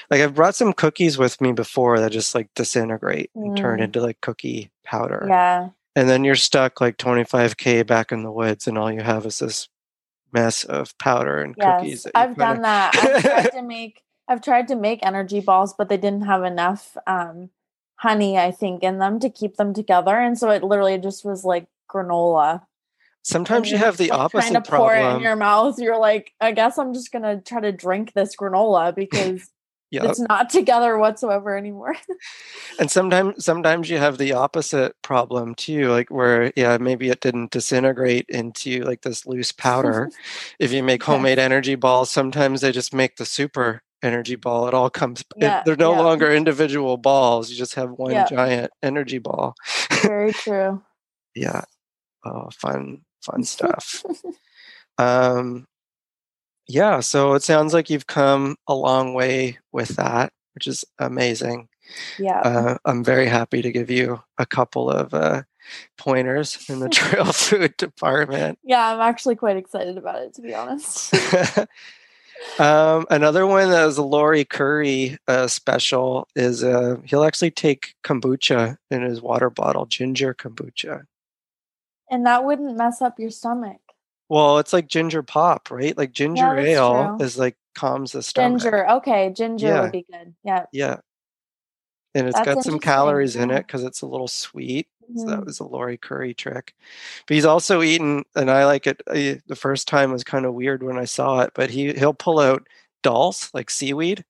[0.10, 3.84] Like I've brought some cookies with me before that just like disintegrate and turn Mm.
[3.84, 5.26] into like cookie powder.
[5.28, 5.70] yeah.
[5.96, 9.40] And then you're stuck like 25k back in the woods and all you have is
[9.40, 9.68] this
[10.32, 12.04] mess of powder and cookies.
[12.04, 12.96] That I've done that.
[12.96, 16.96] I've tried to make I've tried to make energy balls, but they didn't have enough
[17.08, 17.50] um,
[17.96, 21.44] honey, I think, in them to keep them together, and so it literally just was
[21.46, 22.64] like granola.
[23.28, 25.78] Sometimes you have the like, opposite trying to pour it in your mouth.
[25.80, 29.50] You're like, I guess I'm just gonna try to drink this granola because
[29.92, 30.10] Yeah.
[30.10, 31.96] it's not together whatsoever anymore.
[32.80, 37.52] And sometimes sometimes you have the opposite problem too, like where yeah, maybe it didn't
[37.52, 40.10] disintegrate into like this loose powder.
[40.60, 41.08] if you make Yes.
[41.08, 44.68] homemade energy balls, sometimes they just make the super energy ball.
[44.68, 46.02] It all comes it- Yeah, they're no yeah.
[46.02, 47.50] longer individual balls.
[47.50, 48.26] You just have one Yeah.
[48.28, 49.56] giant energy ball.
[50.04, 50.82] Very true.
[51.36, 51.62] Yeah.
[52.26, 54.04] Oh, fun fun stuff.
[54.98, 55.66] um
[56.68, 61.70] yeah, so it sounds like you've come a long way with that, which is amazing.
[62.20, 62.42] Yeah.
[62.42, 65.44] Uh, I'm very happy to give you a couple of uh,
[65.98, 68.60] pointers in the trail food department.
[68.64, 71.14] yeah, I'm actually quite excited about it to be honest.
[72.60, 77.96] um, another one that is a Lori Curry uh, special is uh, he'll actually take
[78.04, 81.06] kombucha in his water bottle, ginger kombucha.
[82.10, 83.78] And that wouldn't mess up your stomach.
[84.30, 85.98] Well, it's like ginger pop, right?
[85.98, 87.26] Like ginger that's ale true.
[87.26, 88.62] is like calms the stomach.
[88.62, 88.90] Ginger.
[88.90, 89.82] Okay, ginger Yeah.
[89.82, 90.36] would be good.
[90.44, 90.66] Yeah.
[90.72, 90.98] Yeah.
[92.16, 94.88] And it's That's got some calories in it because it's a little sweet.
[95.16, 95.46] So that Mhm.
[95.46, 96.76] was a Lori Curry trick.
[97.28, 99.02] But he's also eaten, and I like it.
[99.08, 102.14] I, the first time was kind of weird when I saw it, but he he'll
[102.14, 102.68] pull out
[103.04, 104.26] dulse like seaweed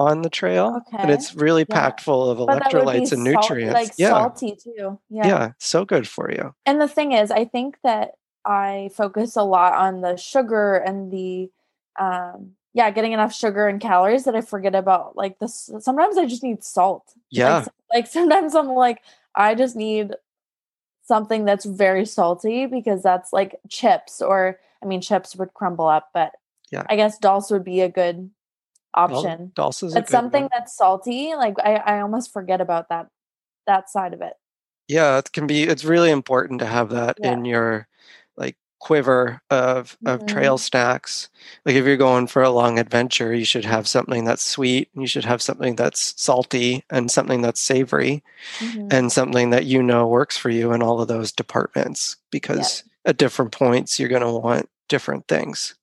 [0.00, 0.96] on the trail, Okay.
[0.98, 1.74] and it's really Yeah.
[1.74, 3.74] packed full of But that would be electrolytes and salt- nutrients.
[3.74, 4.98] like yeah, salty too.
[5.10, 5.26] Yeah.
[5.26, 6.54] yeah, so good for you.
[6.64, 8.12] And the thing is, I think that
[8.44, 11.50] I focus a lot on the sugar and the,
[11.98, 15.70] um, yeah, getting enough sugar and calories that I forget about like this.
[15.80, 17.12] Sometimes I just need salt.
[17.30, 19.02] Yeah, Like, like sometimes I'm like,
[19.34, 20.14] I just need
[21.02, 26.08] something that's very salty because that's like chips or I mean chips would crumble up,
[26.14, 26.32] but
[26.70, 26.84] Yeah.
[26.88, 28.30] I guess dulse would be a good
[28.94, 29.52] Option.
[29.54, 30.50] Dulse is But something one.
[30.52, 33.08] that's salty, like I, I almost forget about that
[33.66, 34.34] that side of it.
[34.88, 35.62] Yeah, it can be.
[35.64, 37.32] It's really important to have that Yeah.
[37.32, 37.86] in your
[38.36, 40.26] like quiver of of Mhm.
[40.26, 41.28] trail snacks.
[41.64, 44.88] Like if you're going for a long adventure, you should have something that's sweet.
[44.94, 48.24] You should have something that's salty and something that's savory.
[48.58, 48.92] Mhm.
[48.92, 53.18] and something that you know works for you in all of those departments because at
[53.18, 55.74] different points you're going to want different things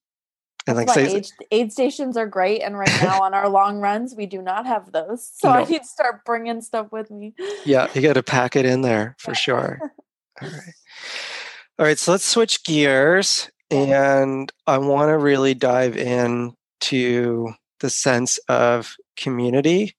[0.68, 4.14] and like say aid, aid stations are great, and right now on our long runs,
[4.14, 5.28] we do not have those.
[5.34, 5.66] So I No.
[5.68, 7.34] need to start bringing stuff with me.
[7.64, 9.78] yeah you got to pack it in there for sure
[10.42, 10.74] all right
[11.78, 17.90] all right so let's switch gears and i want to really dive in to the
[17.90, 19.94] sense of community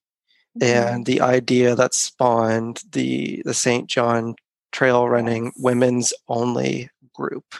[0.60, 0.88] Mm-hmm.
[0.94, 3.88] and the idea that spawned the the St.
[3.88, 4.34] John
[4.72, 7.54] Trail Running Women's Only group.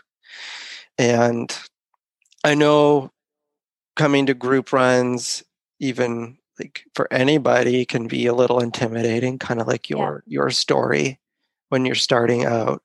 [0.98, 1.56] And
[2.44, 3.10] I know
[3.96, 5.42] coming to group runs,
[5.78, 9.96] even like for anybody, can be a little intimidating, kind of like Yeah.
[9.98, 11.18] your your story
[11.68, 12.82] when you're starting out.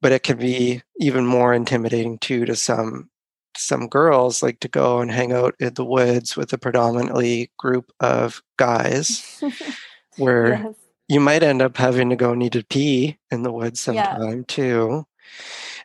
[0.00, 3.10] But it can be even more intimidating too to some
[3.56, 7.90] some girls like to go and hang out in the woods with a predominantly group
[8.00, 9.42] of guys
[10.16, 10.74] where yes.
[11.08, 14.14] you might end up having to go need to pee in the woods Yeah.
[14.16, 15.06] sometime too.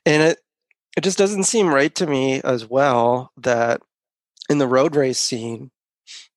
[0.05, 0.39] And it
[0.95, 3.81] it just doesn't seem right to me as well that
[4.49, 5.71] in the road race scene,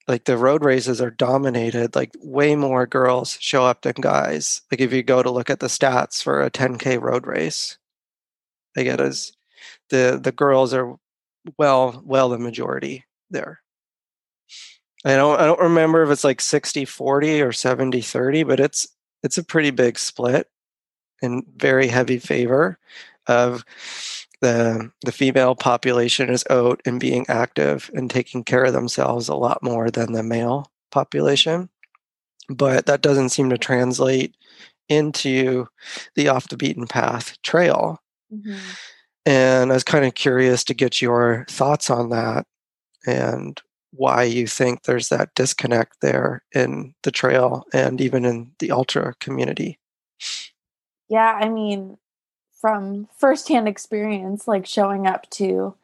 [0.09, 4.63] like the road races are dominated, like way more girls show up than guys.
[4.71, 7.77] Like if you go to look at the stats for a 10k road race,
[8.77, 9.33] like it is
[9.91, 10.97] the the girls are
[11.59, 13.61] well well the majority there.
[15.05, 18.89] I don't I don't remember if it's like 60 40 or 70 30, but it's
[19.23, 20.49] it's a pretty big split
[21.23, 22.79] in very heavy favor
[23.27, 23.65] of
[24.41, 29.35] the the female population is out and being active and taking care of themselves a
[29.35, 31.69] lot more than the male population.
[32.49, 34.35] But that doesn't seem to translate
[34.89, 35.67] into
[36.15, 38.01] the off the beaten path trail.
[38.33, 38.59] Mhm.
[39.25, 42.47] And I was kind of curious to get your thoughts on that
[43.07, 43.61] and
[43.91, 49.15] why you think there's that disconnect there in the trail and even in the ultra
[49.21, 49.79] community.
[51.09, 51.97] Yeah, I mean,
[52.67, 55.77] from firsthand experience, like showing up to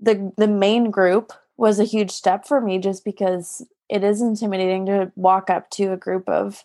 [0.00, 4.86] the the main group was a huge step for me just because it is intimidating
[4.86, 6.64] to walk up to a group of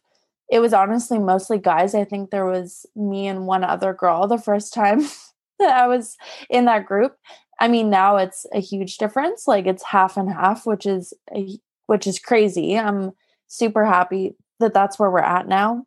[0.49, 1.93] it was honestly mostly guys.
[1.93, 5.01] I think there was me and one other girl the first time
[5.59, 6.15] that I was
[6.49, 7.17] in that group.
[7.59, 9.45] I mean, now it's a huge difference.
[9.45, 12.77] Like it's half and half, which is a, which is crazy.
[12.77, 13.11] I'm
[13.47, 15.85] super happy that that's where we're at now.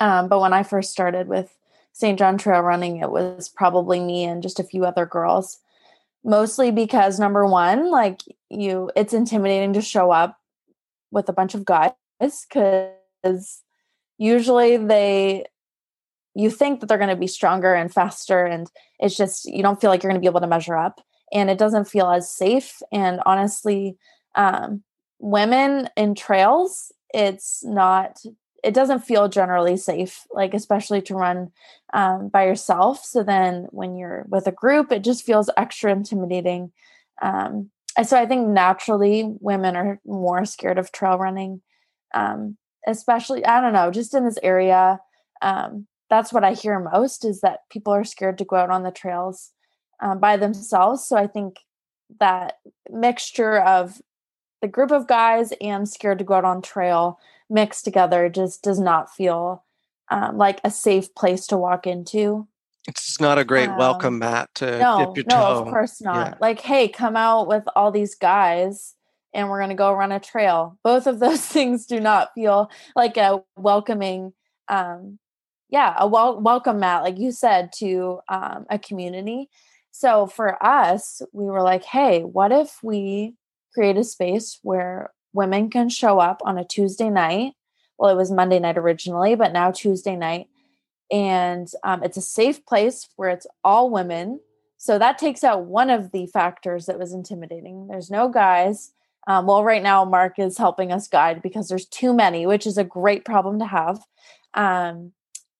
[0.00, 1.56] Um, but when I first started with
[1.92, 2.18] St.
[2.18, 5.58] John Trail Running, it was probably me and just a few other girls.
[6.24, 10.38] Mostly because number one, like you, it's intimidating to show up
[11.10, 13.62] with a bunch of guys because
[14.18, 15.44] usually they,
[16.34, 19.80] you think that they're going to be stronger and faster, and it's just you don't
[19.80, 21.00] feel like you're going to be able to measure up,
[21.32, 22.80] and it doesn't feel as safe.
[22.90, 23.98] And honestly,
[24.34, 24.82] um,
[25.18, 28.22] women in trails, it's not
[28.62, 31.50] it doesn't feel generally safe like especially to run
[31.94, 33.04] um, by yourself.
[33.04, 36.72] So then when you're with a group it just feels extra intimidating.
[37.20, 37.70] Um,
[38.02, 41.60] so i think naturally women are more scared of trail running
[42.14, 42.56] um,
[42.86, 44.98] especially i don't know just in this area
[45.42, 48.82] um, that's what i hear most is that people are scared to go out on
[48.82, 49.50] the trails
[50.00, 51.06] um, by themselves.
[51.06, 51.56] So i think
[52.20, 52.58] that
[52.90, 54.00] mixture of
[54.60, 57.18] the group of guys and scared to go out on trail
[57.52, 59.64] mixed together just does not feel
[60.10, 62.48] um, like a safe place to walk into.
[62.88, 65.58] It's not a great welcome Um, mat to No, dip your no, toe.
[65.60, 66.32] of course not.
[66.32, 66.34] Yeah.
[66.40, 68.94] Like, hey, come out with all these guys
[69.32, 70.78] and we're going to go run a trail.
[70.82, 74.32] Both of those things do not feel like a welcoming,
[74.68, 75.18] um,
[75.68, 79.48] yeah, a wel- welcome mat, like you said, to um, a community.
[79.92, 83.34] So for us, we were like, hey, what if we
[83.74, 87.54] create a space where women can show up on a Tuesday night?
[87.98, 90.48] Well, it was Monday night originally, but now Tuesday night.
[91.10, 94.40] And um, it's a safe place where it's all women.
[94.78, 97.86] So that takes out one of the factors that was intimidating.
[97.86, 98.92] There's no guys.
[99.26, 102.78] Um, well, right now, Mark is helping us guide because there's too many, which is
[102.78, 104.04] a great problem to have.
[104.54, 105.12] Um,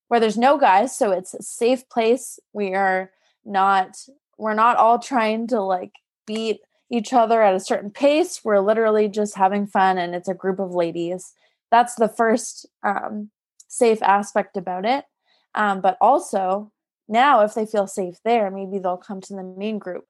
[0.09, 2.39] where there's no guys, so it's a safe place.
[2.53, 3.13] We are
[3.45, 3.97] not,
[4.37, 5.93] we're not all trying to like
[6.27, 6.61] beat
[6.93, 8.43] each other at a certain pace.
[8.45, 11.33] We're literally just having fun, and it's a group of ladies.
[11.71, 13.31] That's the first um,
[13.67, 15.07] safe aspect about it.
[15.55, 16.71] Um, but also,
[17.09, 20.05] now if they feel safe there, maybe they'll come to the main group.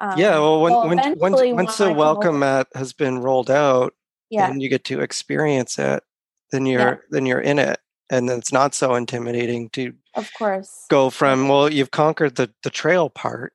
[0.00, 3.94] Um, yeah, well, when, when, once, once the welcome mat has been rolled out,
[4.30, 4.50] yeah.
[4.50, 6.02] and you get to experience it,
[6.50, 6.96] then you're yeah.
[7.10, 7.78] then you're in it,
[8.10, 12.70] and it's not so intimidating to, of course, go from well, you've conquered the the
[12.70, 13.52] trail part,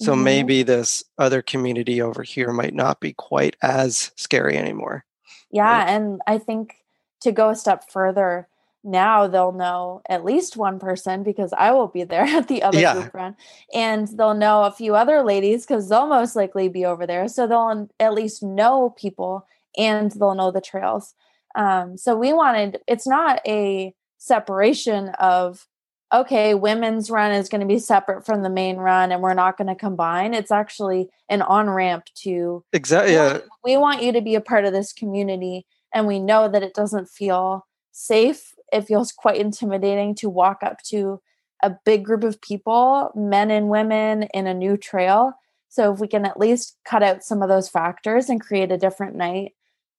[0.00, 0.24] so mm-hmm.
[0.24, 5.04] maybe this other community over here might not be quite as scary anymore.
[5.50, 5.88] Yeah, right?
[5.88, 6.76] and I think
[7.22, 8.48] to go a step further,
[8.84, 12.80] now they'll know at least one person because I will be there at the other
[12.80, 12.94] yeah.
[12.94, 13.36] group run.
[13.74, 17.28] And they'll know a few other ladies because they'll most likely be over there.
[17.28, 19.46] So they'll at least know people
[19.76, 21.14] and they'll know the trails.
[21.54, 25.66] Um, so we wanted, it's not a separation of,
[26.12, 29.58] okay, women's run is going to be separate from the main run and we're not
[29.58, 30.34] going to combine.
[30.34, 33.14] It's actually an on ramp to exactly.
[33.14, 33.40] Yeah.
[33.62, 35.66] We want you to be a part of this community.
[35.92, 40.82] And we know that it doesn't feel safe it feels quite intimidating to walk up
[40.84, 41.20] to
[41.62, 45.32] a big group of people, men and women, in a new trail.
[45.68, 48.78] So if we can at least cut out some of those factors and create a
[48.78, 49.52] different night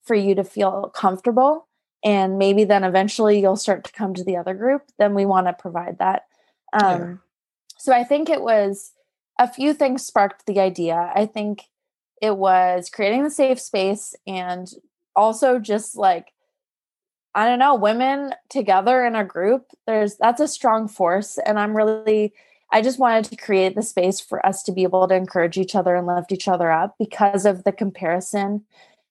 [0.04, 1.68] for you to feel comfortable,
[2.04, 5.48] and maybe then eventually you'll start to come to the other group, then we want
[5.48, 6.26] to provide that.
[6.74, 7.16] Um, yeah.
[7.78, 8.94] So I think it was
[9.38, 11.12] a few things sparked the idea.
[11.16, 11.64] I think
[12.22, 14.72] it was creating the safe space and
[15.16, 16.34] also just like
[17.36, 21.38] I don't know, women together in a group, there's that's a strong force.
[21.46, 22.34] And I'm really,
[22.72, 25.76] I just wanted to create the space for us to be able to encourage each
[25.76, 28.66] other and lift each other up because of the comparison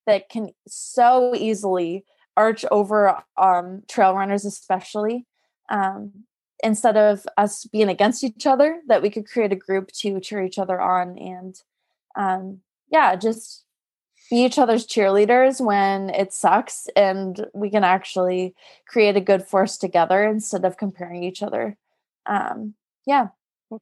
[0.06, 2.05] that can so easily
[2.39, 5.27] arch over um, trail runners, especially.
[5.69, 6.24] Um,
[6.62, 10.43] instead of us being against each other, that we could create a group to cheer
[10.43, 11.60] each other on and
[12.16, 12.60] um,
[12.90, 13.65] yeah, just
[14.31, 18.55] be each other's cheerleaders when it sucks and we can actually
[18.86, 21.77] create a good force together instead of comparing each other
[22.27, 22.74] um,
[23.06, 23.28] yeah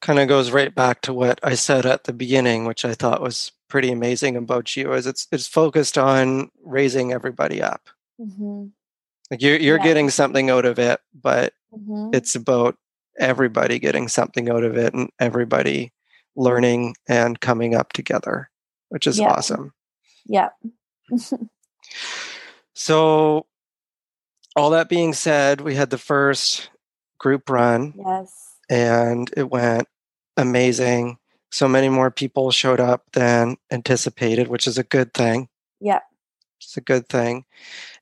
[0.00, 3.22] kind of goes right back to what i said at the beginning which i thought
[3.22, 7.88] was pretty amazing about you is it's it's focused on raising everybody up
[8.20, 8.66] mm-hmm.
[9.30, 9.84] like you're, you're yeah.
[9.84, 12.10] getting something out of it but mm-hmm.
[12.12, 12.76] it's about
[13.18, 15.92] everybody getting something out of it and everybody
[16.36, 18.50] learning and coming up together
[18.88, 19.28] which is yeah.
[19.28, 19.72] awesome
[20.28, 20.48] yeah.
[22.74, 23.46] so,
[24.54, 26.70] all that being said, we had the first
[27.18, 27.94] group run.
[27.96, 28.56] Yes.
[28.68, 29.86] And it went
[30.36, 31.18] amazing.
[31.50, 35.48] So many more people showed up than anticipated, which is a good thing.
[35.80, 36.00] Yeah.
[36.60, 37.44] It's a good thing.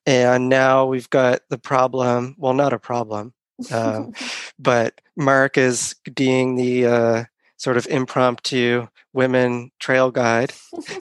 [0.07, 3.33] And now we've got the problem well, not a problem,
[3.73, 4.13] um,
[4.59, 7.25] but Mark is being the uh,
[7.57, 10.53] sort of impromptu women trail guide.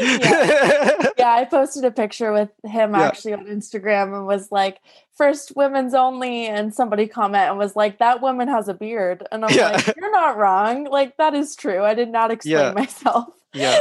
[0.00, 1.08] yeah.
[1.18, 3.02] yeah, I posted a picture with him yeah.
[3.02, 4.78] actually on Instagram and was like,
[5.16, 6.46] first women's only.
[6.46, 9.26] And somebody comment and was like, that woman has a beard.
[9.32, 9.70] And I'm yeah.
[9.70, 10.84] like, you're not wrong.
[10.84, 11.82] Like, that is true.
[11.82, 13.28] I did not explain myself.
[13.54, 13.80] Yeah.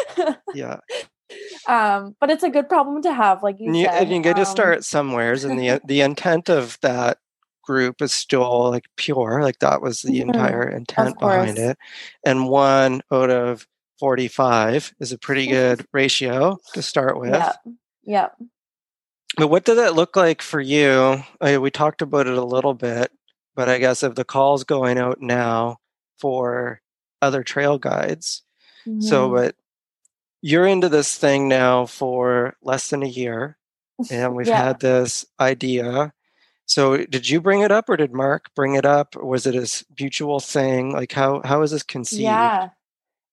[0.53, 0.79] Yeah.
[1.67, 4.03] Um, but it's a good problem to have, like you and you, said.
[4.03, 5.43] And you get um, to start somewheres.
[5.43, 7.17] And the, the intent of that
[7.63, 9.41] group is still like pure.
[9.41, 10.29] Like, that was the mm-hmm.
[10.29, 11.77] entire intent behind it.
[12.25, 13.67] And one out of
[13.99, 17.33] 45 is a pretty good ratio to start with.
[17.33, 17.53] Yeah.
[18.03, 18.27] Yeah.
[19.37, 21.23] But what did that look like for you?
[21.39, 23.11] I, we talked about it a little bit,
[23.55, 25.77] but I guess if the call's going out now
[26.19, 26.81] for
[27.21, 28.43] other trail guides.
[28.87, 29.01] Mm-hmm.
[29.01, 29.55] So, but
[30.41, 33.57] you're into this thing now for less than a year,
[34.11, 34.63] and we've yeah.
[34.63, 36.13] had this idea.
[36.65, 39.15] So, did you bring it up, or did Mark bring it up?
[39.15, 40.91] Or was it a mutual thing?
[40.91, 42.21] Like, how how is this conceived?
[42.21, 42.69] Yeah,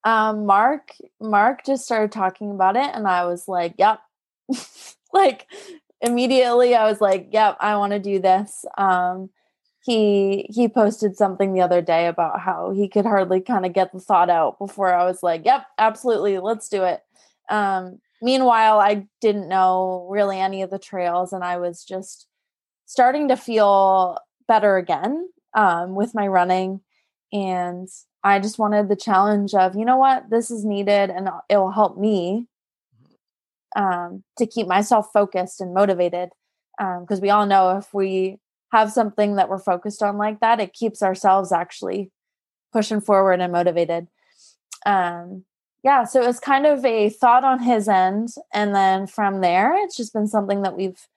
[0.04, 4.00] um, Mark, Mark just started talking about it, and I was like, "Yep."
[5.12, 5.46] like
[6.00, 9.30] immediately, I was like, "Yep, I want to do this." Um,
[9.84, 13.92] he he posted something the other day about how he could hardly kind of get
[13.92, 17.02] the thought out before I was like, "Yep, absolutely, let's do it."
[17.50, 22.26] Um, meanwhile, I didn't know really any of the trails, and I was just
[22.86, 24.18] starting to feel
[24.48, 26.80] better again um, with my running,
[27.32, 27.88] and
[28.24, 31.70] I just wanted the challenge of, you know what, this is needed and it will
[31.70, 32.46] help me
[33.76, 36.30] um, to keep myself focused and motivated.
[36.78, 38.38] Because um, we all know if we
[38.70, 42.10] have something that we're focused on like that, it keeps ourselves actually
[42.72, 44.08] pushing forward and motivated.
[44.84, 45.44] Um,
[45.82, 48.30] yeah, so it was kind of a thought on his end.
[48.52, 51.08] And then from there, it's just been something that we've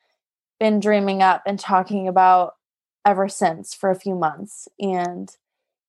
[0.59, 2.55] been dreaming up and talking about
[3.05, 4.67] ever since for a few months.
[4.79, 5.35] And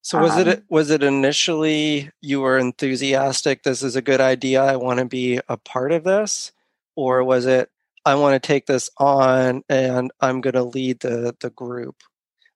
[0.01, 4.63] so was um, it was it initially you were enthusiastic, this is a good idea,
[4.63, 6.53] I want to be a part of this?
[6.97, 7.71] Or was it
[8.05, 11.97] I want to take this on and I'm going to lead the the group?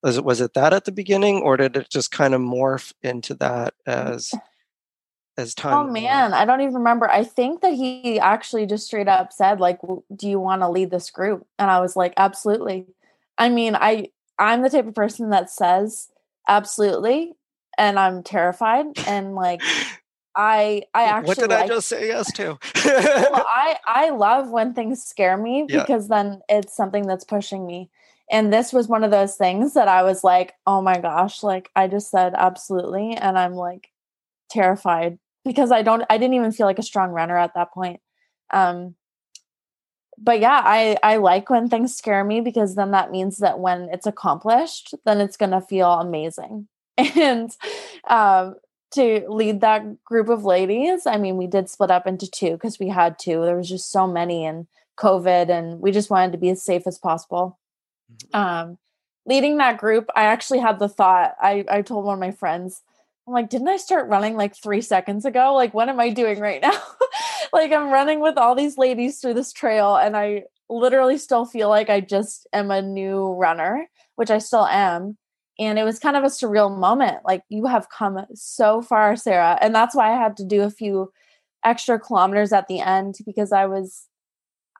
[0.02, 2.92] Was it was it that at the beginning or did it just kind of morph
[3.02, 4.32] into that as
[5.38, 5.74] as oh, time.
[5.74, 7.10] Oh man, I don't even remember.
[7.10, 9.80] I think that he actually just straight up said like,
[10.14, 12.86] "Do you want to lead this group?" And I was like, "Absolutely."
[13.38, 14.08] I mean, I
[14.38, 16.08] I'm the type of person that says
[16.48, 17.32] absolutely
[17.76, 19.60] and I'm terrified and like
[20.36, 22.58] I I actually What did like, I just say yes to?
[22.84, 26.22] well, I I love when things scare me because yeah.
[26.22, 27.90] then it's something that's pushing me.
[28.30, 31.70] And this was one of those things that I was like, "Oh my gosh, like
[31.74, 33.88] I just said absolutely." And I'm like
[34.50, 38.00] terrified because I don't I didn't even feel like a strong runner at that point.
[38.52, 38.94] Um
[40.18, 43.88] but yeah, I I like when things scare me because then that means that when
[43.92, 46.68] it's accomplished, then it's going to feel amazing.
[46.98, 47.50] And
[48.08, 48.56] um
[48.96, 52.78] to lead that group of ladies, I mean, we did split up into two because
[52.78, 53.40] we had to.
[53.40, 54.66] There was just so many and
[54.98, 57.58] COVID and we just wanted to be as safe as possible.
[58.12, 58.36] Mm-hmm.
[58.36, 58.78] Um
[59.24, 62.82] leading that group, I actually had the thought, I I told one of my friends
[63.26, 65.54] I'm like, didn't I start running like three seconds ago?
[65.54, 66.80] Like, what am I doing right now?
[67.52, 71.68] like, I'm running with all these ladies through this trail, and I literally still feel
[71.68, 75.16] like I just am a new runner, which I still am.
[75.58, 77.18] And it was kind of a surreal moment.
[77.24, 79.58] Like, you have come so far, Sarah.
[79.60, 81.12] And that's why I had to do a few
[81.64, 84.06] extra kilometers at the end because I was,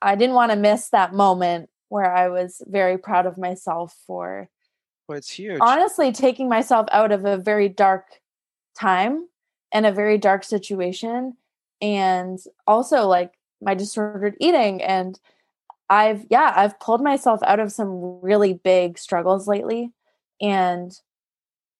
[0.03, 4.51] I didn't want to miss that moment where I was very proud of myself for.
[5.09, 5.59] Well, it's huge.
[5.61, 8.07] Honestly, taking myself out of a very dark
[8.78, 9.28] time
[9.73, 11.36] and a very dark situation
[11.81, 15.19] and also like my disordered eating and
[15.89, 19.93] I've yeah, I've pulled myself out of some really big struggles lately
[20.41, 20.93] and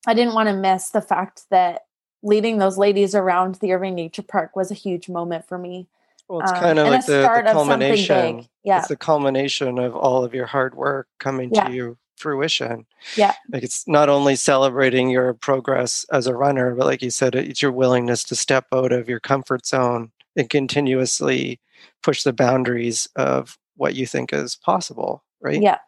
[0.07, 1.87] I didn't want to miss the fact that
[2.23, 5.89] leading those ladies around the Irving Nature Park was a huge moment for me.
[6.29, 8.49] Well, it's kind um, of like the, the culmination.
[8.65, 8.81] Yeah.
[8.81, 11.69] It's the culmination of all of your hard work coming yeah.
[11.69, 12.87] to you fruition.
[13.15, 13.35] Yeah.
[13.53, 17.63] Like it's not only celebrating your progress as a runner, but like you said, it's
[17.63, 21.61] your willingness to step out of your comfort zone and continuously
[22.03, 25.61] push the boundaries of what you think is possible, right?
[25.61, 25.79] Yeah.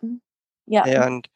[0.67, 0.85] Yeah.
[0.85, 1.27] And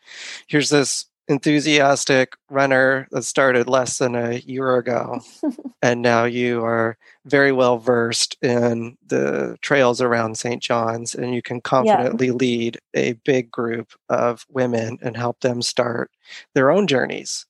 [0.47, 5.21] here's this enthusiastic runner that started less than a year ago
[5.83, 10.63] and now you are very well versed in the trails around St.
[10.63, 12.33] John's and you can confidently yeah.
[12.33, 16.11] lead a big group of women and help them start
[16.55, 17.47] their own journeys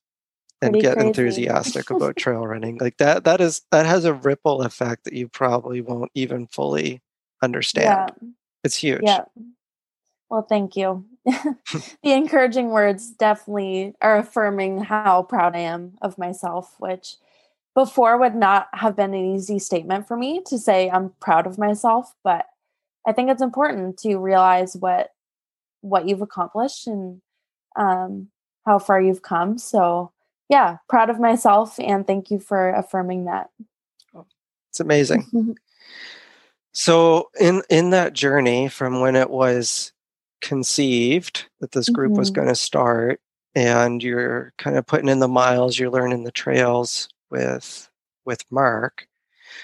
[0.61, 1.07] and Pretty get crazy.
[1.07, 5.27] enthusiastic about trail running like that that is that has a ripple effect that you
[5.27, 7.01] probably won't even fully
[7.41, 8.27] understand yeah.
[8.63, 9.25] it's huge yeah
[10.33, 11.05] well, thank you.
[11.25, 17.15] the encouraging words definitely are affirming how proud I am of myself, which
[17.75, 21.57] before would not have been an easy statement for me to say I'm proud of
[21.57, 22.45] myself, but
[23.07, 25.11] I think it's important to realize what
[25.81, 27.21] what you've accomplished and
[27.75, 28.29] um,
[28.65, 29.57] how far you've come.
[29.57, 30.11] So,
[30.49, 33.49] yeah, proud of myself and thank you for affirming that.
[34.15, 34.25] Oh,
[34.69, 35.55] it's amazing.
[36.73, 39.92] so, in in that journey from when it was
[40.43, 42.19] conceived that this group mm-hmm.
[42.19, 43.19] was going to start
[43.55, 47.89] and you're kind of putting in the miles you're learning the trails with
[48.25, 49.07] with mark.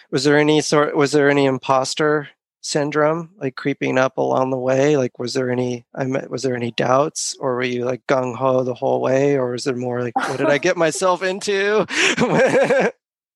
[0.10, 2.30] Was there any sort was there any imposter
[2.62, 4.96] syndrome like creeping up along the way?
[4.96, 8.64] Like was there any i met was there any doubts or were you like gung-ho
[8.64, 11.86] the whole way or was it more like what did i get myself into?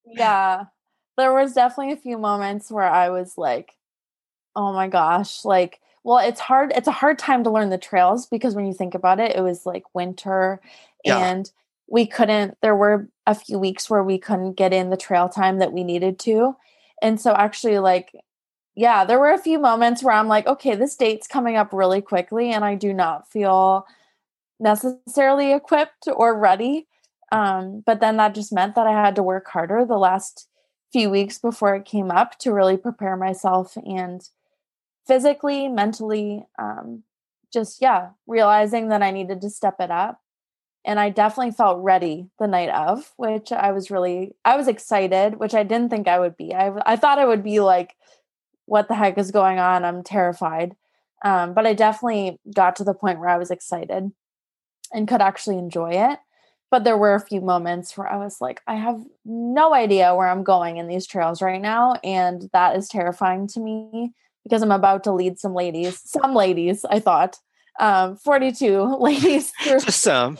[0.05, 0.65] Yeah.
[1.17, 3.73] There was definitely a few moments where i was like
[4.55, 6.73] oh my gosh like well, it's hard.
[6.75, 9.41] It's a hard time to learn the trails because when you think about it, it
[9.41, 10.59] was like winter
[11.03, 11.17] yeah.
[11.17, 11.51] and
[11.87, 15.59] we couldn't, there were a few weeks where we couldn't get in the trail time
[15.59, 16.55] that we needed to.
[17.01, 18.13] And so, actually, like,
[18.75, 22.01] yeah, there were a few moments where I'm like, okay, this date's coming up really
[22.01, 23.85] quickly, and I do not feel
[24.59, 26.87] necessarily equipped or ready.
[27.31, 30.47] Um, but then that just meant that I had to work harder the last
[30.91, 34.29] few weeks before it came up to really prepare myself and
[35.07, 37.03] physically, mentally, um,
[37.51, 40.19] just, yeah, realizing that I needed to step it up.
[40.85, 45.39] And I definitely felt ready the night of, which I was really, I was excited,
[45.39, 46.53] which I didn't think I would be.
[46.53, 47.95] I, I thought I would be like,
[48.65, 49.85] what the heck is going on?
[49.85, 50.75] I'm terrified.
[51.23, 54.11] Um, but I definitely got to the point where I was excited
[54.91, 56.19] and could actually enjoy it.
[56.73, 60.27] but there were a few moments where I was like, I have no idea where
[60.27, 61.93] I'm going in these trails right now.
[62.03, 66.85] And that is terrifying to me because I'm about to lead some ladies, some ladies,
[66.85, 67.37] I thought,
[67.79, 70.37] um, 42 ladies just some,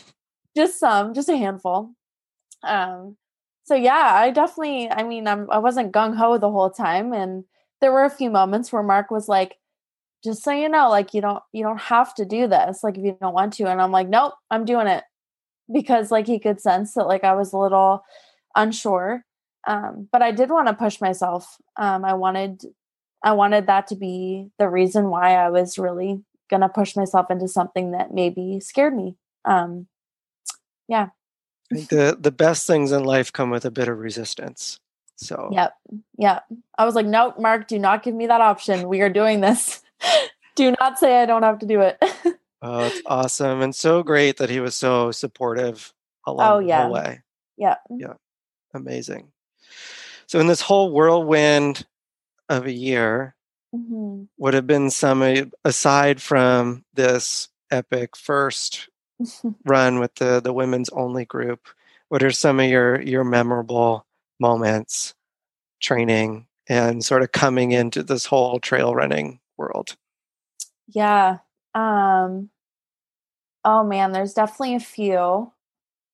[0.55, 1.91] just some, just a handful.
[2.63, 3.17] Um,
[3.63, 7.13] so yeah, I definitely, I mean, I'm, I wasn't gung ho the whole time.
[7.13, 7.45] And
[7.81, 9.55] there were a few moments where Mark was like,
[10.23, 12.83] just so you know, like you don't, you don't have to do this.
[12.83, 13.65] Like if you don't want to.
[13.65, 15.03] And I'm like, nope, I'm doing it
[15.71, 18.03] because like he could sense that like I was a little
[18.55, 19.25] unsure.
[19.65, 21.57] Um, but I did want to push myself.
[21.77, 22.63] Um, I wanted,
[23.23, 27.47] I wanted that to be the reason why I was really gonna push myself into
[27.47, 29.15] something that maybe scared me.
[29.45, 29.87] Um,
[30.87, 31.09] yeah
[31.73, 34.79] the the best things in life come with a bit of resistance.
[35.15, 35.73] So Yep.
[36.17, 36.45] Yep.
[36.77, 38.87] I was like, nope, Mark, do not give me that option.
[38.87, 39.81] We are doing this.
[40.55, 41.97] do not say I don't have to do it.
[42.61, 43.61] oh, it's awesome.
[43.61, 45.93] And so great that he was so supportive
[46.25, 46.85] along oh, yeah.
[46.85, 47.21] the way.
[47.57, 47.75] Yeah.
[47.89, 48.13] Yeah.
[48.73, 49.31] Amazing.
[50.27, 51.85] So in this whole whirlwind
[52.49, 53.35] of a year,
[53.73, 54.23] mm-hmm.
[54.37, 58.89] would have been some aside from this epic first
[59.65, 61.67] run with the the women's only group
[62.09, 64.05] what are some of your your memorable
[64.39, 65.15] moments
[65.81, 69.95] training and sort of coming into this whole trail running world
[70.87, 71.37] yeah
[71.73, 72.49] um
[73.65, 75.51] oh man there's definitely a few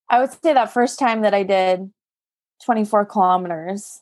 [0.10, 1.92] i would say that first time that i did
[2.66, 4.02] 24 kilometers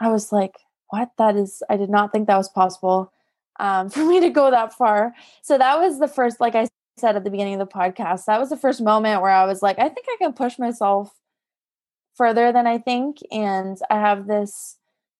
[0.00, 0.54] i was like
[0.94, 3.12] what that is i did not think that was possible
[3.60, 5.12] um, for me to go that far
[5.42, 8.40] so that was the first like i said at the beginning of the podcast, that
[8.40, 11.12] was the first moment where I was like, I think I can push myself
[12.14, 13.18] further than I think.
[13.32, 14.76] And I have this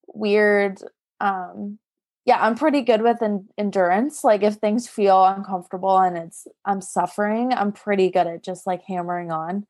[0.07, 0.79] weird,
[1.21, 1.79] um,
[2.25, 4.23] yeah, I'm pretty good with en- endurance.
[4.23, 8.83] Like if things feel uncomfortable and it's I'm suffering, I'm pretty good at just like
[8.83, 9.67] hammering on.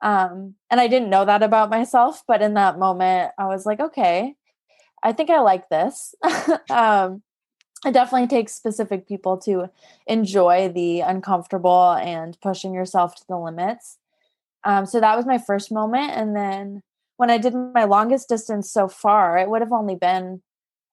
[0.00, 3.78] Um, and I didn't know that about myself, but in that moment, I was like,
[3.78, 4.34] okay,
[5.02, 6.14] I think I like this.
[6.70, 7.22] um,
[7.84, 9.70] it definitely takes specific people to
[10.06, 13.98] enjoy the uncomfortable and pushing yourself to the limits.
[14.64, 16.12] Um, so that was my first moment.
[16.12, 16.82] And then
[17.16, 20.42] when I did my longest distance so far, it would have only been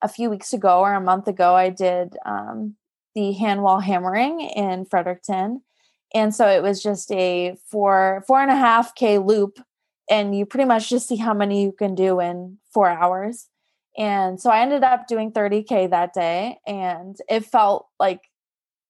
[0.02, 1.56] a few weeks ago or a month ago.
[1.56, 2.76] I did um,
[3.14, 5.61] the hand wall hammering in Fredericton.
[6.14, 9.60] And so it was just a four, four and a half K loop.
[10.10, 13.48] And you pretty much just see how many you can do in four hours.
[13.98, 16.57] And so I ended up doing 30K that day.
[16.66, 18.22] And it felt like,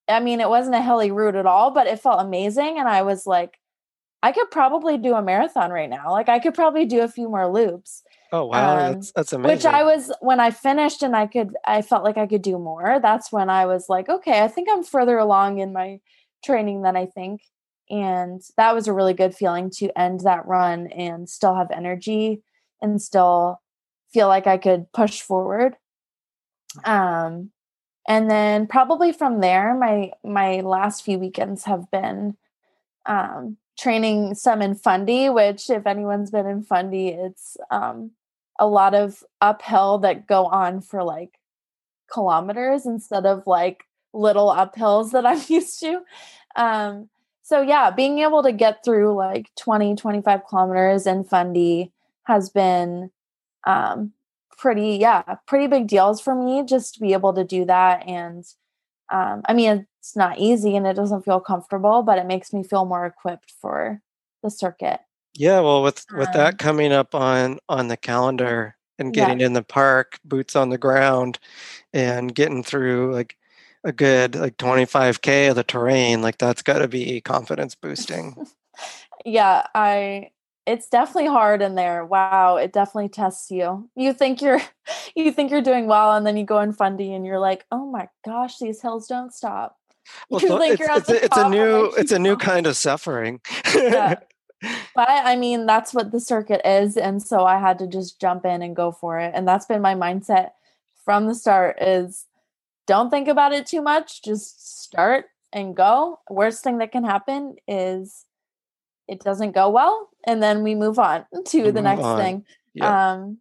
[0.07, 2.79] I mean, it wasn't a hilly route at all, but it felt amazing.
[2.79, 3.57] And I was like,
[4.21, 6.11] I could probably do a marathon right now.
[6.11, 8.03] Like, I could probably do a few more loops.
[8.33, 8.73] Oh, wow.
[8.73, 9.55] Um, that's, that's amazing.
[9.55, 12.59] Which I was, when I finished and I could, I felt like I could do
[12.59, 12.99] more.
[13.01, 15.99] That's when I was like, okay, I think I'm further along in my
[16.43, 17.41] training than I think.
[17.89, 22.43] And that was a really good feeling to end that run and still have energy
[22.81, 23.61] and still
[24.11, 25.75] feel like I could push forward.
[26.85, 27.51] Um,
[28.07, 32.37] and then probably from there, my my last few weekends have been
[33.05, 38.11] um, training some in Fundy, which if anyone's been in Fundy, it's um,
[38.59, 41.39] a lot of uphill that go on for like
[42.11, 43.83] kilometers instead of like
[44.13, 46.01] little uphills that I'm used to.
[46.55, 47.09] Um,
[47.43, 51.91] so yeah, being able to get through like 20, 25 kilometers in Fundy
[52.23, 53.11] has been
[53.65, 54.13] um,
[54.57, 58.07] pretty, yeah, pretty big deals for me just to be able to do that.
[58.07, 58.45] And
[59.11, 62.63] um, I mean, it's not easy and it doesn't feel comfortable, but it makes me
[62.63, 64.01] feel more equipped for
[64.43, 64.99] the circuit.
[65.33, 69.45] Yeah, well, with with um, that coming up on on the calendar and getting yeah.
[69.47, 71.39] in the park, boots on the ground,
[71.93, 73.37] and getting through like
[73.83, 78.35] a good like 25k of the terrain, like that's got to be confidence boosting.
[79.25, 80.31] yeah, I
[80.65, 82.05] it's definitely hard in there.
[82.05, 83.89] Wow, it definitely tests you.
[83.95, 84.61] You think you're
[85.15, 87.85] you think you're doing well and then you go in fundy and you're like, "Oh
[87.85, 89.75] my gosh, these hills don't stop."
[90.29, 93.41] Well, so it's, it's, a, it's a new it's a new kind of suffering.
[93.75, 94.15] yeah.
[94.93, 98.43] But I mean, that's what the circuit is and so I had to just jump
[98.43, 99.31] in and go for it.
[99.33, 100.49] And that's been my mindset
[101.05, 102.25] from the start is
[102.85, 106.19] don't think about it too much, just start and go.
[106.29, 108.25] Worst thing that can happen is
[109.09, 112.17] it doesn't go well and then we move on to we the next on.
[112.17, 112.45] thing.
[112.81, 113.37] Um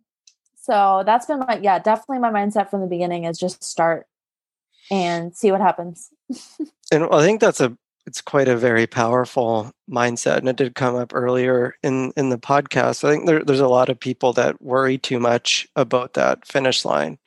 [0.57, 4.07] so that's been my yeah definitely my mindset from the beginning is just start
[4.90, 6.11] and see what happens.
[6.90, 7.77] And i think that's a
[8.09, 12.39] it's quite a very powerful mindset and it did come up earlier in in the
[12.39, 16.47] podcast i think there, there's a lot of people that worry too much about that
[16.47, 17.19] finish line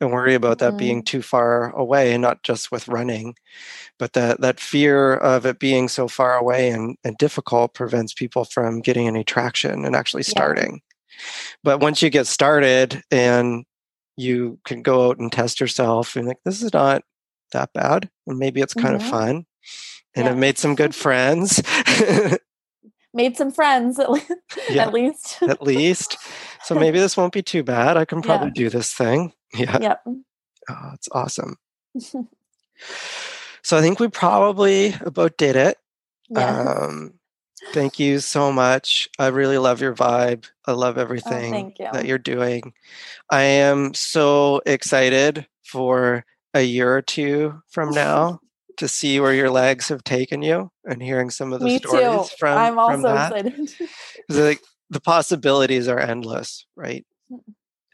[0.00, 0.78] and worry about that mm-hmm.
[0.78, 3.36] being too far away and not just with running
[3.96, 8.44] but that that fear of it being so far away and, and difficult prevents people
[8.44, 11.16] from getting any traction and actually starting yeah.
[11.62, 13.64] but once you get started and
[14.16, 17.04] you can go out and test yourself and like this is not
[17.52, 19.06] that bad and maybe it's kind mm-hmm.
[19.06, 19.46] of fun
[20.14, 20.30] and yeah.
[20.30, 21.62] I've made some good friends.
[23.14, 24.32] made some friends at, least.
[24.70, 25.42] Yeah, at least.
[25.42, 26.16] at least.
[26.64, 27.96] So maybe this won't be too bad.
[27.96, 28.64] I can probably yeah.
[28.64, 29.32] do this thing.
[29.54, 29.78] Yeah.
[29.80, 30.02] Yep.
[30.68, 31.56] Oh, it's awesome.
[33.62, 35.78] so I think we probably about did it.
[36.30, 36.60] Yeah.
[36.60, 37.14] Um,
[37.72, 39.08] thank you so much.
[39.18, 40.48] I really love your vibe.
[40.66, 41.92] I love oh, everything oh, you.
[41.92, 42.72] that you're doing.
[43.30, 46.24] I am so excited for
[46.54, 48.40] a year or two from now
[48.78, 52.30] to see where your legs have taken you and hearing some of the Me stories
[52.30, 52.36] too.
[52.38, 53.46] from I'm also from that.
[53.46, 53.90] excited.
[54.28, 54.60] like
[54.90, 57.06] the possibilities are endless, right?
[57.30, 57.40] Mm.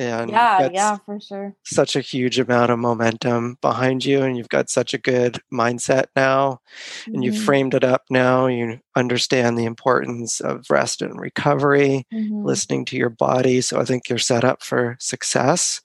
[0.01, 1.55] And yeah, yeah, for sure.
[1.67, 6.07] Such a huge amount of momentum behind you, and you've got such a good mindset
[6.17, 6.61] now,
[7.03, 7.15] mm-hmm.
[7.15, 8.47] and you've framed it up now.
[8.47, 12.47] You understand the importance of rest and recovery, mm-hmm.
[12.47, 13.61] listening to your body.
[13.61, 15.83] So I think you're set up for success,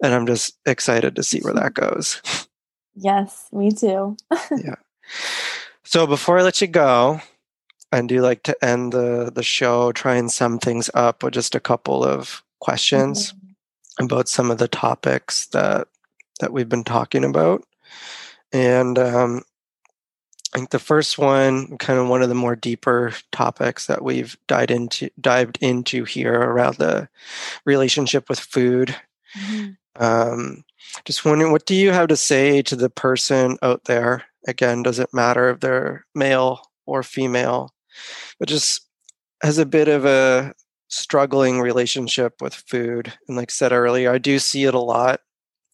[0.00, 2.22] and I'm just excited to see where that goes.
[2.94, 4.16] Yes, me too.
[4.50, 4.76] yeah.
[5.84, 7.20] So before I let you go,
[7.92, 11.54] I do like to end the the show, try and sum things up with just
[11.54, 14.04] a couple of questions mm-hmm.
[14.04, 15.88] about some of the topics that
[16.40, 17.64] that we've been talking about.
[18.52, 19.42] And um,
[20.54, 24.36] I think the first one, kind of one of the more deeper topics that we've
[24.46, 27.08] dived into dived into here around the
[27.64, 28.94] relationship with food.
[29.38, 30.02] Mm-hmm.
[30.02, 30.64] Um,
[31.04, 34.24] just wondering, what do you have to say to the person out there?
[34.46, 37.74] Again, doesn't matter if they're male or female,
[38.38, 38.86] but just
[39.42, 40.52] has a bit of a
[40.88, 43.12] struggling relationship with food.
[43.26, 45.20] And like I said earlier, I do see it a lot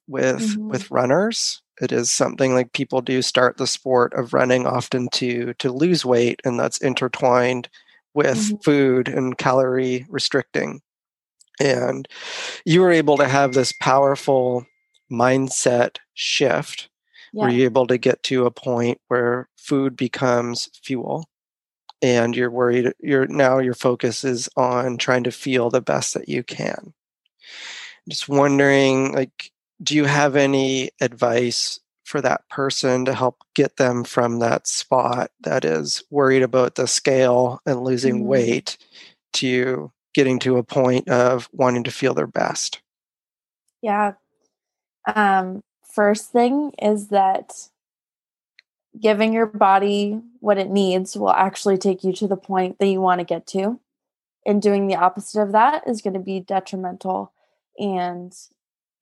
[0.06, 0.68] with mm-hmm.
[0.68, 1.60] with runners.
[1.80, 6.04] It is something like people do start the sport of running often to to lose
[6.04, 7.68] weight, and that's intertwined
[8.14, 8.56] with mm-hmm.
[8.64, 10.80] food and calorie restricting.
[11.60, 12.08] And
[12.64, 14.66] you were able to have this powerful
[15.10, 16.88] mindset shift
[17.32, 17.42] yeah.
[17.42, 21.28] where you're able to get to a point where food becomes fuel
[22.00, 26.28] and you're worried you're now your focus is on trying to feel the best that
[26.28, 26.92] you can
[28.08, 29.50] just wondering like
[29.82, 35.30] do you have any advice for that person to help get them from that spot
[35.40, 38.28] that is worried about the scale and losing mm-hmm.
[38.28, 38.78] weight
[39.34, 42.80] to getting to a point of wanting to feel their best
[43.82, 44.12] yeah
[45.16, 47.68] um, first thing is that
[48.98, 53.00] giving your body what it needs will actually take you to the point that you
[53.00, 53.80] want to get to.
[54.46, 57.32] And doing the opposite of that is going to be detrimental.
[57.78, 58.34] And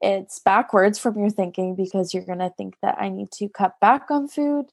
[0.00, 3.78] it's backwards from your thinking because you're going to think that I need to cut
[3.80, 4.66] back on food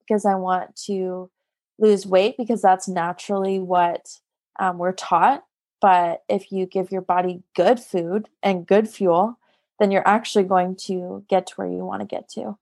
[0.00, 1.30] because I want to
[1.78, 4.18] lose weight because that's naturally what
[4.58, 5.44] um, we're taught.
[5.80, 9.38] But if you give your body good food and good fuel,
[9.78, 12.58] then you're actually going to get to where you want to get to.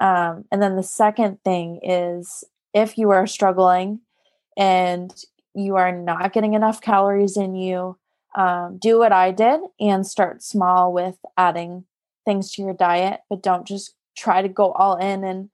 [0.00, 4.00] Um, and then the second thing is if you are struggling
[4.56, 5.12] and
[5.54, 7.96] you are not getting enough calories in you,
[8.36, 11.84] um, do what I did and start small with adding
[12.24, 15.50] things to your diet, but don't just try to go all in and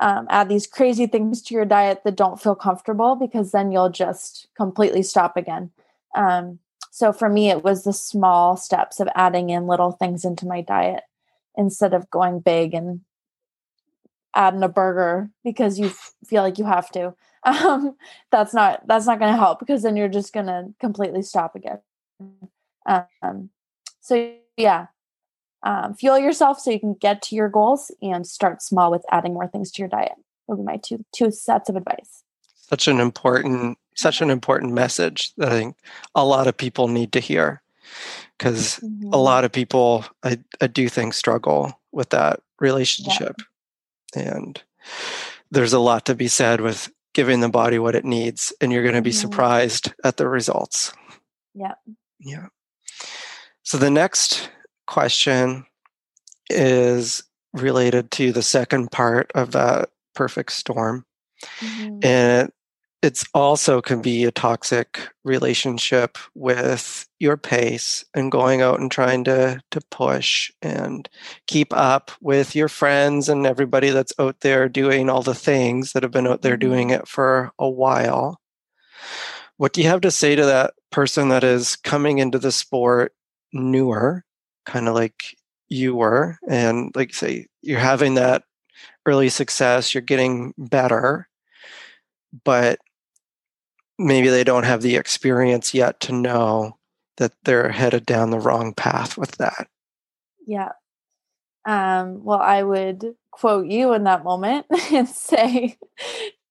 [0.00, 3.90] um, add these crazy things to your diet that don't feel comfortable because then you'll
[3.90, 5.70] just completely stop again.
[6.14, 10.46] Um, so for me, it was the small steps of adding in little things into
[10.46, 11.02] my diet
[11.56, 13.00] instead of going big and
[14.34, 15.90] adding a burger because you
[16.26, 17.14] feel like you have to.
[17.44, 17.94] Um,
[18.32, 21.54] that's not that's not going to help because then you're just going to completely stop
[21.54, 21.78] again.
[22.84, 23.50] Um,
[24.00, 24.88] so yeah,
[25.62, 29.34] um, fuel yourself so you can get to your goals and start small with adding
[29.34, 30.14] more things to your diet.
[30.48, 32.24] Would be my two two sets of advice.
[32.42, 35.76] Such an important such an important message that I think
[36.14, 37.62] a lot of people need to hear
[38.38, 39.12] because mm-hmm.
[39.12, 43.36] a lot of people I, I do think struggle with that relationship
[44.14, 44.36] yeah.
[44.36, 44.62] and
[45.50, 48.82] there's a lot to be said with giving the body what it needs and you're
[48.82, 49.20] going to be mm-hmm.
[49.20, 50.92] surprised at the results
[51.54, 51.74] yeah
[52.20, 52.46] yeah
[53.64, 54.48] so the next
[54.86, 55.66] question
[56.50, 61.04] is related to the second part of that perfect storm
[61.60, 61.98] mm-hmm.
[62.02, 62.52] and
[63.02, 69.24] it's also can be a toxic relationship with your pace and going out and trying
[69.24, 71.08] to to push and
[71.46, 76.02] keep up with your friends and everybody that's out there doing all the things that
[76.02, 77.02] have been out there doing mm-hmm.
[77.02, 78.40] it for a while
[79.58, 83.12] what do you have to say to that person that is coming into the sport
[83.52, 84.24] newer
[84.66, 85.36] kind of like
[85.68, 88.42] you were and like say you're having that
[89.06, 91.28] early success you're getting better
[92.44, 92.78] but
[93.98, 96.78] maybe they don't have the experience yet to know
[97.16, 99.68] that they're headed down the wrong path with that.
[100.46, 100.72] Yeah.
[101.64, 105.76] Um, well, I would quote you in that moment and say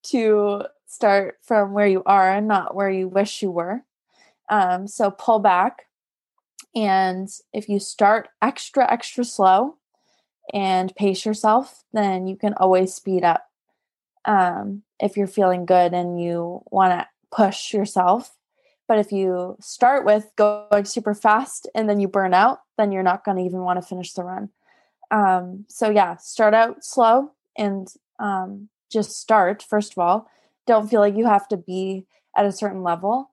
[0.03, 3.83] to start from where you are and not where you wish you were.
[4.49, 5.83] Um, so pull back.
[6.75, 9.77] And if you start extra, extra slow
[10.53, 13.45] and pace yourself, then you can always speed up.
[14.25, 18.35] Um, if you're feeling good and you want to push yourself.
[18.87, 23.03] But if you start with going super fast and then you burn out, then you're
[23.03, 24.49] not going to even want to finish the run.
[25.11, 27.87] Um, so, yeah, start out slow and
[28.19, 30.29] um, just start, first of all.
[30.65, 32.05] Don't feel like you have to be
[32.35, 33.31] at a certain level.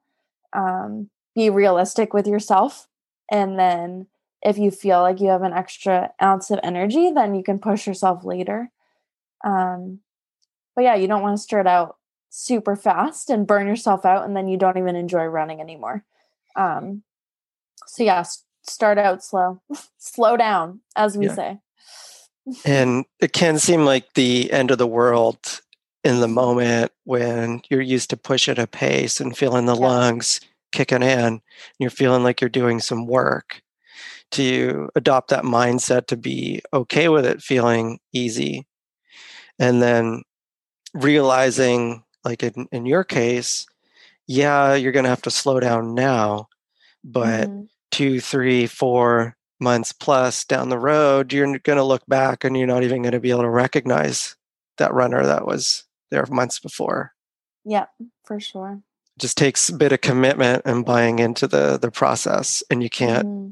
[0.52, 2.88] Um, be realistic with yourself.
[3.30, 4.06] And then
[4.42, 7.86] if you feel like you have an extra ounce of energy, then you can push
[7.86, 8.70] yourself later.
[9.44, 10.00] Um,
[10.76, 11.96] but yeah, you don't want to start out
[12.36, 16.04] super fast and burn yourself out and then you don't even enjoy running anymore
[16.56, 17.00] um
[17.86, 18.24] so yeah
[18.64, 19.62] start out slow
[19.98, 21.34] slow down as we yeah.
[21.34, 21.58] say
[22.64, 25.60] and it can seem like the end of the world
[26.02, 29.86] in the moment when you're used to push at a pace and feeling the yeah.
[29.86, 30.40] lungs
[30.72, 31.40] kicking in and
[31.78, 33.62] you're feeling like you're doing some work
[34.32, 38.66] to adopt that mindset to be okay with it feeling easy
[39.60, 40.20] and then
[40.94, 43.66] realizing like in, in your case,
[44.26, 46.48] yeah, you're going to have to slow down now,
[47.02, 47.64] but mm-hmm.
[47.90, 52.66] two, three, four months plus down the road, you're going to look back and you're
[52.66, 54.36] not even going to be able to recognize
[54.78, 57.12] that runner that was there months before.
[57.64, 57.86] Yeah,
[58.24, 58.80] for sure.
[59.16, 62.90] It just takes a bit of commitment and buying into the the process, and you
[62.90, 63.26] can't.
[63.26, 63.50] Mm-hmm.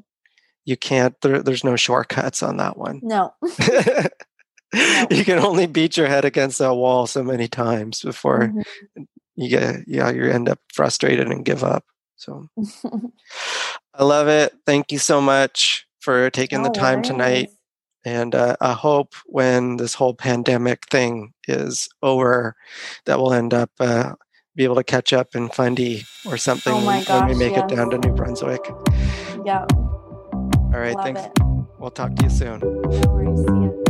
[0.65, 1.21] You can't.
[1.23, 3.01] There, there's no shortcuts on that one.
[3.03, 3.35] No.
[5.11, 9.03] you can only beat your head against that wall so many times before mm-hmm.
[9.35, 11.85] you get yeah you end up frustrated and give up
[12.17, 12.47] so.
[13.95, 14.55] I love it.
[14.65, 17.51] Thank you so much for taking no the time tonight
[18.05, 22.57] and uh, i hope when this whole pandemic thing is over
[23.07, 24.13] that we'll end up uh,
[24.57, 27.55] be able to catch up in fundy or something oh when, gosh, when, we make
[27.57, 27.71] yes.
[27.71, 28.61] it down to new brunswick.
[29.45, 31.21] Yeah all right love thanks.
[31.21, 31.33] it.
[31.79, 33.82] we'll talk to you soon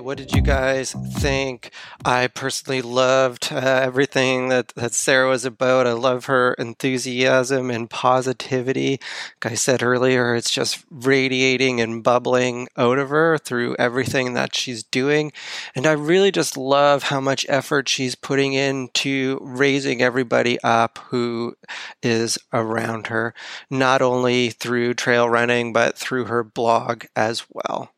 [0.00, 1.70] What did you guys think?
[2.04, 5.86] I personally loved uh, everything that, that Sarah was about.
[5.86, 9.00] I love her enthusiasm and positivity.
[9.42, 14.54] Like I said earlier, it's just radiating and bubbling out of her through everything that
[14.54, 15.32] she's doing.
[15.74, 21.56] And I really just love how much effort she's putting into raising everybody up who
[22.02, 23.34] is around her,
[23.70, 27.90] not only through trail running, but through her blog as well.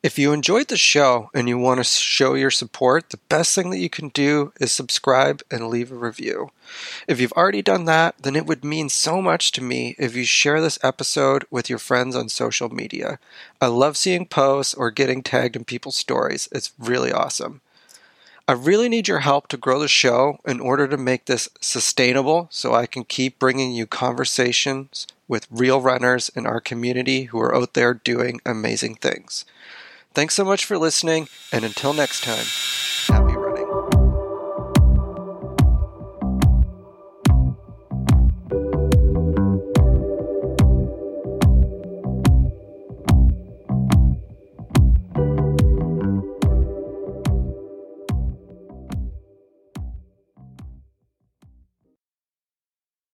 [0.00, 3.70] If you enjoyed the show and you want to show your support, the best thing
[3.70, 6.52] that you can do is subscribe and leave a review.
[7.08, 10.24] If you've already done that, then it would mean so much to me if you
[10.24, 13.18] share this episode with your friends on social media.
[13.60, 16.48] I love seeing posts or getting tagged in people's stories.
[16.52, 17.60] It's really awesome.
[18.46, 22.46] I really need your help to grow the show in order to make this sustainable
[22.52, 27.54] so I can keep bringing you conversations with real runners in our community who are
[27.54, 29.44] out there doing amazing things.
[30.18, 32.44] Thanks so much for listening, and until next time.